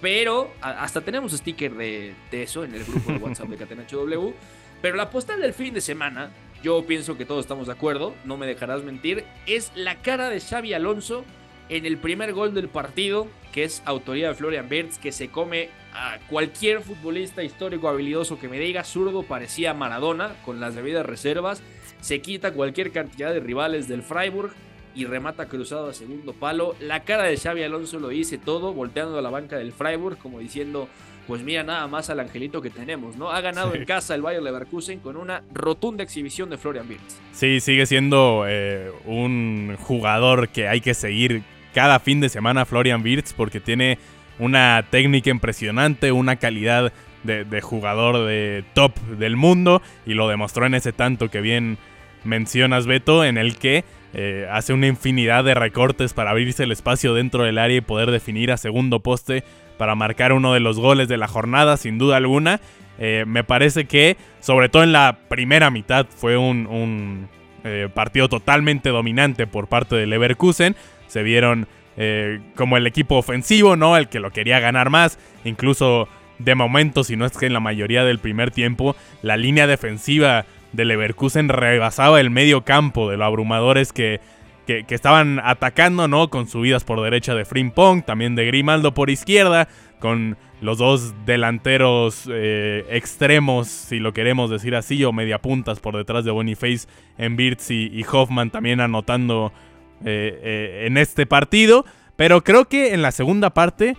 Pero 0.00 0.50
hasta 0.60 1.00
tenemos 1.00 1.32
sticker 1.32 1.74
de, 1.74 2.14
eso 2.30 2.64
en 2.64 2.74
el 2.74 2.84
grupo 2.84 3.12
de 3.12 3.18
WhatsApp 3.18 3.48
de 3.48 3.56
Catenacho 3.56 3.98
W. 3.98 4.34
Pero 4.82 4.96
la 4.96 5.10
postal 5.10 5.40
del 5.40 5.54
fin 5.54 5.72
de 5.72 5.80
semana, 5.80 6.30
yo 6.62 6.86
pienso 6.86 7.16
que 7.16 7.24
todos 7.24 7.40
estamos 7.40 7.66
de 7.66 7.72
acuerdo, 7.72 8.14
no 8.24 8.36
me 8.36 8.46
dejarás 8.46 8.82
mentir, 8.82 9.24
es 9.46 9.72
la 9.74 9.96
cara 9.96 10.28
de 10.28 10.40
Xavi 10.40 10.74
Alonso 10.74 11.24
en 11.68 11.86
el 11.86 11.98
primer 11.98 12.32
gol 12.32 12.54
del 12.54 12.68
partido, 12.68 13.26
que 13.52 13.64
es 13.64 13.82
autoría 13.84 14.28
de 14.28 14.34
Florian 14.34 14.68
Wirtz, 14.70 14.98
que 14.98 15.12
se 15.12 15.28
come 15.28 15.70
a 15.92 16.18
cualquier 16.28 16.82
futbolista 16.82 17.42
histórico 17.42 17.88
habilidoso 17.88 18.38
que 18.38 18.48
me 18.48 18.58
diga 18.58 18.84
zurdo, 18.84 19.22
parecía 19.22 19.74
Maradona, 19.74 20.34
con 20.44 20.60
las 20.60 20.74
debidas 20.74 21.06
reservas, 21.06 21.62
se 22.00 22.20
quita 22.20 22.52
cualquier 22.52 22.92
cantidad 22.92 23.32
de 23.32 23.40
rivales 23.40 23.88
del 23.88 24.02
Freiburg 24.02 24.52
y 24.94 25.04
remata 25.04 25.46
cruzado 25.46 25.88
a 25.88 25.94
segundo 25.94 26.32
palo. 26.32 26.74
La 26.80 27.00
cara 27.00 27.24
de 27.24 27.36
Xavi 27.36 27.62
Alonso 27.62 27.98
lo 27.98 28.08
dice 28.08 28.38
todo, 28.38 28.72
volteando 28.72 29.18
a 29.18 29.22
la 29.22 29.30
banca 29.30 29.56
del 29.56 29.72
Freiburg 29.72 30.18
como 30.18 30.38
diciendo, 30.38 30.88
pues 31.26 31.42
mira 31.42 31.62
nada 31.64 31.86
más 31.86 32.08
al 32.08 32.20
angelito 32.20 32.62
que 32.62 32.70
tenemos, 32.70 33.16
¿no? 33.16 33.30
Ha 33.30 33.40
ganado 33.40 33.74
en 33.74 33.84
casa 33.84 34.14
el 34.14 34.22
Bayer 34.22 34.42
Leverkusen 34.42 35.00
con 35.00 35.16
una 35.16 35.42
rotunda 35.52 36.02
exhibición 36.02 36.48
de 36.48 36.56
Florian 36.56 36.88
Wirtz. 36.88 37.18
Sí, 37.32 37.60
sigue 37.60 37.86
siendo 37.86 38.44
eh, 38.46 38.90
un 39.04 39.76
jugador 39.80 40.48
que 40.48 40.68
hay 40.68 40.80
que 40.80 40.94
seguir 40.94 41.42
cada 41.76 42.00
fin 42.00 42.20
de 42.20 42.30
semana 42.30 42.64
Florian 42.64 43.02
Wirtz 43.04 43.34
porque 43.34 43.60
tiene 43.60 43.98
una 44.38 44.82
técnica 44.88 45.28
impresionante, 45.28 46.10
una 46.10 46.36
calidad 46.36 46.90
de, 47.22 47.44
de, 47.44 47.60
jugador 47.60 48.26
de 48.26 48.64
top 48.72 48.98
del 49.18 49.36
mundo 49.36 49.82
y 50.06 50.14
lo 50.14 50.26
demostró 50.26 50.64
en 50.64 50.72
ese 50.72 50.94
tanto 50.94 51.28
que 51.28 51.42
bien 51.42 51.76
mencionas 52.24 52.86
Beto 52.86 53.26
en 53.26 53.36
el 53.36 53.58
que 53.58 53.84
eh, 54.14 54.48
hace 54.50 54.72
una 54.72 54.86
infinidad 54.86 55.44
de 55.44 55.52
recortes 55.52 56.14
para 56.14 56.30
abrirse 56.30 56.62
el 56.62 56.72
espacio 56.72 57.12
dentro 57.12 57.44
del 57.44 57.58
área 57.58 57.76
y 57.76 57.82
poder 57.82 58.10
definir 58.10 58.52
a 58.52 58.56
segundo 58.56 59.00
poste 59.00 59.44
para 59.76 59.94
marcar 59.94 60.32
uno 60.32 60.54
de 60.54 60.60
los 60.60 60.80
goles 60.80 61.08
de 61.08 61.18
la 61.18 61.28
jornada, 61.28 61.76
sin 61.76 61.98
duda 61.98 62.16
alguna. 62.16 62.62
Eh, 62.98 63.24
me 63.26 63.44
parece 63.44 63.84
que, 63.84 64.16
sobre 64.40 64.70
todo 64.70 64.82
en 64.82 64.92
la 64.92 65.18
primera 65.28 65.70
mitad, 65.70 66.06
fue 66.08 66.38
un, 66.38 67.28
eh, 67.64 67.90
partido 67.92 68.30
totalmente 68.30 68.88
dominante 68.88 69.46
por 69.46 69.68
parte 69.68 69.96
del 69.96 70.08
Leverkusen. 70.08 70.74
Se 71.08 71.22
vieron 71.22 71.66
como 72.56 72.76
el 72.76 72.86
equipo 72.86 73.16
ofensivo, 73.16 73.74
¿no? 73.74 73.96
El 73.96 74.08
que 74.08 74.20
lo 74.20 74.30
quería 74.30 74.60
ganar 74.60 74.90
más. 74.90 75.18
Incluso 75.44 76.08
de 76.38 76.54
momento, 76.54 77.04
si 77.04 77.16
no 77.16 77.24
es 77.24 77.36
que 77.36 77.46
en 77.46 77.54
la 77.54 77.60
mayoría 77.60 78.04
del 78.04 78.18
primer 78.18 78.50
tiempo, 78.50 78.96
la 79.22 79.36
línea 79.36 79.66
defensiva 79.66 80.44
de 80.72 80.84
Leverkusen 80.84 81.48
rebasaba 81.48 82.20
el 82.20 82.30
medio 82.30 82.64
campo 82.64 83.10
de 83.10 83.16
los 83.16 83.26
abrumadores 83.26 83.92
que, 83.92 84.20
que, 84.66 84.84
estaban 84.88 85.40
atacando, 85.42 86.08
¿no? 86.08 86.28
Con 86.28 86.48
subidas 86.48 86.84
por 86.84 87.00
derecha 87.00 87.34
de 87.34 87.44
Frimpong, 87.44 88.02
también 88.02 88.34
de 88.34 88.46
Grimaldo 88.46 88.92
por 88.92 89.10
izquierda, 89.10 89.68
con 90.00 90.36
los 90.60 90.78
dos 90.78 91.14
delanteros 91.24 92.28
eh, 92.30 92.84
extremos, 92.90 93.68
si 93.68 93.98
lo 93.98 94.12
queremos 94.12 94.50
decir 94.50 94.74
así, 94.74 95.04
o 95.04 95.12
mediapuntas 95.12 95.80
por 95.80 95.96
detrás 95.96 96.24
de 96.24 96.30
Boniface 96.30 96.88
en 97.18 97.36
Birz 97.36 97.70
y, 97.70 98.04
Hoffman 98.10 98.50
también 98.50 98.80
anotando 98.80 99.52
eh, 100.04 100.40
eh, 100.42 100.84
en 100.86 100.98
este 100.98 101.26
partido. 101.26 101.84
Pero 102.16 102.42
creo 102.42 102.66
que 102.66 102.94
en 102.94 103.02
la 103.02 103.12
segunda 103.12 103.50
parte 103.50 103.96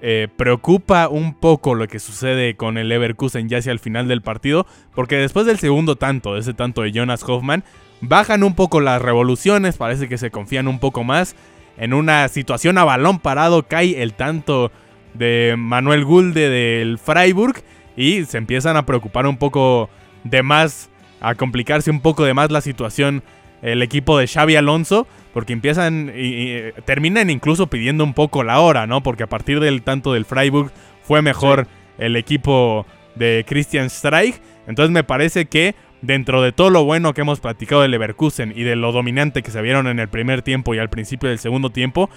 eh, 0.00 0.28
preocupa 0.36 1.08
un 1.08 1.34
poco 1.34 1.74
lo 1.74 1.88
que 1.88 1.98
sucede 1.98 2.54
con 2.54 2.78
el 2.78 2.88
Leverkusen 2.88 3.48
ya 3.48 3.58
hacia 3.58 3.72
el 3.72 3.80
final 3.80 4.06
del 4.06 4.22
partido, 4.22 4.64
porque 4.94 5.16
después 5.16 5.44
del 5.44 5.58
segundo 5.58 5.96
tanto, 5.96 6.34
de 6.34 6.40
ese 6.40 6.54
tanto 6.54 6.82
de 6.82 6.92
Jonas 6.92 7.24
Hoffman, 7.24 7.64
bajan 8.00 8.44
un 8.44 8.54
poco 8.54 8.80
las 8.80 9.02
revoluciones, 9.02 9.76
parece 9.76 10.08
que 10.08 10.16
se 10.16 10.30
confían 10.30 10.68
un 10.68 10.78
poco 10.78 11.02
más. 11.02 11.34
En 11.76 11.94
una 11.94 12.28
situación 12.28 12.78
a 12.78 12.84
balón 12.84 13.18
parado 13.18 13.64
cae 13.64 14.02
el 14.02 14.14
tanto 14.14 14.70
de 15.14 15.56
Manuel 15.58 16.04
Gulde 16.04 16.48
del 16.48 16.98
Freiburg 16.98 17.62
y 17.96 18.24
se 18.24 18.38
empiezan 18.38 18.76
a 18.76 18.86
preocupar 18.86 19.26
un 19.26 19.36
poco 19.36 19.90
de 20.22 20.44
más, 20.44 20.90
a 21.20 21.34
complicarse 21.34 21.90
un 21.90 22.00
poco 22.00 22.24
de 22.24 22.34
más 22.34 22.52
la 22.52 22.60
situación 22.60 23.24
el 23.62 23.82
equipo 23.82 24.16
de 24.16 24.28
Xavi 24.28 24.54
Alonso 24.54 25.08
porque 25.38 25.52
empiezan 25.52 26.12
y, 26.16 26.72
terminan 26.84 27.30
incluso 27.30 27.68
pidiendo 27.68 28.02
un 28.02 28.12
poco 28.12 28.42
la 28.42 28.58
hora, 28.58 28.88
¿no? 28.88 29.04
Porque 29.04 29.22
a 29.22 29.28
partir 29.28 29.60
del 29.60 29.82
tanto 29.82 30.12
del 30.12 30.24
Freiburg 30.24 30.72
fue 31.04 31.22
mejor 31.22 31.68
el 31.96 32.16
equipo 32.16 32.86
de 33.14 33.44
Christian 33.46 33.88
Streich. 33.88 34.34
Entonces 34.66 34.90
me 34.90 35.04
parece 35.04 35.46
que 35.46 35.76
dentro 36.02 36.42
de 36.42 36.50
todo 36.50 36.70
lo 36.70 36.82
bueno 36.82 37.14
que 37.14 37.20
hemos 37.20 37.38
platicado 37.38 37.82
de 37.82 37.88
Leverkusen 37.88 38.52
y 38.56 38.64
de 38.64 38.74
lo 38.74 38.90
dominante 38.90 39.44
que 39.44 39.52
se 39.52 39.62
vieron 39.62 39.86
en 39.86 40.00
el 40.00 40.08
primer 40.08 40.42
tiempo 40.42 40.74
y 40.74 40.80
al 40.80 40.90
principio 40.90 41.28
del 41.28 41.38
segundo 41.38 41.70
tiempo, 41.70 42.10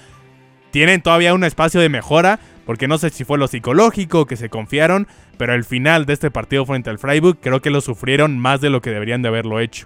tienen 0.72 1.03
todavía 1.03 1.36
un 1.36 1.43
espacio 1.43 1.80
de 1.80 1.89
mejora, 1.89 2.39
porque 2.65 2.88
no 2.88 2.97
sé 2.97 3.11
si 3.11 3.24
fue 3.24 3.38
lo 3.38 3.47
psicológico, 3.47 4.26
que 4.26 4.36
se 4.36 4.49
confiaron, 4.49 5.07
pero 5.38 5.53
el 5.53 5.63
final 5.63 6.07
de 6.07 6.13
este 6.13 6.32
partido 6.32 6.65
frente 6.65 6.89
al 6.89 6.97
Freiburg 6.97 7.38
creo 7.39 7.61
que 7.61 7.69
lo 7.69 7.82
sufrieron 7.82 8.39
más 8.39 8.61
de 8.61 8.72
lo 8.72 8.82
que 8.82 8.89
deberían 8.89 9.22
de 9.22 9.28
haberlo 9.28 9.59
hecho. 9.59 9.86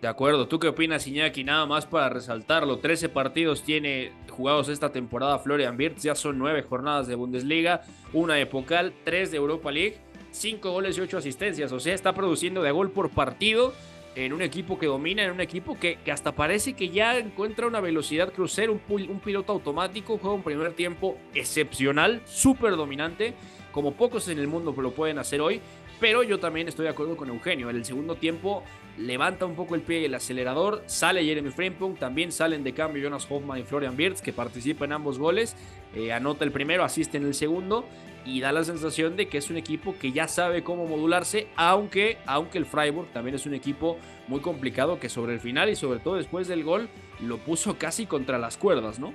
De 0.00 0.06
acuerdo, 0.06 0.46
¿tú 0.46 0.60
qué 0.60 0.68
opinas, 0.68 1.08
Iñaki? 1.08 1.42
Nada 1.42 1.66
más 1.66 1.84
para 1.84 2.08
resaltarlo, 2.08 2.78
13 2.78 3.08
partidos 3.08 3.64
tiene 3.64 4.12
jugados 4.30 4.68
esta 4.68 4.92
temporada 4.92 5.40
Florian 5.40 5.76
Wirtz, 5.76 6.04
ya 6.04 6.14
son 6.14 6.38
9 6.38 6.62
jornadas 6.62 7.08
de 7.08 7.16
Bundesliga, 7.16 7.82
una 8.12 8.34
de 8.34 8.46
Pokal, 8.46 8.94
3 9.02 9.32
de 9.32 9.36
Europa 9.36 9.72
League, 9.72 9.98
5 10.30 10.70
goles 10.70 10.96
y 10.96 11.00
8 11.00 11.18
asistencias, 11.18 11.72
o 11.72 11.80
sea, 11.80 11.94
está 11.94 12.14
produciendo 12.14 12.62
de 12.62 12.70
gol 12.70 12.92
por 12.92 13.10
partido 13.10 13.74
en 14.14 14.32
un 14.32 14.42
equipo 14.42 14.78
que 14.78 14.86
domina, 14.86 15.24
en 15.24 15.32
un 15.32 15.40
equipo 15.40 15.76
que, 15.76 15.98
hasta 16.12 16.30
parece 16.30 16.74
que 16.74 16.90
ya 16.90 17.18
encuentra 17.18 17.66
una 17.66 17.80
velocidad 17.80 18.32
crucero, 18.32 18.74
un, 18.88 19.10
un 19.10 19.18
piloto 19.18 19.52
automático, 19.52 20.16
juega 20.18 20.36
un 20.36 20.44
primer 20.44 20.74
tiempo 20.74 21.18
excepcional, 21.34 22.22
súper 22.24 22.76
dominante, 22.76 23.34
como 23.72 23.94
pocos 23.94 24.28
en 24.28 24.38
el 24.38 24.46
mundo 24.46 24.72
lo 24.76 24.92
pueden 24.92 25.18
hacer 25.18 25.40
hoy, 25.40 25.60
pero 25.98 26.22
yo 26.22 26.38
también 26.38 26.68
estoy 26.68 26.84
de 26.84 26.90
acuerdo 26.90 27.16
con 27.16 27.28
Eugenio. 27.28 27.70
En 27.70 27.76
el 27.76 27.84
segundo 27.84 28.14
tiempo 28.14 28.62
levanta 28.98 29.46
un 29.46 29.54
poco 29.54 29.74
el 29.74 29.82
pie 29.82 30.00
y 30.00 30.04
el 30.04 30.14
acelerador. 30.14 30.82
Sale 30.86 31.24
Jeremy 31.24 31.50
Frimpong. 31.50 31.96
También 31.96 32.32
salen 32.32 32.64
de 32.64 32.72
cambio 32.72 33.02
Jonas 33.02 33.26
Hoffman 33.30 33.58
y 33.58 33.62
Florian 33.62 33.96
Wirtz, 33.98 34.20
que 34.20 34.32
participan 34.32 34.90
en 34.90 34.94
ambos 34.94 35.18
goles. 35.18 35.56
Eh, 35.94 36.12
anota 36.12 36.44
el 36.44 36.52
primero, 36.52 36.84
asiste 36.84 37.16
en 37.16 37.24
el 37.24 37.34
segundo. 37.34 37.86
Y 38.24 38.40
da 38.40 38.52
la 38.52 38.62
sensación 38.64 39.16
de 39.16 39.28
que 39.28 39.38
es 39.38 39.48
un 39.48 39.56
equipo 39.56 39.94
que 39.98 40.12
ya 40.12 40.28
sabe 40.28 40.62
cómo 40.62 40.86
modularse. 40.86 41.46
Aunque, 41.56 42.18
aunque 42.26 42.58
el 42.58 42.66
Freiburg 42.66 43.08
también 43.12 43.36
es 43.36 43.46
un 43.46 43.54
equipo 43.54 43.96
muy 44.26 44.40
complicado 44.40 45.00
que 45.00 45.08
sobre 45.08 45.32
el 45.32 45.40
final 45.40 45.70
y 45.70 45.76
sobre 45.76 46.00
todo 46.00 46.16
después 46.16 46.46
del 46.48 46.62
gol 46.62 46.88
lo 47.20 47.38
puso 47.38 47.78
casi 47.78 48.04
contra 48.04 48.36
las 48.36 48.58
cuerdas, 48.58 48.98
¿no? 48.98 49.14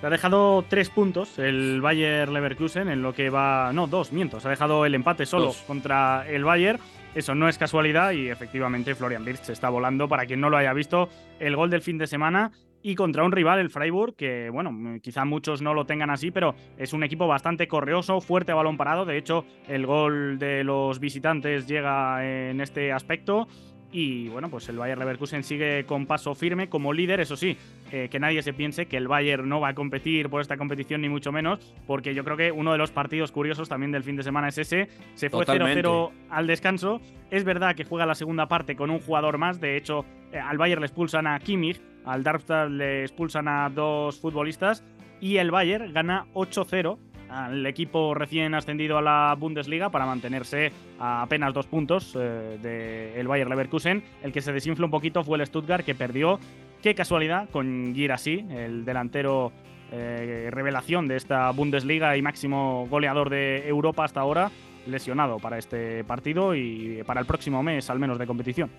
Se 0.00 0.06
ha 0.06 0.10
dejado 0.10 0.64
tres 0.68 0.90
puntos 0.90 1.38
el 1.38 1.80
Bayer 1.80 2.28
Leverkusen 2.28 2.88
en 2.88 3.02
lo 3.02 3.14
que 3.14 3.30
va. 3.30 3.72
No, 3.72 3.86
dos, 3.86 4.12
miento. 4.12 4.38
Se 4.38 4.48
ha 4.48 4.50
dejado 4.50 4.84
el 4.84 4.94
empate 4.94 5.24
solo 5.24 5.54
contra 5.66 6.28
el 6.28 6.44
Bayer. 6.44 6.78
Eso 7.14 7.34
no 7.34 7.48
es 7.48 7.58
casualidad 7.58 8.10
y 8.12 8.28
efectivamente 8.28 8.94
Florian 8.94 9.24
Wirtz 9.24 9.48
está 9.48 9.68
volando. 9.68 10.08
Para 10.08 10.26
quien 10.26 10.40
no 10.40 10.50
lo 10.50 10.56
haya 10.56 10.72
visto, 10.72 11.08
el 11.38 11.54
gol 11.54 11.70
del 11.70 11.80
fin 11.80 11.96
de 11.96 12.06
semana 12.06 12.50
y 12.82 12.96
contra 12.96 13.24
un 13.24 13.32
rival, 13.32 13.60
el 13.60 13.70
Freiburg, 13.70 14.14
que 14.14 14.50
bueno, 14.50 14.98
quizá 15.00 15.24
muchos 15.24 15.62
no 15.62 15.72
lo 15.72 15.86
tengan 15.86 16.10
así, 16.10 16.30
pero 16.30 16.54
es 16.76 16.92
un 16.92 17.02
equipo 17.02 17.26
bastante 17.26 17.66
correoso, 17.66 18.20
fuerte 18.20 18.52
a 18.52 18.56
balón 18.56 18.76
parado. 18.76 19.06
De 19.06 19.16
hecho, 19.16 19.46
el 19.68 19.86
gol 19.86 20.38
de 20.38 20.64
los 20.64 21.00
visitantes 21.00 21.66
llega 21.66 22.22
en 22.26 22.60
este 22.60 22.92
aspecto. 22.92 23.48
Y 23.96 24.28
bueno, 24.28 24.50
pues 24.50 24.68
el 24.68 24.76
Bayer 24.76 24.98
Leverkusen 24.98 25.44
sigue 25.44 25.86
con 25.86 26.06
paso 26.06 26.34
firme 26.34 26.68
como 26.68 26.92
líder, 26.92 27.20
eso 27.20 27.36
sí, 27.36 27.56
eh, 27.92 28.08
que 28.10 28.18
nadie 28.18 28.42
se 28.42 28.52
piense 28.52 28.86
que 28.86 28.96
el 28.96 29.06
Bayern 29.06 29.48
no 29.48 29.60
va 29.60 29.68
a 29.68 29.74
competir 29.76 30.28
por 30.28 30.40
esta 30.40 30.56
competición 30.56 31.00
ni 31.00 31.08
mucho 31.08 31.30
menos, 31.30 31.60
porque 31.86 32.12
yo 32.12 32.24
creo 32.24 32.36
que 32.36 32.50
uno 32.50 32.72
de 32.72 32.78
los 32.78 32.90
partidos 32.90 33.30
curiosos 33.30 33.68
también 33.68 33.92
del 33.92 34.02
fin 34.02 34.16
de 34.16 34.24
semana 34.24 34.48
es 34.48 34.58
ese. 34.58 34.88
Se 35.14 35.30
fue 35.30 35.46
0-0 35.46 36.10
al 36.28 36.46
descanso. 36.48 37.00
Es 37.30 37.44
verdad 37.44 37.76
que 37.76 37.84
juega 37.84 38.04
la 38.04 38.16
segunda 38.16 38.48
parte 38.48 38.74
con 38.74 38.90
un 38.90 38.98
jugador 38.98 39.38
más, 39.38 39.60
de 39.60 39.76
hecho 39.76 40.04
eh, 40.32 40.40
al 40.40 40.58
Bayern 40.58 40.80
le 40.80 40.88
expulsan 40.88 41.28
a 41.28 41.38
Kimmich, 41.38 41.80
al 42.04 42.24
Darmstadt 42.24 42.70
le 42.70 43.02
expulsan 43.02 43.46
a 43.46 43.70
dos 43.70 44.18
futbolistas 44.18 44.82
y 45.20 45.36
el 45.36 45.52
Bayern 45.52 45.92
gana 45.92 46.26
8-0 46.34 46.98
al 47.34 47.66
equipo 47.66 48.14
recién 48.14 48.54
ascendido 48.54 48.96
a 48.96 49.02
la 49.02 49.34
Bundesliga 49.38 49.90
para 49.90 50.06
mantenerse 50.06 50.70
a 50.98 51.22
apenas 51.22 51.52
dos 51.52 51.66
puntos 51.66 52.16
eh, 52.18 53.12
del 53.16 53.26
Bayer 53.26 53.48
Leverkusen. 53.48 54.02
El 54.22 54.32
que 54.32 54.40
se 54.40 54.52
desinfló 54.52 54.86
un 54.86 54.90
poquito 54.90 55.24
fue 55.24 55.38
el 55.38 55.46
Stuttgart 55.46 55.84
que 55.84 55.94
perdió, 55.94 56.38
qué 56.82 56.94
casualidad, 56.94 57.48
con 57.50 57.92
Girassi, 57.94 58.46
el 58.50 58.84
delantero 58.84 59.52
eh, 59.90 60.48
revelación 60.50 61.08
de 61.08 61.16
esta 61.16 61.50
Bundesliga 61.50 62.16
y 62.16 62.22
máximo 62.22 62.86
goleador 62.88 63.30
de 63.30 63.68
Europa 63.68 64.04
hasta 64.04 64.20
ahora. 64.20 64.50
lesionado 64.86 65.38
para 65.38 65.56
este 65.56 66.04
partido 66.04 66.54
y 66.54 67.02
para 67.06 67.18
el 67.18 67.26
próximo 67.26 67.62
mes 67.62 67.88
al 67.88 67.98
menos 67.98 68.18
de 68.18 68.26
competición. 68.26 68.70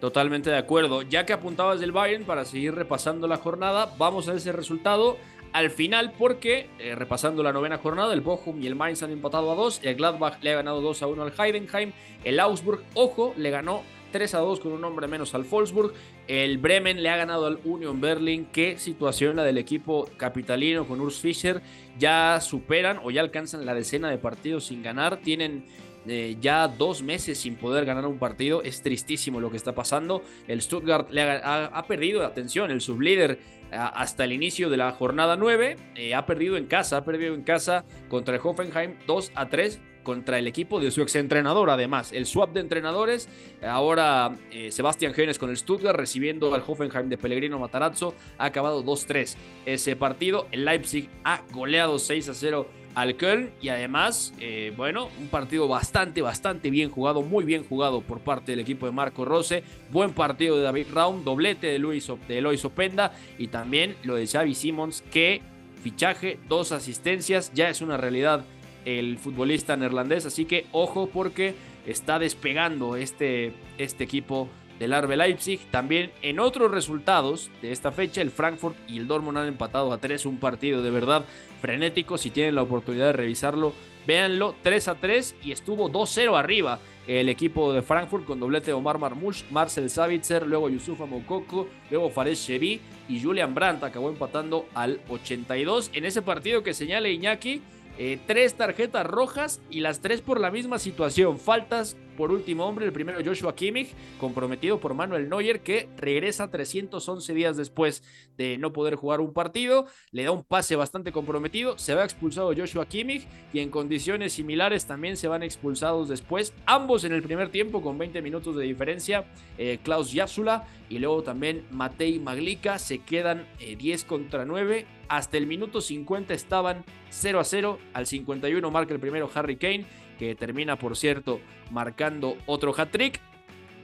Totalmente 0.00 0.50
de 0.50 0.56
acuerdo. 0.56 1.02
Ya 1.02 1.24
que 1.24 1.32
apuntabas 1.32 1.78
del 1.78 1.92
Bayern 1.92 2.24
para 2.24 2.44
seguir 2.44 2.74
repasando 2.74 3.28
la 3.28 3.36
jornada, 3.36 3.94
vamos 3.96 4.28
a 4.28 4.34
ese 4.34 4.50
resultado 4.50 5.16
al 5.52 5.70
final 5.70 6.12
porque, 6.18 6.68
eh, 6.78 6.94
repasando 6.94 7.42
la 7.42 7.52
novena 7.52 7.78
jornada, 7.78 8.14
el 8.14 8.20
Bochum 8.20 8.62
y 8.62 8.66
el 8.66 8.74
Mainz 8.74 9.02
han 9.02 9.10
empatado 9.10 9.50
a 9.52 9.54
2, 9.54 9.80
el 9.82 9.96
Gladbach 9.96 10.42
le 10.42 10.52
ha 10.52 10.56
ganado 10.56 10.80
2 10.80 11.02
a 11.02 11.06
1 11.06 11.22
al 11.22 11.32
Heidenheim, 11.38 11.92
el 12.24 12.40
Augsburg, 12.40 12.82
ojo, 12.94 13.34
le 13.36 13.50
ganó 13.50 13.82
3 14.12 14.34
a 14.34 14.38
2 14.38 14.60
con 14.60 14.72
un 14.72 14.84
hombre 14.84 15.08
menos 15.08 15.34
al 15.34 15.42
Wolfsburg. 15.42 15.92
El 16.28 16.58
Bremen 16.58 17.02
le 17.02 17.08
ha 17.08 17.16
ganado 17.16 17.46
al 17.46 17.58
Union 17.64 18.00
Berlin. 18.00 18.46
Qué 18.52 18.78
situación 18.78 19.36
la 19.36 19.42
del 19.42 19.58
equipo 19.58 20.08
capitalino 20.16 20.86
con 20.86 21.00
Urs 21.00 21.18
Fischer. 21.18 21.60
Ya 21.98 22.38
superan 22.40 23.00
o 23.02 23.10
ya 23.10 23.22
alcanzan 23.22 23.66
la 23.66 23.74
decena 23.74 24.10
de 24.10 24.18
partidos 24.18 24.66
sin 24.66 24.82
ganar. 24.82 25.16
Tienen 25.16 25.64
eh, 26.06 26.36
ya 26.40 26.68
dos 26.68 27.02
meses 27.02 27.38
sin 27.38 27.56
poder 27.56 27.84
ganar 27.84 28.06
un 28.06 28.18
partido. 28.18 28.62
Es 28.62 28.82
tristísimo 28.82 29.40
lo 29.40 29.50
que 29.50 29.56
está 29.56 29.74
pasando. 29.74 30.22
El 30.46 30.62
Stuttgart 30.62 31.10
le 31.10 31.22
ha, 31.22 31.84
perdido, 31.88 32.24
atención, 32.24 32.70
el 32.70 32.80
sublíder 32.80 33.40
hasta 33.72 34.24
el 34.24 34.32
inicio 34.32 34.70
de 34.70 34.76
la 34.76 34.92
jornada 34.92 35.36
9. 35.36 35.76
Eh, 35.94 36.14
ha 36.14 36.26
perdido 36.26 36.56
en 36.56 36.66
casa, 36.66 36.98
ha 36.98 37.04
perdido 37.04 37.34
en 37.34 37.42
casa 37.42 37.84
contra 38.08 38.34
el 38.34 38.40
Hoffenheim 38.42 38.96
2 39.06 39.32
a 39.34 39.48
3 39.48 39.80
contra 40.02 40.38
el 40.38 40.46
equipo 40.46 40.80
de 40.80 40.90
su 40.90 41.00
exentrenador, 41.02 41.70
además. 41.70 42.12
El 42.12 42.26
swap 42.26 42.52
de 42.52 42.60
entrenadores, 42.60 43.28
ahora 43.62 44.36
eh, 44.50 44.72
Sebastián 44.72 45.14
Genes 45.14 45.38
con 45.38 45.50
el 45.50 45.56
Stuttgart 45.56 45.96
recibiendo 45.96 46.54
al 46.54 46.62
Hoffenheim 46.66 47.08
de 47.08 47.18
Pellegrino 47.18 47.58
Matarazzo, 47.58 48.14
ha 48.38 48.46
acabado 48.46 48.84
2-3 48.84 49.36
ese 49.64 49.96
partido. 49.96 50.48
El 50.50 50.64
Leipzig 50.64 51.08
ha 51.24 51.42
goleado 51.52 51.98
6 51.98 52.28
a 52.28 52.34
0 52.34 52.66
al 52.94 53.16
Köln. 53.16 53.50
Y 53.60 53.68
además, 53.68 54.32
eh, 54.40 54.72
bueno, 54.76 55.08
un 55.18 55.28
partido 55.28 55.68
bastante, 55.68 56.22
bastante 56.22 56.70
bien 56.70 56.90
jugado, 56.90 57.22
muy 57.22 57.44
bien 57.44 57.64
jugado 57.64 58.00
por 58.00 58.20
parte 58.20 58.52
del 58.52 58.60
equipo 58.60 58.86
de 58.86 58.92
Marco 58.92 59.24
Rose, 59.24 59.62
buen 59.90 60.12
partido 60.12 60.56
de 60.56 60.62
David 60.62 60.86
Raum, 60.92 61.24
doblete 61.24 61.68
de 61.68 61.78
Luis 61.78 62.06
de 62.06 62.42
Openda 62.64 63.12
y 63.38 63.48
también 63.48 63.96
lo 64.02 64.16
de 64.16 64.26
Xavi 64.26 64.54
Simons, 64.54 65.02
que 65.10 65.42
fichaje, 65.82 66.38
dos 66.48 66.72
asistencias, 66.72 67.52
ya 67.54 67.68
es 67.68 67.80
una 67.80 67.96
realidad 67.96 68.44
el 68.84 69.18
futbolista 69.18 69.76
neerlandés, 69.76 70.26
así 70.26 70.44
que 70.44 70.66
ojo 70.72 71.08
porque 71.08 71.54
está 71.86 72.18
despegando 72.18 72.96
este, 72.96 73.52
este 73.78 74.04
equipo 74.04 74.48
del 74.82 74.94
Arbe 74.94 75.16
Leipzig. 75.16 75.60
También 75.70 76.10
en 76.22 76.40
otros 76.40 76.68
resultados 76.72 77.52
de 77.62 77.70
esta 77.70 77.92
fecha, 77.92 78.20
el 78.20 78.32
Frankfurt 78.32 78.76
y 78.88 78.98
el 78.98 79.06
Dortmund 79.06 79.38
han 79.38 79.46
empatado 79.46 79.92
a 79.92 79.98
3, 79.98 80.26
un 80.26 80.38
partido 80.38 80.82
de 80.82 80.90
verdad 80.90 81.24
frenético. 81.60 82.18
Si 82.18 82.30
tienen 82.30 82.56
la 82.56 82.62
oportunidad 82.62 83.06
de 83.06 83.12
revisarlo, 83.12 83.74
véanlo 84.08 84.56
3 84.62 84.88
a 84.88 84.94
3 84.96 85.36
y 85.44 85.52
estuvo 85.52 85.88
2-0 85.88 86.36
arriba 86.36 86.80
el 87.06 87.28
equipo 87.28 87.72
de 87.72 87.82
Frankfurt 87.82 88.24
con 88.24 88.40
doblete 88.40 88.66
de 88.66 88.72
Omar 88.72 88.98
Marmouche, 88.98 89.44
Marcel 89.50 89.88
Savitzer, 89.88 90.46
luego 90.46 90.68
Yusufa 90.68 91.06
Mokoko, 91.06 91.68
luego 91.90 92.10
Fares 92.10 92.44
Chevy 92.44 92.80
y 93.08 93.22
Julian 93.22 93.54
Brandt 93.54 93.84
acabó 93.84 94.08
empatando 94.08 94.66
al 94.74 95.00
82 95.08 95.90
en 95.94 96.04
ese 96.04 96.22
partido 96.22 96.64
que 96.64 96.74
señala 96.74 97.08
Iñaki 97.08 97.62
eh, 97.98 98.18
tres 98.26 98.54
tarjetas 98.54 99.06
rojas 99.06 99.60
y 99.70 99.80
las 99.80 100.00
tres 100.00 100.22
por 100.22 100.40
la 100.40 100.50
misma 100.50 100.78
situación. 100.78 101.38
Faltas 101.38 101.96
por 102.22 102.30
último 102.30 102.66
hombre, 102.66 102.86
el 102.86 102.92
primero 102.92 103.18
Joshua 103.24 103.52
Kimmich, 103.52 103.88
comprometido 104.20 104.78
por 104.78 104.94
Manuel 104.94 105.28
Neuer, 105.28 105.58
que 105.58 105.88
regresa 105.96 106.52
311 106.52 107.34
días 107.34 107.56
después 107.56 108.04
de 108.36 108.58
no 108.58 108.72
poder 108.72 108.94
jugar 108.94 109.20
un 109.20 109.32
partido. 109.32 109.86
Le 110.12 110.22
da 110.22 110.30
un 110.30 110.44
pase 110.44 110.76
bastante 110.76 111.10
comprometido. 111.10 111.76
Se 111.78 111.96
va 111.96 112.04
expulsado 112.04 112.54
Joshua 112.56 112.86
Kimmich 112.86 113.26
y 113.52 113.58
en 113.58 113.70
condiciones 113.70 114.34
similares 114.34 114.86
también 114.86 115.16
se 115.16 115.26
van 115.26 115.42
expulsados 115.42 116.08
después. 116.08 116.54
Ambos 116.64 117.02
en 117.02 117.12
el 117.12 117.24
primer 117.24 117.48
tiempo 117.48 117.82
con 117.82 117.98
20 117.98 118.22
minutos 118.22 118.54
de 118.54 118.66
diferencia. 118.66 119.24
Eh, 119.58 119.80
Klaus 119.82 120.12
Yasula 120.12 120.68
y 120.88 121.00
luego 121.00 121.24
también 121.24 121.66
Matei 121.72 122.20
Maglica 122.20 122.78
se 122.78 123.00
quedan 123.00 123.48
10 123.58 124.02
eh, 124.02 124.06
contra 124.06 124.44
9. 124.44 124.86
Hasta 125.08 125.36
el 125.38 125.48
minuto 125.48 125.80
50 125.80 126.32
estaban 126.34 126.84
0 127.10 127.40
a 127.40 127.44
0. 127.44 127.78
Al 127.94 128.06
51 128.06 128.70
marca 128.70 128.94
el 128.94 129.00
primero 129.00 129.28
Harry 129.34 129.56
Kane 129.56 129.86
que 130.22 130.36
termina, 130.36 130.76
por 130.76 130.96
cierto, 130.96 131.40
marcando 131.72 132.36
otro 132.46 132.72
hat-trick. 132.76 133.18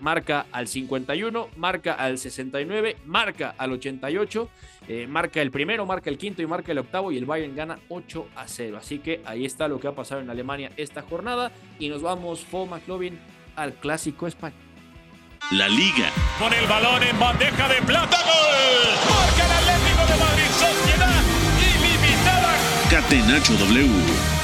Marca 0.01 0.47
al 0.53 0.69
51, 0.69 1.49
marca 1.57 1.95
al 1.95 2.19
69, 2.19 2.99
marca 3.07 3.57
al 3.59 3.73
88, 3.73 4.49
eh, 4.87 5.09
marca 5.09 5.43
el 5.43 5.51
primero, 5.51 5.85
marca 5.85 6.09
el 6.09 6.17
quinto 6.17 6.41
y 6.41 6.47
marca 6.47 6.71
el 6.71 6.79
octavo 6.79 7.11
y 7.11 7.19
el 7.19 7.27
Bayern 7.27 7.57
gana 7.57 7.81
8 7.89 8.29
a 8.37 8.47
0. 8.47 8.77
Así 8.77 9.01
que 9.01 9.21
ahí 9.25 9.45
está 9.45 9.67
lo 9.67 9.81
que 9.81 9.89
ha 9.89 9.97
pasado 9.97 10.21
en 10.21 10.31
Alemania 10.31 10.71
esta 10.77 11.03
jornada 11.03 11.51
y 11.81 11.89
nos 11.89 12.03
vamos, 12.03 12.45
Fo 12.45 12.67
McLovin, 12.67 13.19
al 13.57 13.75
clásico 13.75 14.29
español. 14.29 14.61
La 15.51 15.69
Liga. 15.69 16.13
Con 16.39 16.55
el 16.55 16.67
balón 16.69 17.03
en 17.03 17.19
bandeja 17.19 17.69
de 17.69 17.83
plata. 17.83 18.17
¡Gol! 18.17 19.11
Marca 19.11 19.45
el 19.45 19.53
Atlético 19.59 20.07
de 20.07 20.19
Madrid. 20.21 20.51
Sociedad 20.53 21.23
ilimitada. 21.59 22.55
Catenacho 22.89 23.55
W. 23.55 24.38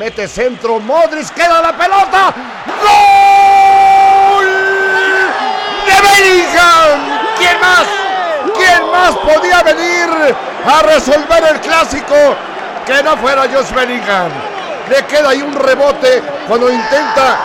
Mete 0.00 0.26
centro, 0.26 0.80
Modric, 0.80 1.28
queda 1.34 1.60
la 1.60 1.76
pelota. 1.76 2.32
¡Gol! 2.80 4.46
¡De 5.84 5.92
Bellingham! 6.00 7.18
¿Quién 7.36 7.60
más? 7.60 7.86
¿Quién 8.56 8.90
más 8.90 9.14
podía 9.18 9.62
venir 9.62 10.34
a 10.64 10.82
resolver 10.84 11.44
el 11.52 11.60
clásico 11.60 12.14
que 12.86 13.02
no 13.02 13.14
fuera 13.18 13.42
Josh 13.42 13.74
Bellingham? 13.74 14.30
Le 14.88 15.04
queda 15.04 15.28
ahí 15.28 15.42
un 15.42 15.54
rebote 15.54 16.22
cuando 16.48 16.72
intenta 16.72 17.38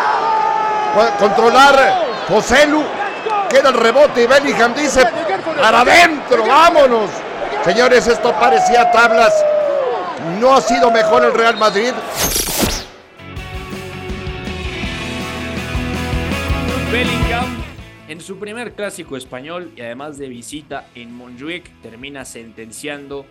controlar 1.19 2.05
Joselu. 2.29 2.85
Queda 3.49 3.67
el 3.67 3.75
rebote 3.75 4.21
y 4.21 4.27
Bellingham 4.27 4.73
dice, 4.73 5.05
para 5.61 5.81
adentro, 5.81 6.45
vámonos. 6.45 7.09
Señores, 7.65 8.07
esto 8.07 8.31
parecía 8.31 8.89
tablas. 8.93 9.43
No 10.39 10.55
ha 10.55 10.61
sido 10.61 10.89
mejor 10.89 11.25
el 11.25 11.33
Real 11.33 11.57
Madrid. 11.57 11.93
Bellingham 16.95 17.61
en 18.07 18.21
su 18.21 18.39
primer 18.39 18.71
clásico 18.71 19.17
español 19.17 19.73
y 19.75 19.81
además 19.81 20.17
de 20.17 20.29
visita 20.29 20.87
en 20.95 21.13
Montjuic 21.13 21.69
termina 21.81 22.23
sentenciando 22.23 23.25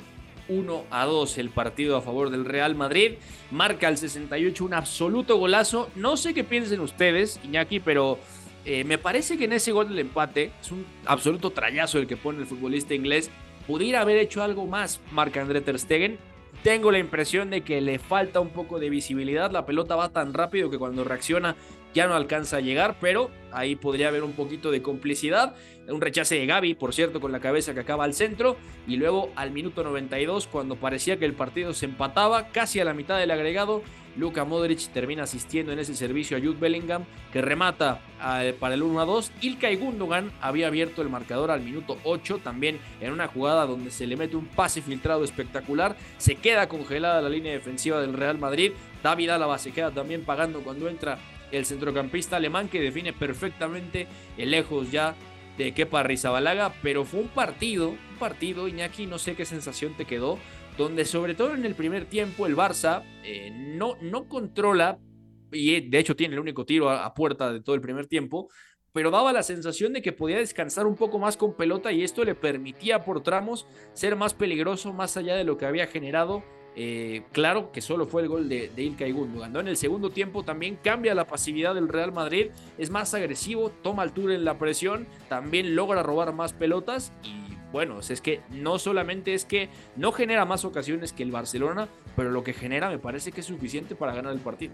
1 0.48 0.84
a 0.90 1.06
2 1.06 1.38
el 1.38 1.48
partido 1.48 1.96
a 1.96 2.02
favor 2.02 2.28
del 2.28 2.44
Real 2.44 2.74
Madrid. 2.74 3.12
Marca 3.50 3.88
al 3.88 3.96
68 3.96 4.66
un 4.66 4.74
absoluto 4.74 5.38
golazo. 5.38 5.88
No 5.94 6.18
sé 6.18 6.34
qué 6.34 6.44
piensen 6.44 6.80
ustedes, 6.80 7.40
Iñaki, 7.42 7.80
pero 7.80 8.18
eh, 8.66 8.84
me 8.84 8.98
parece 8.98 9.38
que 9.38 9.46
en 9.46 9.54
ese 9.54 9.72
gol 9.72 9.88
del 9.88 10.00
empate 10.00 10.52
es 10.60 10.70
un 10.70 10.84
absoluto 11.06 11.48
trayazo 11.48 11.98
el 11.98 12.06
que 12.06 12.18
pone 12.18 12.40
el 12.40 12.46
futbolista 12.46 12.92
inglés. 12.92 13.30
Pudiera 13.66 14.02
haber 14.02 14.18
hecho 14.18 14.42
algo 14.42 14.66
más, 14.66 15.00
marca 15.10 15.40
André 15.40 15.62
Ter 15.62 15.78
Stegen. 15.78 16.18
Tengo 16.62 16.92
la 16.92 16.98
impresión 16.98 17.48
de 17.48 17.62
que 17.62 17.80
le 17.80 17.98
falta 17.98 18.40
un 18.40 18.50
poco 18.50 18.78
de 18.78 18.90
visibilidad. 18.90 19.50
La 19.50 19.66
pelota 19.66 19.96
va 19.96 20.10
tan 20.10 20.32
rápido 20.34 20.70
que 20.70 20.78
cuando 20.78 21.04
reacciona 21.04 21.56
ya 21.94 22.06
no 22.06 22.14
alcanza 22.14 22.58
a 22.58 22.60
llegar, 22.60 22.96
pero 23.00 23.30
ahí 23.52 23.76
podría 23.76 24.08
haber 24.08 24.24
un 24.24 24.32
poquito 24.32 24.70
de 24.70 24.82
complicidad. 24.82 25.54
Un 25.88 26.00
rechace 26.00 26.34
de 26.34 26.46
Gaby, 26.46 26.74
por 26.74 26.92
cierto, 26.92 27.20
con 27.20 27.30
la 27.30 27.40
cabeza 27.40 27.72
que 27.72 27.80
acaba 27.80 28.04
al 28.04 28.14
centro. 28.14 28.56
Y 28.86 28.96
luego 28.96 29.30
al 29.36 29.52
minuto 29.52 29.84
92, 29.84 30.48
cuando 30.48 30.76
parecía 30.76 31.18
que 31.18 31.24
el 31.24 31.34
partido 31.34 31.72
se 31.72 31.86
empataba, 31.86 32.48
casi 32.48 32.80
a 32.80 32.84
la 32.84 32.94
mitad 32.94 33.18
del 33.18 33.30
agregado, 33.30 33.82
Luka 34.16 34.44
Modric 34.44 34.92
termina 34.92 35.24
asistiendo 35.24 35.72
en 35.72 35.78
ese 35.78 35.94
servicio 35.94 36.36
a 36.36 36.40
Jude 36.40 36.58
Bellingham, 36.58 37.04
que 37.32 37.42
remata 37.42 38.00
eh, 38.40 38.54
para 38.58 38.74
el 38.74 38.82
1 38.82 39.00
a 39.00 39.04
2. 39.04 39.32
Ilkay 39.40 39.76
Gundogan 39.76 40.32
había 40.40 40.68
abierto 40.68 41.02
el 41.02 41.08
marcador 41.08 41.50
al 41.50 41.60
minuto 41.60 41.98
8, 42.04 42.40
también 42.42 42.78
en 43.00 43.12
una 43.12 43.26
jugada 43.26 43.66
donde 43.66 43.90
se 43.90 44.06
le 44.06 44.16
mete 44.16 44.36
un 44.36 44.46
pase 44.46 44.82
filtrado 44.82 45.24
espectacular. 45.24 45.96
Se 46.18 46.36
queda 46.36 46.68
congelada 46.68 47.22
la 47.22 47.28
línea 47.28 47.52
defensiva 47.52 48.00
del 48.00 48.14
Real 48.14 48.38
Madrid. 48.38 48.72
David 49.02 49.30
Álava 49.30 49.58
se 49.58 49.72
queda 49.72 49.90
también 49.90 50.24
pagando 50.24 50.60
cuando 50.60 50.88
entra 50.88 51.18
el 51.52 51.64
centrocampista 51.64 52.36
alemán 52.36 52.68
que 52.68 52.80
define 52.80 53.12
perfectamente 53.12 54.06
el 54.36 54.50
lejos 54.50 54.90
ya 54.90 55.14
de 55.56 55.72
Kepa 55.72 56.02
Rizabalaga, 56.02 56.74
pero 56.82 57.04
fue 57.04 57.20
un 57.20 57.28
partido, 57.28 57.90
un 57.90 58.18
partido, 58.18 58.68
Iñaki, 58.68 59.06
no 59.06 59.18
sé 59.18 59.36
qué 59.36 59.44
sensación 59.44 59.94
te 59.96 60.04
quedó, 60.04 60.38
donde 60.76 61.04
sobre 61.04 61.34
todo 61.34 61.54
en 61.54 61.64
el 61.64 61.74
primer 61.74 62.06
tiempo 62.06 62.46
el 62.46 62.56
Barça 62.56 63.02
eh, 63.22 63.50
no, 63.52 63.96
no 64.00 64.28
controla, 64.28 64.98
y 65.52 65.80
de 65.88 65.98
hecho 65.98 66.16
tiene 66.16 66.34
el 66.34 66.40
único 66.40 66.64
tiro 66.64 66.90
a, 66.90 67.14
puerta 67.14 67.52
de 67.52 67.60
todo 67.60 67.76
el 67.76 67.80
primer 67.80 68.06
tiempo, 68.06 68.48
pero 68.92 69.10
daba 69.10 69.32
la 69.32 69.42
sensación 69.42 69.92
de 69.92 70.02
que 70.02 70.12
podía 70.12 70.38
descansar 70.38 70.86
un 70.86 70.96
poco 70.96 71.18
más 71.18 71.36
con 71.36 71.56
pelota 71.56 71.92
y 71.92 72.02
esto 72.02 72.24
le 72.24 72.34
permitía 72.34 73.04
por 73.04 73.22
tramos 73.22 73.66
ser 73.92 74.16
más 74.16 74.34
peligroso 74.34 74.92
más 74.92 75.16
allá 75.16 75.36
de 75.36 75.44
lo 75.44 75.56
que 75.56 75.66
había 75.66 75.86
generado 75.86 76.44
eh, 76.76 77.22
claro 77.32 77.70
que 77.72 77.80
solo 77.80 78.06
fue 78.06 78.22
el 78.22 78.28
gol 78.28 78.48
de, 78.48 78.70
de 78.74 78.82
Ilkay 78.82 79.12
Gundogan. 79.12 79.56
En 79.56 79.68
el 79.68 79.76
segundo 79.76 80.10
tiempo 80.10 80.42
también 80.42 80.78
cambia 80.82 81.14
la 81.14 81.26
pasividad 81.26 81.74
del 81.74 81.88
Real 81.88 82.12
Madrid, 82.12 82.48
es 82.78 82.90
más 82.90 83.14
agresivo, 83.14 83.70
toma 83.70 84.02
altura 84.02 84.34
en 84.34 84.44
la 84.44 84.58
presión, 84.58 85.06
también 85.28 85.76
logra 85.76 86.02
robar 86.02 86.32
más 86.32 86.52
pelotas 86.52 87.12
y 87.22 87.44
bueno, 87.74 87.98
es 87.98 88.20
que 88.20 88.40
no 88.50 88.78
solamente 88.78 89.34
es 89.34 89.44
que 89.44 89.68
no 89.96 90.12
genera 90.12 90.44
más 90.44 90.64
ocasiones 90.64 91.12
que 91.12 91.24
el 91.24 91.32
Barcelona, 91.32 91.88
pero 92.14 92.30
lo 92.30 92.44
que 92.44 92.52
genera 92.52 92.88
me 92.88 93.00
parece 93.00 93.32
que 93.32 93.40
es 93.40 93.46
suficiente 93.46 93.96
para 93.96 94.14
ganar 94.14 94.32
el 94.32 94.38
partido. 94.38 94.72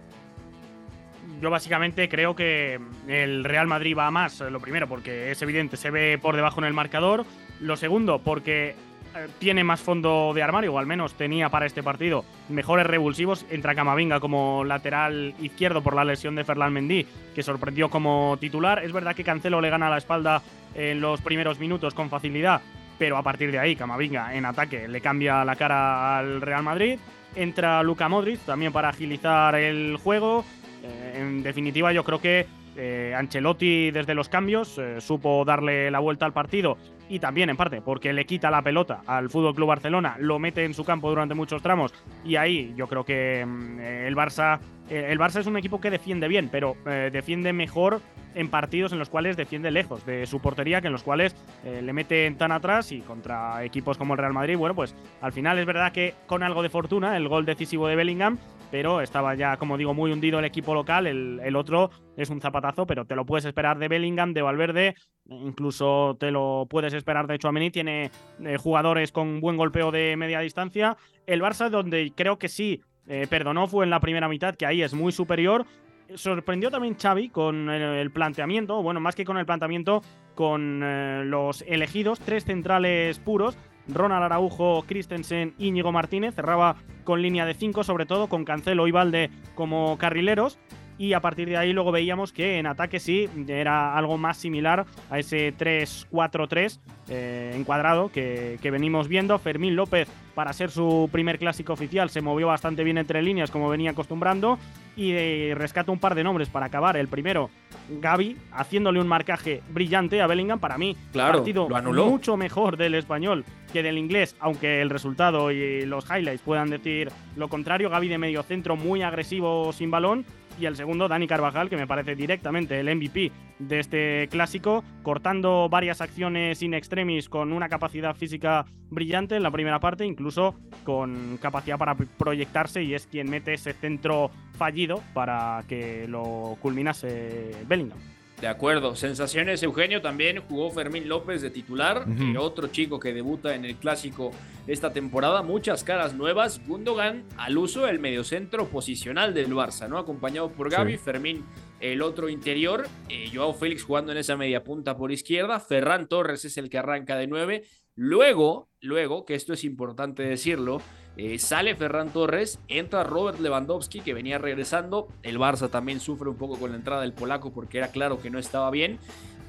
Yo 1.40 1.48
básicamente 1.48 2.08
creo 2.08 2.36
que 2.36 2.78
el 3.08 3.44
Real 3.44 3.66
Madrid 3.66 3.96
va 3.96 4.06
a 4.06 4.10
más, 4.10 4.40
lo 4.40 4.60
primero, 4.60 4.86
porque 4.86 5.30
es 5.30 5.40
evidente, 5.40 5.76
se 5.76 5.90
ve 5.90 6.18
por 6.20 6.36
debajo 6.36 6.60
en 6.60 6.66
el 6.66 6.74
marcador. 6.74 7.24
Lo 7.60 7.76
segundo, 7.76 8.18
porque 8.18 8.74
eh, 9.16 9.26
tiene 9.38 9.64
más 9.64 9.80
fondo 9.80 10.32
de 10.34 10.42
armario, 10.42 10.74
o 10.74 10.78
al 10.78 10.86
menos 10.86 11.14
tenía 11.14 11.48
para 11.48 11.66
este 11.66 11.82
partido 11.82 12.24
mejores 12.50 12.86
revulsivos. 12.86 13.46
Entra 13.50 13.74
Camavinga 13.74 14.20
como 14.20 14.64
lateral 14.64 15.34
izquierdo 15.40 15.82
por 15.82 15.96
la 15.96 16.04
lesión 16.04 16.34
de 16.34 16.44
Ferland 16.44 16.74
Mendy, 16.74 17.06
que 17.34 17.42
sorprendió 17.42 17.88
como 17.88 18.36
titular. 18.38 18.84
Es 18.84 18.92
verdad 18.92 19.16
que 19.16 19.24
Cancelo 19.24 19.60
le 19.60 19.70
gana 19.70 19.90
la 19.90 19.98
espalda 19.98 20.42
en 20.74 21.00
los 21.00 21.22
primeros 21.22 21.58
minutos 21.58 21.94
con 21.94 22.10
facilidad, 22.10 22.60
pero 22.98 23.16
a 23.16 23.22
partir 23.22 23.50
de 23.50 23.58
ahí 23.58 23.74
Camavinga 23.76 24.34
en 24.34 24.44
ataque 24.44 24.86
le 24.86 25.00
cambia 25.00 25.44
la 25.44 25.56
cara 25.56 26.18
al 26.18 26.42
Real 26.42 26.62
Madrid. 26.62 26.98
Entra 27.34 27.82
Luka 27.82 28.08
Modric 28.08 28.40
también 28.40 28.72
para 28.72 28.90
agilizar 28.90 29.54
el 29.54 29.96
juego. 29.96 30.44
Eh, 30.82 31.18
en 31.20 31.42
definitiva, 31.42 31.92
yo 31.92 32.04
creo 32.04 32.20
que 32.20 32.46
eh, 32.76 33.14
Ancelotti 33.16 33.90
desde 33.90 34.14
los 34.14 34.28
cambios 34.28 34.78
eh, 34.78 35.00
supo 35.00 35.44
darle 35.44 35.90
la 35.90 35.98
vuelta 35.98 36.24
al 36.24 36.32
partido 36.32 36.78
y 37.08 37.18
también 37.18 37.50
en 37.50 37.56
parte 37.56 37.82
porque 37.82 38.12
le 38.12 38.24
quita 38.24 38.50
la 38.50 38.62
pelota 38.62 39.02
al 39.06 39.28
Fútbol 39.28 39.54
Club 39.54 39.68
Barcelona, 39.68 40.16
lo 40.20 40.38
mete 40.38 40.64
en 40.64 40.72
su 40.72 40.84
campo 40.84 41.10
durante 41.10 41.34
muchos 41.34 41.62
tramos 41.62 41.92
y 42.24 42.36
ahí 42.36 42.72
yo 42.76 42.86
creo 42.86 43.04
que 43.04 43.44
mm, 43.44 43.80
el 43.80 44.16
Barça 44.16 44.60
el 44.88 45.20
Barça 45.20 45.38
es 45.38 45.46
un 45.46 45.56
equipo 45.56 45.80
que 45.80 45.88
defiende 45.88 46.26
bien, 46.26 46.48
pero 46.50 46.76
defiende 47.12 47.52
mejor 47.52 48.00
en 48.34 48.48
partidos 48.48 48.90
en 48.90 48.98
los 48.98 49.08
cuales 49.08 49.36
defiende 49.36 49.70
lejos 49.70 50.04
de 50.04 50.26
su 50.26 50.40
portería, 50.40 50.80
que 50.80 50.88
en 50.88 50.92
los 50.92 51.04
cuales 51.04 51.36
le 51.62 51.92
meten 51.92 52.36
tan 52.36 52.50
atrás 52.50 52.90
y 52.90 52.98
contra 52.98 53.64
equipos 53.64 53.96
como 53.96 54.14
el 54.14 54.18
Real 54.18 54.32
Madrid, 54.32 54.56
bueno, 54.56 54.74
pues 54.74 54.96
al 55.20 55.32
final 55.32 55.60
es 55.60 55.66
verdad 55.66 55.92
que 55.92 56.14
con 56.26 56.42
algo 56.42 56.60
de 56.64 56.70
fortuna, 56.70 57.16
el 57.16 57.28
gol 57.28 57.46
decisivo 57.46 57.86
de 57.86 57.94
Bellingham 57.94 58.36
pero 58.70 59.00
estaba 59.00 59.34
ya, 59.34 59.56
como 59.56 59.76
digo, 59.76 59.94
muy 59.94 60.12
hundido 60.12 60.38
el 60.38 60.44
equipo 60.44 60.74
local. 60.74 61.06
El, 61.06 61.56
otro 61.56 61.90
es 62.16 62.30
un 62.30 62.40
zapatazo, 62.40 62.86
pero 62.86 63.04
te 63.04 63.16
lo 63.16 63.26
puedes 63.26 63.44
esperar 63.44 63.78
de 63.78 63.88
Bellingham, 63.88 64.32
de 64.32 64.42
Valverde, 64.42 64.94
incluso 65.28 66.16
te 66.18 66.30
lo 66.30 66.66
puedes 66.68 66.94
esperar 66.94 67.26
de 67.26 67.38
Chouameni. 67.38 67.70
Tiene 67.70 68.10
eh, 68.44 68.56
jugadores 68.58 69.12
con 69.12 69.40
buen 69.40 69.56
golpeo 69.56 69.90
de 69.90 70.16
media 70.16 70.40
distancia. 70.40 70.96
El 71.26 71.42
Barça, 71.42 71.68
donde 71.68 72.12
creo 72.14 72.38
que 72.38 72.48
sí 72.48 72.80
eh, 73.06 73.26
perdonó, 73.28 73.66
fue 73.66 73.84
en 73.84 73.90
la 73.90 74.00
primera 74.00 74.28
mitad, 74.28 74.54
que 74.54 74.66
ahí 74.66 74.82
es 74.82 74.94
muy 74.94 75.12
superior. 75.12 75.66
Sorprendió 76.14 76.70
también 76.70 76.96
Xavi 76.96 77.28
con 77.28 77.70
el, 77.70 78.10
planteamiento, 78.10 78.82
bueno, 78.82 78.98
más 78.98 79.14
que 79.14 79.24
con 79.24 79.38
el 79.38 79.46
planteamiento, 79.46 80.02
con 80.34 80.80
eh, 80.82 81.22
los 81.24 81.62
elegidos, 81.62 82.18
tres 82.20 82.44
centrales 82.44 83.20
puros 83.20 83.56
Ronald 83.88 84.24
Araujo, 84.24 84.84
Christensen, 84.86 85.54
Íñigo 85.58 85.92
Martínez. 85.92 86.34
Cerraba 86.34 86.76
con 87.04 87.22
línea 87.22 87.46
de 87.46 87.54
5, 87.54 87.84
sobre 87.84 88.06
todo 88.06 88.28
con 88.28 88.44
Cancelo 88.44 88.86
y 88.86 88.90
Valde 88.90 89.30
como 89.54 89.98
carrileros. 89.98 90.58
Y 90.98 91.14
a 91.14 91.20
partir 91.20 91.48
de 91.48 91.56
ahí 91.56 91.72
luego 91.72 91.92
veíamos 91.92 92.30
que 92.30 92.58
en 92.58 92.66
ataque 92.66 93.00
sí 93.00 93.26
era 93.48 93.96
algo 93.96 94.18
más 94.18 94.36
similar 94.36 94.84
a 95.08 95.18
ese 95.18 95.56
3-4-3 95.56 96.78
eh, 97.08 97.54
encuadrado 97.56 98.12
que, 98.12 98.58
que 98.60 98.70
venimos 98.70 99.08
viendo. 99.08 99.38
Fermín 99.38 99.76
López, 99.76 100.08
para 100.34 100.52
ser 100.52 100.70
su 100.70 101.08
primer 101.10 101.38
clásico 101.38 101.72
oficial, 101.72 102.10
se 102.10 102.20
movió 102.20 102.48
bastante 102.48 102.84
bien 102.84 102.98
entre 102.98 103.22
líneas 103.22 103.50
como 103.50 103.70
venía 103.70 103.92
acostumbrando. 103.92 104.58
Y 104.96 105.12
eh, 105.12 105.54
rescato 105.56 105.92
un 105.92 105.98
par 105.98 106.14
de 106.14 106.24
nombres 106.24 106.48
para 106.48 106.66
acabar. 106.66 106.96
El 106.96 107.08
primero, 107.08 107.50
Gaby, 107.88 108.36
haciéndole 108.52 109.00
un 109.00 109.08
marcaje 109.08 109.62
brillante 109.70 110.20
a 110.20 110.26
Bellingham. 110.26 110.58
Para 110.58 110.78
mí, 110.78 110.96
claro, 111.12 111.38
partido 111.38 111.68
mucho 111.68 112.36
mejor 112.36 112.76
del 112.76 112.94
español 112.94 113.44
que 113.72 113.82
del 113.82 113.98
inglés, 113.98 114.36
aunque 114.40 114.82
el 114.82 114.90
resultado 114.90 115.50
y 115.50 115.86
los 115.86 116.04
highlights 116.10 116.42
puedan 116.42 116.70
decir 116.70 117.10
lo 117.36 117.48
contrario. 117.48 117.88
Gaby 117.88 118.08
de 118.08 118.18
medio 118.18 118.42
centro, 118.42 118.76
muy 118.76 119.02
agresivo 119.02 119.72
sin 119.72 119.90
balón 119.90 120.24
y 120.60 120.66
el 120.66 120.76
segundo 120.76 121.08
Dani 121.08 121.26
Carvajal, 121.26 121.70
que 121.70 121.76
me 121.76 121.86
parece 121.86 122.14
directamente 122.14 122.78
el 122.78 122.94
MVP 122.94 123.32
de 123.58 123.80
este 123.80 124.28
clásico, 124.28 124.84
cortando 125.02 125.68
varias 125.68 126.00
acciones 126.00 126.62
in 126.62 126.74
extremis 126.74 127.28
con 127.28 127.52
una 127.52 127.68
capacidad 127.68 128.14
física 128.14 128.66
brillante 128.90 129.36
en 129.36 129.42
la 129.42 129.50
primera 129.50 129.80
parte, 129.80 130.04
incluso 130.04 130.54
con 130.84 131.38
capacidad 131.40 131.78
para 131.78 131.94
proyectarse 131.94 132.82
y 132.82 132.94
es 132.94 133.06
quien 133.06 133.30
mete 133.30 133.54
ese 133.54 133.72
centro 133.72 134.30
fallido 134.58 135.02
para 135.14 135.64
que 135.66 136.06
lo 136.08 136.56
culminase 136.60 137.52
Bellingham. 137.66 137.98
De 138.40 138.48
acuerdo. 138.48 138.96
Sensaciones, 138.96 139.62
Eugenio. 139.62 140.00
También 140.00 140.40
jugó 140.48 140.70
Fermín 140.70 141.08
López 141.08 141.42
de 141.42 141.50
titular, 141.50 142.06
otro 142.38 142.68
chico 142.68 142.98
que 142.98 143.12
debuta 143.12 143.54
en 143.54 143.64
el 143.64 143.76
clásico 143.76 144.30
esta 144.66 144.92
temporada. 144.92 145.42
Muchas 145.42 145.84
caras 145.84 146.14
nuevas. 146.14 146.60
Gundogan 146.66 147.24
al 147.36 147.58
uso 147.58 147.86
del 147.86 147.98
mediocentro 147.98 148.68
posicional 148.68 149.34
del 149.34 149.52
Barça, 149.52 149.88
¿no? 149.88 149.98
Acompañado 149.98 150.50
por 150.50 150.70
Gaby, 150.70 150.96
Fermín 150.96 151.44
el 151.80 152.02
otro 152.02 152.28
interior, 152.28 152.86
eh, 153.08 153.30
Joao 153.32 153.54
Félix 153.54 153.82
jugando 153.84 154.12
en 154.12 154.18
esa 154.18 154.36
media 154.36 154.62
punta 154.62 154.96
por 154.96 155.12
izquierda, 155.12 155.58
Ferran 155.60 156.08
Torres 156.08 156.44
es 156.44 156.58
el 156.58 156.68
que 156.68 156.78
arranca 156.78 157.16
de 157.16 157.26
nueve. 157.26 157.64
Luego, 157.96 158.68
luego, 158.80 159.24
que 159.24 159.34
esto 159.34 159.52
es 159.52 159.64
importante 159.64 160.22
decirlo, 160.22 160.80
eh, 161.22 161.38
sale 161.38 161.76
Ferran 161.76 162.08
Torres, 162.08 162.58
entra 162.66 163.04
Robert 163.04 163.40
Lewandowski 163.40 164.00
que 164.00 164.14
venía 164.14 164.38
regresando. 164.38 165.06
El 165.22 165.38
Barça 165.38 165.68
también 165.68 166.00
sufre 166.00 166.30
un 166.30 166.36
poco 166.36 166.58
con 166.58 166.70
la 166.70 166.78
entrada 166.78 167.02
del 167.02 167.12
polaco 167.12 167.52
porque 167.52 167.76
era 167.76 167.88
claro 167.88 168.22
que 168.22 168.30
no 168.30 168.38
estaba 168.38 168.70
bien. 168.70 168.98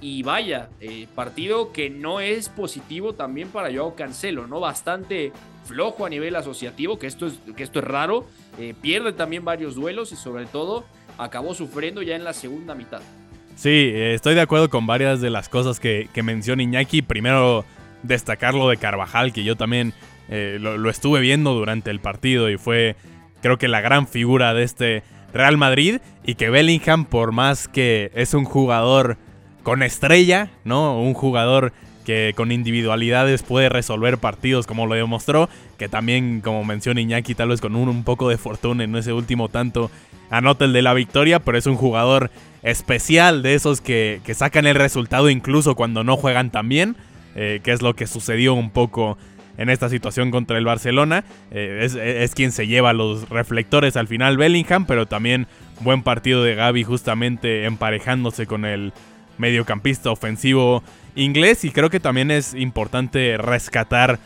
Y 0.02 0.22
vaya, 0.22 0.68
eh, 0.82 1.08
partido 1.16 1.72
que 1.72 1.90
no 1.90 2.20
es 2.20 2.50
positivo 2.50 3.14
también 3.14 3.48
para 3.48 3.74
Joao 3.74 3.96
Cancelo, 3.96 4.48
¿no? 4.48 4.60
Bastante 4.60 5.32
flojo 5.64 6.06
a 6.06 6.10
nivel 6.10 6.36
asociativo, 6.36 7.00
que 7.00 7.08
esto 7.08 7.28
es, 7.28 7.40
que 7.56 7.64
esto 7.64 7.80
es 7.80 7.86
raro. 7.86 8.26
Eh, 8.60 8.74
pierde 8.82 9.14
también 9.14 9.46
varios 9.46 9.74
duelos 9.74 10.12
y 10.12 10.18
sobre 10.18 10.48
todo 10.48 10.84
acabó 11.18 11.54
sufriendo 11.54 12.02
ya 12.02 12.18
en 12.18 12.26
la 12.26 12.34
segunda 12.34 12.76
mitad. 12.76 13.02
Sí, 13.56 13.94
estoy 13.96 14.36
de 14.36 14.42
acuerdo 14.42 14.70
con 14.70 14.88
varias 14.88 15.22
de 15.22 15.30
las 15.30 15.48
cosas 15.48 15.80
que, 15.80 16.10
que 16.14 16.22
menciona 16.22 16.64
Iñaki. 16.64 17.02
Primero, 17.02 17.64
destacar 18.04 18.56
lo 18.56 18.68
de 18.68 18.76
Carvajal, 18.76 19.32
que 19.32 19.46
yo 19.46 19.56
también 19.56 19.94
eh, 20.34 20.60
lo, 20.62 20.90
estuve 20.90 21.20
viendo 21.20 21.54
durante 21.54 21.92
el 21.92 22.00
partido 22.00 22.50
y 22.50 22.58
fue 22.58 22.96
creo 23.42 23.58
que 23.58 23.68
la 23.68 23.82
gran 23.82 24.08
figura 24.08 24.54
de 24.54 24.64
este 24.64 25.04
Real 25.34 25.58
Madrid 25.58 26.00
y 26.26 26.36
que 26.36 26.50
Bellingham 26.50 27.04
por 27.04 27.34
más 27.34 27.68
que 27.68 28.12
es 28.16 28.34
un 28.34 28.46
jugador 28.46 29.18
con 29.64 29.84
estrella, 29.84 30.50
¿no? 30.64 30.98
Un 31.02 31.14
jugador 31.14 31.74
que 32.06 32.34
con 32.34 32.54
individualidades 32.54 33.44
puede 33.44 33.68
resolver 33.68 34.20
partidos 34.20 34.68
como 34.68 34.88
lo 34.88 34.96
demostró, 34.96 35.50
que 35.78 35.90
también 35.90 36.40
como 36.40 36.64
menciona 36.64 37.02
Iñaki 37.02 37.36
tal 37.36 37.50
vez 37.50 37.60
con 37.60 37.76
un, 37.76 38.04
poco 38.06 38.30
de 38.30 38.38
fortuna 38.38 38.86
en 38.86 38.96
ese 38.96 39.12
último 39.12 39.50
tanto 39.50 39.92
anota 40.30 40.64
el 40.64 40.72
de 40.72 40.82
la 40.82 40.94
victoria, 40.94 41.40
pero 41.40 41.58
es 41.58 41.66
un 41.66 41.76
jugador 41.76 42.32
especial 42.64 43.44
de 43.44 43.56
esos 43.56 43.82
que, 43.82 44.22
que 44.24 44.34
sacan 44.34 44.66
el 44.66 44.76
resultado 44.76 45.30
incluso 45.30 45.76
cuando 45.76 46.06
no 46.06 46.16
juegan 46.16 46.52
tan 46.52 46.70
bien, 46.70 46.96
eh, 47.36 47.60
que 47.64 47.74
es 47.74 47.82
lo 47.82 47.96
que 47.98 48.08
sucedió 48.08 48.54
un 48.54 48.70
poco 48.70 49.18
en 49.62 49.70
esta 49.70 49.90
situación 49.90 50.32
contra 50.32 50.58
el 50.58 50.66
Barcelona. 50.66 51.24
Eh, 51.52 51.88
es, 52.22 52.36
quien 52.36 52.52
se 52.52 52.68
lleva 52.68 52.94
los 52.94 53.30
reflectores 53.30 53.96
al 53.96 54.08
final 54.08 54.38
Bellingham, 54.38 54.86
pero 54.86 55.06
también 55.06 55.48
buen 55.82 56.02
partido 56.04 56.44
de 56.44 56.56
Gaby 56.56 56.84
justamente 56.84 57.66
emparejándose 57.66 58.48
con 58.48 58.66
el 58.66 58.92
mediocampista 59.38 60.12
ofensivo 60.12 60.84
inglés 61.16 61.64
y 61.64 61.72
creo 61.72 61.90
que 61.90 62.00
también 62.00 62.32
es 62.32 62.54
importante 62.54 63.38
rescatar 63.38 64.20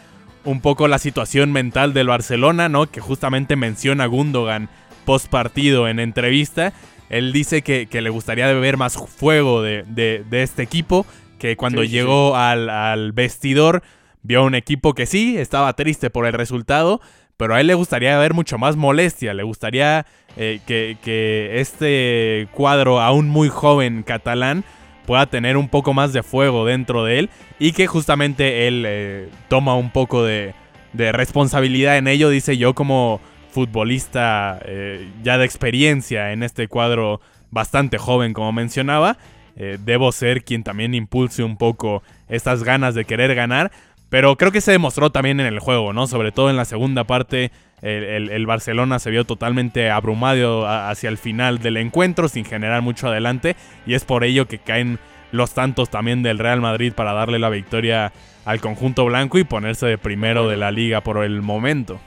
un 0.44 0.62
poco 0.62 0.88
la 0.88 1.00
situación 1.00 1.52
mental 1.52 1.94
del 1.94 2.08
Barcelona, 2.08 2.70
¿no? 2.70 2.90
Que 2.90 3.02
justamente 3.02 3.56
menciona 3.56 4.06
Gundogan 4.06 4.70
post 5.06 5.28
partido 5.28 5.88
en 5.88 6.00
entrevista. 6.00 6.74
Él 7.10 7.34
dice 7.34 7.62
que, 7.62 7.88
le 7.92 8.10
gustaría 8.10 8.52
ver 8.54 8.78
más 8.78 8.98
fuego 8.98 9.62
de, 9.62 10.24
este 10.32 10.64
equipo, 10.64 11.06
que 11.40 11.58
cuando 11.58 11.84
llegó 11.84 12.36
Al, 12.36 12.70
al, 12.70 13.12
vestidor 13.12 13.84
Vio 14.28 14.44
un 14.44 14.56
equipo 14.56 14.96
que 14.96 15.06
sí, 15.06 15.38
estaba 15.38 15.72
triste 15.74 16.10
por 16.10 16.26
el 16.26 16.34
resultado, 16.34 17.00
pero 17.38 17.54
a 17.54 17.62
él 17.62 17.68
le 17.68 17.76
gustaría 17.76 18.18
ver 18.18 18.34
mucho 18.34 18.58
más 18.58 18.76
molestia, 18.76 19.36
le 19.36 19.44
gustaría 19.44 20.08
eh, 20.36 20.62
que, 20.66 21.60
este 21.60 22.48
cuadro 22.52 23.02
aún 23.02 23.30
muy 23.30 23.50
joven 23.50 24.02
catalán 24.02 24.64
pueda 25.06 25.28
tener 25.28 25.58
un 25.58 25.70
poco 25.70 25.94
más 25.94 26.12
de 26.12 26.24
fuego 26.24 26.66
dentro 26.66 27.04
de 27.04 27.20
él 27.20 27.30
y 27.60 27.74
que 27.74 27.86
justamente 27.86 28.68
él 28.68 28.84
eh, 28.88 29.30
toma 29.48 29.76
un 29.76 29.92
poco 29.92 30.24
de, 30.24 30.56
responsabilidad 30.98 31.98
en 31.98 32.08
ello, 32.08 32.30
dice 32.30 32.58
yo 32.58 32.74
como 32.74 33.22
futbolista 33.52 34.60
eh, 34.66 35.08
ya 35.24 35.38
de 35.38 35.46
experiencia 35.46 36.32
en 36.32 36.42
este 36.42 36.68
cuadro 36.68 37.22
bastante 37.52 38.00
joven 38.00 38.34
como 38.34 38.52
mencionaba, 38.52 39.20
debo 39.56 40.12
ser 40.12 40.44
quien 40.44 40.64
también 40.64 40.94
impulse 40.94 41.42
un 41.42 41.56
poco 41.56 42.04
estas 42.28 42.66
ganas 42.66 42.94
de 42.94 43.06
querer 43.06 43.36
ganar, 43.36 43.72
pero 44.16 44.38
creo 44.38 44.54
que 44.54 44.62
se 44.62 44.72
demostró 44.72 45.10
también 45.10 45.42
en 45.42 45.46
el 45.46 45.60
juego, 45.60 45.92
¿no? 45.92 46.08
Sobre 46.08 46.32
todo 46.32 46.50
en 46.50 46.56
la 46.56 46.64
segunda 46.64 47.04
parte, 47.04 47.52
el, 47.82 48.46
Barcelona 48.46 48.98
se 48.98 49.12
vio 49.12 49.26
totalmente 49.26 49.92
abrumado 49.92 50.66
hacia 50.66 51.10
el 51.10 51.18
final 51.18 51.60
del 51.60 51.76
encuentro, 51.76 52.30
sin 52.30 52.46
generar 52.46 52.82
mucho 52.82 53.10
adelante. 53.10 53.58
Y 53.86 53.94
es 53.94 54.06
por 54.06 54.24
ello 54.24 54.48
que 54.48 54.58
caen 54.58 55.00
los 55.34 55.54
tantos 55.54 55.90
también 55.90 56.24
del 56.24 56.40
Real 56.40 56.62
Madrid 56.62 56.94
para 56.94 57.12
darle 57.12 57.40
la 57.40 57.50
victoria 57.50 58.14
al 58.46 58.62
conjunto 58.62 59.04
blanco 59.04 59.38
y 59.38 59.44
ponerse 59.44 59.86
de 59.86 59.98
primero 59.98 60.48
de 60.48 60.56
la 60.56 60.72
liga 60.72 61.02
por 61.02 61.22
el 61.22 61.42
momento. 61.42 62.00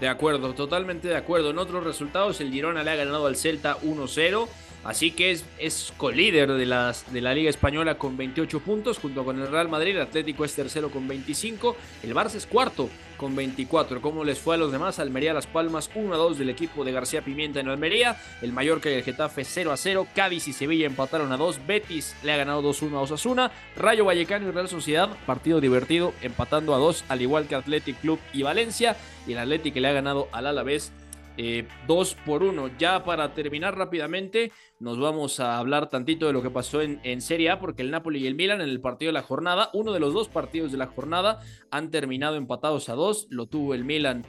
De 0.00 0.08
acuerdo, 0.08 0.54
totalmente 0.54 1.08
de 1.08 1.16
acuerdo. 1.16 1.50
En 1.50 1.58
otros 1.58 1.84
resultados, 1.84 2.40
el 2.40 2.50
Girona 2.50 2.82
le 2.82 2.90
ha 2.90 2.96
ganado 2.96 3.26
al 3.26 3.36
Celta 3.36 3.76
1-0. 3.80 4.48
Así 4.88 5.10
que 5.10 5.32
es, 5.32 5.44
es 5.58 5.92
colíder 5.98 6.50
de, 6.50 6.64
las, 6.64 7.12
de 7.12 7.20
la 7.20 7.34
Liga 7.34 7.50
Española 7.50 7.98
con 7.98 8.16
28 8.16 8.60
puntos, 8.60 8.96
junto 8.96 9.22
con 9.22 9.38
el 9.38 9.46
Real 9.48 9.68
Madrid. 9.68 9.94
El 9.94 10.00
Atlético 10.00 10.46
es 10.46 10.54
tercero 10.54 10.90
con 10.90 11.06
25. 11.06 11.76
El 12.04 12.14
Barça 12.14 12.36
es 12.36 12.46
cuarto 12.46 12.88
con 13.18 13.36
24. 13.36 14.00
¿Cómo 14.00 14.24
les 14.24 14.38
fue 14.38 14.54
a 14.54 14.58
los 14.58 14.72
demás? 14.72 14.98
Almería 14.98 15.34
Las 15.34 15.46
Palmas 15.46 15.90
1 15.94 16.16
2 16.16 16.38
del 16.38 16.48
equipo 16.48 16.84
de 16.84 16.92
García 16.92 17.20
Pimienta 17.20 17.60
en 17.60 17.68
Almería. 17.68 18.16
El 18.40 18.54
Mallorca 18.54 18.88
y 18.88 18.94
el 18.94 19.02
Getafe 19.02 19.44
0 19.44 19.74
0. 19.76 20.06
Cádiz 20.14 20.48
y 20.48 20.54
Sevilla 20.54 20.86
empataron 20.86 21.32
a 21.32 21.36
2. 21.36 21.66
Betis 21.66 22.16
le 22.22 22.32
ha 22.32 22.38
ganado 22.38 22.62
2 22.62 22.80
1 22.80 22.98
a 22.98 23.02
Osasuna. 23.02 23.52
Rayo 23.76 24.06
Vallecano 24.06 24.48
y 24.48 24.52
Real 24.52 24.70
Sociedad, 24.70 25.10
partido 25.26 25.60
divertido, 25.60 26.14
empatando 26.22 26.74
a 26.74 26.78
2, 26.78 27.04
al 27.10 27.20
igual 27.20 27.46
que 27.46 27.56
Athletic 27.56 28.00
Club 28.00 28.18
y 28.32 28.42
Valencia. 28.42 28.96
Y 29.26 29.32
el 29.32 29.38
Atlético 29.38 29.80
le 29.80 29.88
ha 29.88 29.92
ganado 29.92 30.28
al 30.32 30.46
Alavés 30.46 30.92
2 31.38 32.12
eh, 32.12 32.16
por 32.26 32.42
1. 32.42 32.70
Ya 32.78 33.04
para 33.04 33.32
terminar 33.32 33.78
rápidamente, 33.78 34.52
nos 34.80 34.98
vamos 34.98 35.40
a 35.40 35.58
hablar 35.58 35.88
tantito 35.88 36.26
de 36.26 36.32
lo 36.32 36.42
que 36.42 36.50
pasó 36.50 36.82
en, 36.82 37.00
en, 37.04 37.20
Serie 37.20 37.50
A, 37.50 37.60
porque 37.60 37.82
el 37.82 37.90
Napoli 37.90 38.20
y 38.20 38.26
el 38.26 38.34
Milan 38.34 38.60
en 38.60 38.68
el 38.68 38.80
partido 38.80 39.10
de 39.10 39.14
la 39.14 39.22
jornada, 39.22 39.70
uno 39.72 39.92
de 39.92 40.00
los 40.00 40.12
dos 40.12 40.28
partidos 40.28 40.72
de 40.72 40.78
la 40.78 40.88
jornada, 40.88 41.40
han 41.70 41.90
terminado 41.90 42.36
empatados 42.36 42.88
a 42.88 42.94
2. 42.94 43.28
Lo 43.30 43.46
tuvo 43.46 43.74
el 43.74 43.84
Milan 43.84 44.26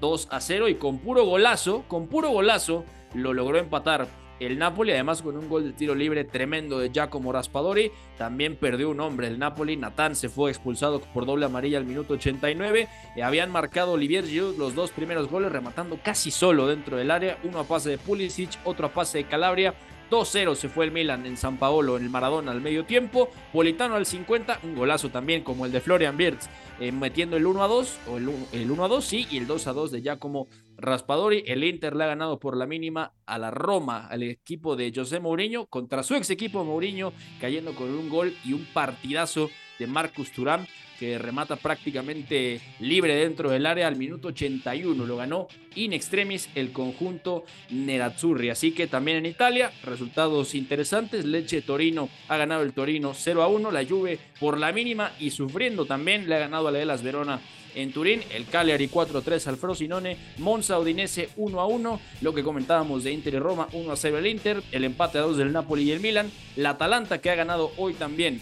2 0.00 0.24
eh, 0.24 0.28
a 0.30 0.40
0 0.40 0.68
y 0.68 0.76
con 0.76 1.00
puro 1.00 1.24
golazo, 1.24 1.84
con 1.88 2.08
puro 2.08 2.30
golazo, 2.30 2.84
lo 3.14 3.32
logró 3.32 3.58
empatar 3.58 4.23
el 4.40 4.58
Napoli, 4.58 4.92
además 4.92 5.22
con 5.22 5.36
un 5.36 5.48
gol 5.48 5.64
de 5.64 5.72
tiro 5.72 5.94
libre 5.94 6.24
tremendo 6.24 6.78
de 6.78 6.90
Giacomo 6.90 7.32
Raspadori, 7.32 7.92
también 8.18 8.56
perdió 8.56 8.90
un 8.90 9.00
hombre. 9.00 9.28
El 9.28 9.38
Napoli, 9.38 9.76
Natán 9.76 10.16
se 10.16 10.28
fue 10.28 10.50
expulsado 10.50 11.00
por 11.00 11.26
doble 11.26 11.46
amarilla 11.46 11.78
al 11.78 11.84
minuto 11.84 12.14
89, 12.14 12.88
y 13.16 13.20
habían 13.20 13.50
marcado 13.50 13.92
Olivier 13.92 14.24
Giroud 14.26 14.56
los 14.56 14.74
dos 14.74 14.90
primeros 14.90 15.28
goles 15.28 15.52
rematando 15.52 15.98
casi 16.02 16.30
solo 16.30 16.66
dentro 16.66 16.96
del 16.96 17.10
área, 17.10 17.38
uno 17.44 17.60
a 17.60 17.64
pase 17.64 17.90
de 17.90 17.98
Pulisic, 17.98 18.58
otro 18.64 18.86
a 18.86 18.92
pase 18.92 19.18
de 19.18 19.24
Calabria, 19.24 19.74
2-0 20.10 20.54
se 20.54 20.68
fue 20.68 20.84
el 20.84 20.90
Milan 20.90 21.26
en 21.26 21.36
San 21.36 21.58
Paolo 21.58 21.96
en 21.96 22.04
el 22.04 22.10
Maradona 22.10 22.52
al 22.52 22.60
medio 22.60 22.84
tiempo. 22.84 23.30
Politano 23.52 23.94
al 23.94 24.06
50, 24.06 24.60
un 24.62 24.74
golazo 24.74 25.10
también 25.10 25.42
como 25.42 25.66
el 25.66 25.72
de 25.72 25.80
Florian 25.80 26.16
Wirtz, 26.16 26.48
eh, 26.80 26.92
metiendo 26.92 27.36
el 27.36 27.46
1-2, 27.46 27.88
o 28.08 28.18
el, 28.18 28.28
el 28.52 28.70
1-2 28.70 29.00
sí, 29.00 29.26
y 29.30 29.38
el 29.38 29.48
2-2 29.48 29.90
de 29.90 30.02
Giacomo 30.02 30.48
Raspadori. 30.76 31.44
El 31.46 31.64
Inter 31.64 31.96
le 31.96 32.04
ha 32.04 32.08
ganado 32.08 32.38
por 32.38 32.56
la 32.56 32.66
mínima 32.66 33.12
a 33.26 33.38
la 33.38 33.50
Roma, 33.50 34.06
al 34.06 34.22
equipo 34.22 34.76
de 34.76 34.92
José 34.94 35.20
Mourinho, 35.20 35.66
contra 35.66 36.02
su 36.02 36.14
ex 36.14 36.30
equipo 36.30 36.64
Mourinho, 36.64 37.12
cayendo 37.40 37.74
con 37.74 37.90
un 37.90 38.08
gol 38.08 38.34
y 38.44 38.52
un 38.52 38.66
partidazo 38.72 39.50
de 39.78 39.86
Marcus 39.86 40.30
Turán 40.32 40.66
que 40.98 41.18
remata 41.18 41.56
prácticamente 41.56 42.60
libre 42.80 43.14
dentro 43.16 43.50
del 43.50 43.66
área 43.66 43.88
al 43.88 43.96
minuto 43.96 44.28
81. 44.28 45.04
Lo 45.04 45.16
ganó 45.16 45.48
in 45.74 45.92
extremis 45.92 46.48
el 46.54 46.72
conjunto 46.72 47.44
Nerazzurri. 47.70 48.50
Así 48.50 48.72
que 48.72 48.86
también 48.86 49.18
en 49.18 49.26
Italia, 49.26 49.72
resultados 49.82 50.54
interesantes. 50.54 51.24
Leche 51.24 51.62
Torino 51.62 52.08
ha 52.28 52.36
ganado 52.36 52.62
el 52.62 52.72
Torino 52.72 53.12
0 53.14 53.42
a 53.42 53.48
1. 53.48 53.70
La 53.70 53.84
Juve 53.84 54.18
por 54.40 54.58
la 54.58 54.72
mínima 54.72 55.12
y 55.18 55.30
sufriendo 55.30 55.86
también 55.86 56.28
le 56.28 56.36
ha 56.36 56.40
ganado 56.40 56.68
a 56.68 56.72
la 56.72 56.80
Elas 56.80 57.02
Verona 57.02 57.40
en 57.74 57.92
Turín, 57.92 58.22
el 58.32 58.46
Cagliari 58.46 58.88
4-3 58.88 59.46
al 59.48 59.56
Frosinone, 59.56 60.16
Monza 60.38 60.78
Udinese 60.78 61.30
1-1, 61.36 61.98
lo 62.20 62.34
que 62.34 62.44
comentábamos 62.44 63.04
de 63.04 63.12
Inter 63.12 63.34
y 63.34 63.38
Roma 63.38 63.68
1-0 63.72 64.14
el 64.16 64.26
Inter, 64.26 64.62
el 64.72 64.84
empate 64.84 65.18
a 65.18 65.22
2 65.22 65.36
del 65.36 65.52
Napoli 65.52 65.82
y 65.82 65.90
el 65.92 66.00
Milan, 66.00 66.30
la 66.56 66.70
Atalanta 66.70 67.20
que 67.20 67.30
ha 67.30 67.34
ganado 67.34 67.72
hoy 67.76 67.94
también 67.94 68.40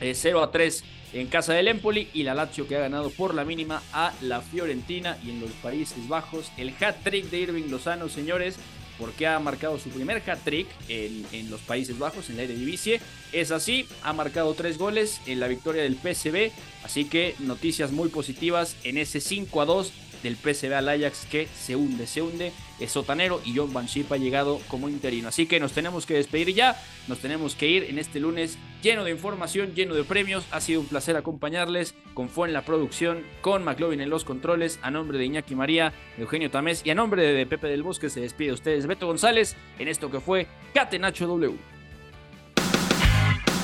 0-3 0.00 0.82
eh, 0.82 0.84
en 1.12 1.26
casa 1.26 1.52
del 1.52 1.68
Empoli 1.68 2.08
y 2.14 2.22
la 2.22 2.34
Lazio 2.34 2.66
que 2.66 2.76
ha 2.76 2.80
ganado 2.80 3.10
por 3.10 3.34
la 3.34 3.44
mínima 3.44 3.82
a 3.92 4.12
la 4.22 4.40
Fiorentina 4.40 5.18
y 5.24 5.30
en 5.30 5.40
los 5.40 5.50
Países 5.50 6.08
Bajos 6.08 6.50
el 6.56 6.74
hat-trick 6.80 7.30
de 7.30 7.40
Irving 7.40 7.70
Lozano, 7.70 8.08
señores, 8.08 8.56
porque 8.98 9.26
ha 9.26 9.38
marcado 9.38 9.78
su 9.78 9.90
primer 9.90 10.22
hat-trick 10.24 10.68
en, 10.88 11.50
los 11.50 11.60
Países 11.62 11.98
Bajos, 11.98 12.30
en 12.30 12.36
la 12.36 12.44
Eredivisie. 12.44 13.00
Es 13.32 13.50
así, 13.50 13.86
ha 14.02 14.12
marcado 14.12 14.54
tres 14.54 14.78
goles 14.78 15.20
en 15.26 15.40
la 15.40 15.48
victoria 15.48 15.82
del 15.82 15.96
PSV, 15.96 16.52
así 16.84 17.06
que 17.06 17.34
noticias 17.40 17.90
muy 17.90 18.08
positivas 18.08 18.76
en 18.84 18.98
ese 18.98 19.20
5 19.20 19.60
a 19.60 19.64
2 19.64 19.92
del 20.22 20.36
PSV 20.36 20.72
al 20.72 20.88
Ajax 20.88 21.26
que 21.30 21.46
se 21.46 21.76
hunde, 21.76 22.06
se 22.06 22.22
hunde. 22.22 22.52
Es 22.80 22.92
sotanero 22.92 23.40
y 23.44 23.56
John 23.56 23.72
Van 23.72 23.86
Schip 23.86 24.10
ha 24.12 24.16
llegado 24.16 24.60
como 24.68 24.88
interino. 24.88 25.28
Así 25.28 25.46
que 25.46 25.60
nos 25.60 25.72
tenemos 25.72 26.06
que 26.06 26.14
despedir 26.14 26.54
ya, 26.54 26.80
nos 27.08 27.18
tenemos 27.18 27.54
que 27.54 27.68
ir 27.68 27.84
en 27.84 27.98
este 27.98 28.20
lunes 28.20 28.58
lleno 28.82 29.04
de 29.04 29.10
información, 29.10 29.74
lleno 29.74 29.94
de 29.94 30.04
premios. 30.04 30.44
Ha 30.50 30.60
sido 30.60 30.80
un 30.80 30.86
placer 30.86 31.16
acompañarles 31.16 31.94
con 32.14 32.28
Fue 32.28 32.48
en 32.48 32.54
la 32.54 32.64
producción, 32.64 33.22
con 33.40 33.64
McLovin 33.64 34.00
en 34.00 34.10
los 34.10 34.24
controles, 34.24 34.78
a 34.82 34.90
nombre 34.90 35.18
de 35.18 35.26
Iñaki 35.26 35.54
María, 35.54 35.92
Eugenio 36.18 36.50
Tamés 36.50 36.82
y 36.84 36.90
a 36.90 36.94
nombre 36.94 37.22
de 37.22 37.46
Pepe 37.46 37.68
del 37.68 37.82
Bosque 37.82 38.10
se 38.10 38.20
despide 38.20 38.48
de 38.48 38.54
ustedes 38.54 38.86
Beto 38.86 39.06
González 39.06 39.56
en 39.78 39.88
esto 39.88 40.10
que 40.10 40.20
fue 40.20 40.46
Catenacho 40.74 41.26
W 41.26 41.81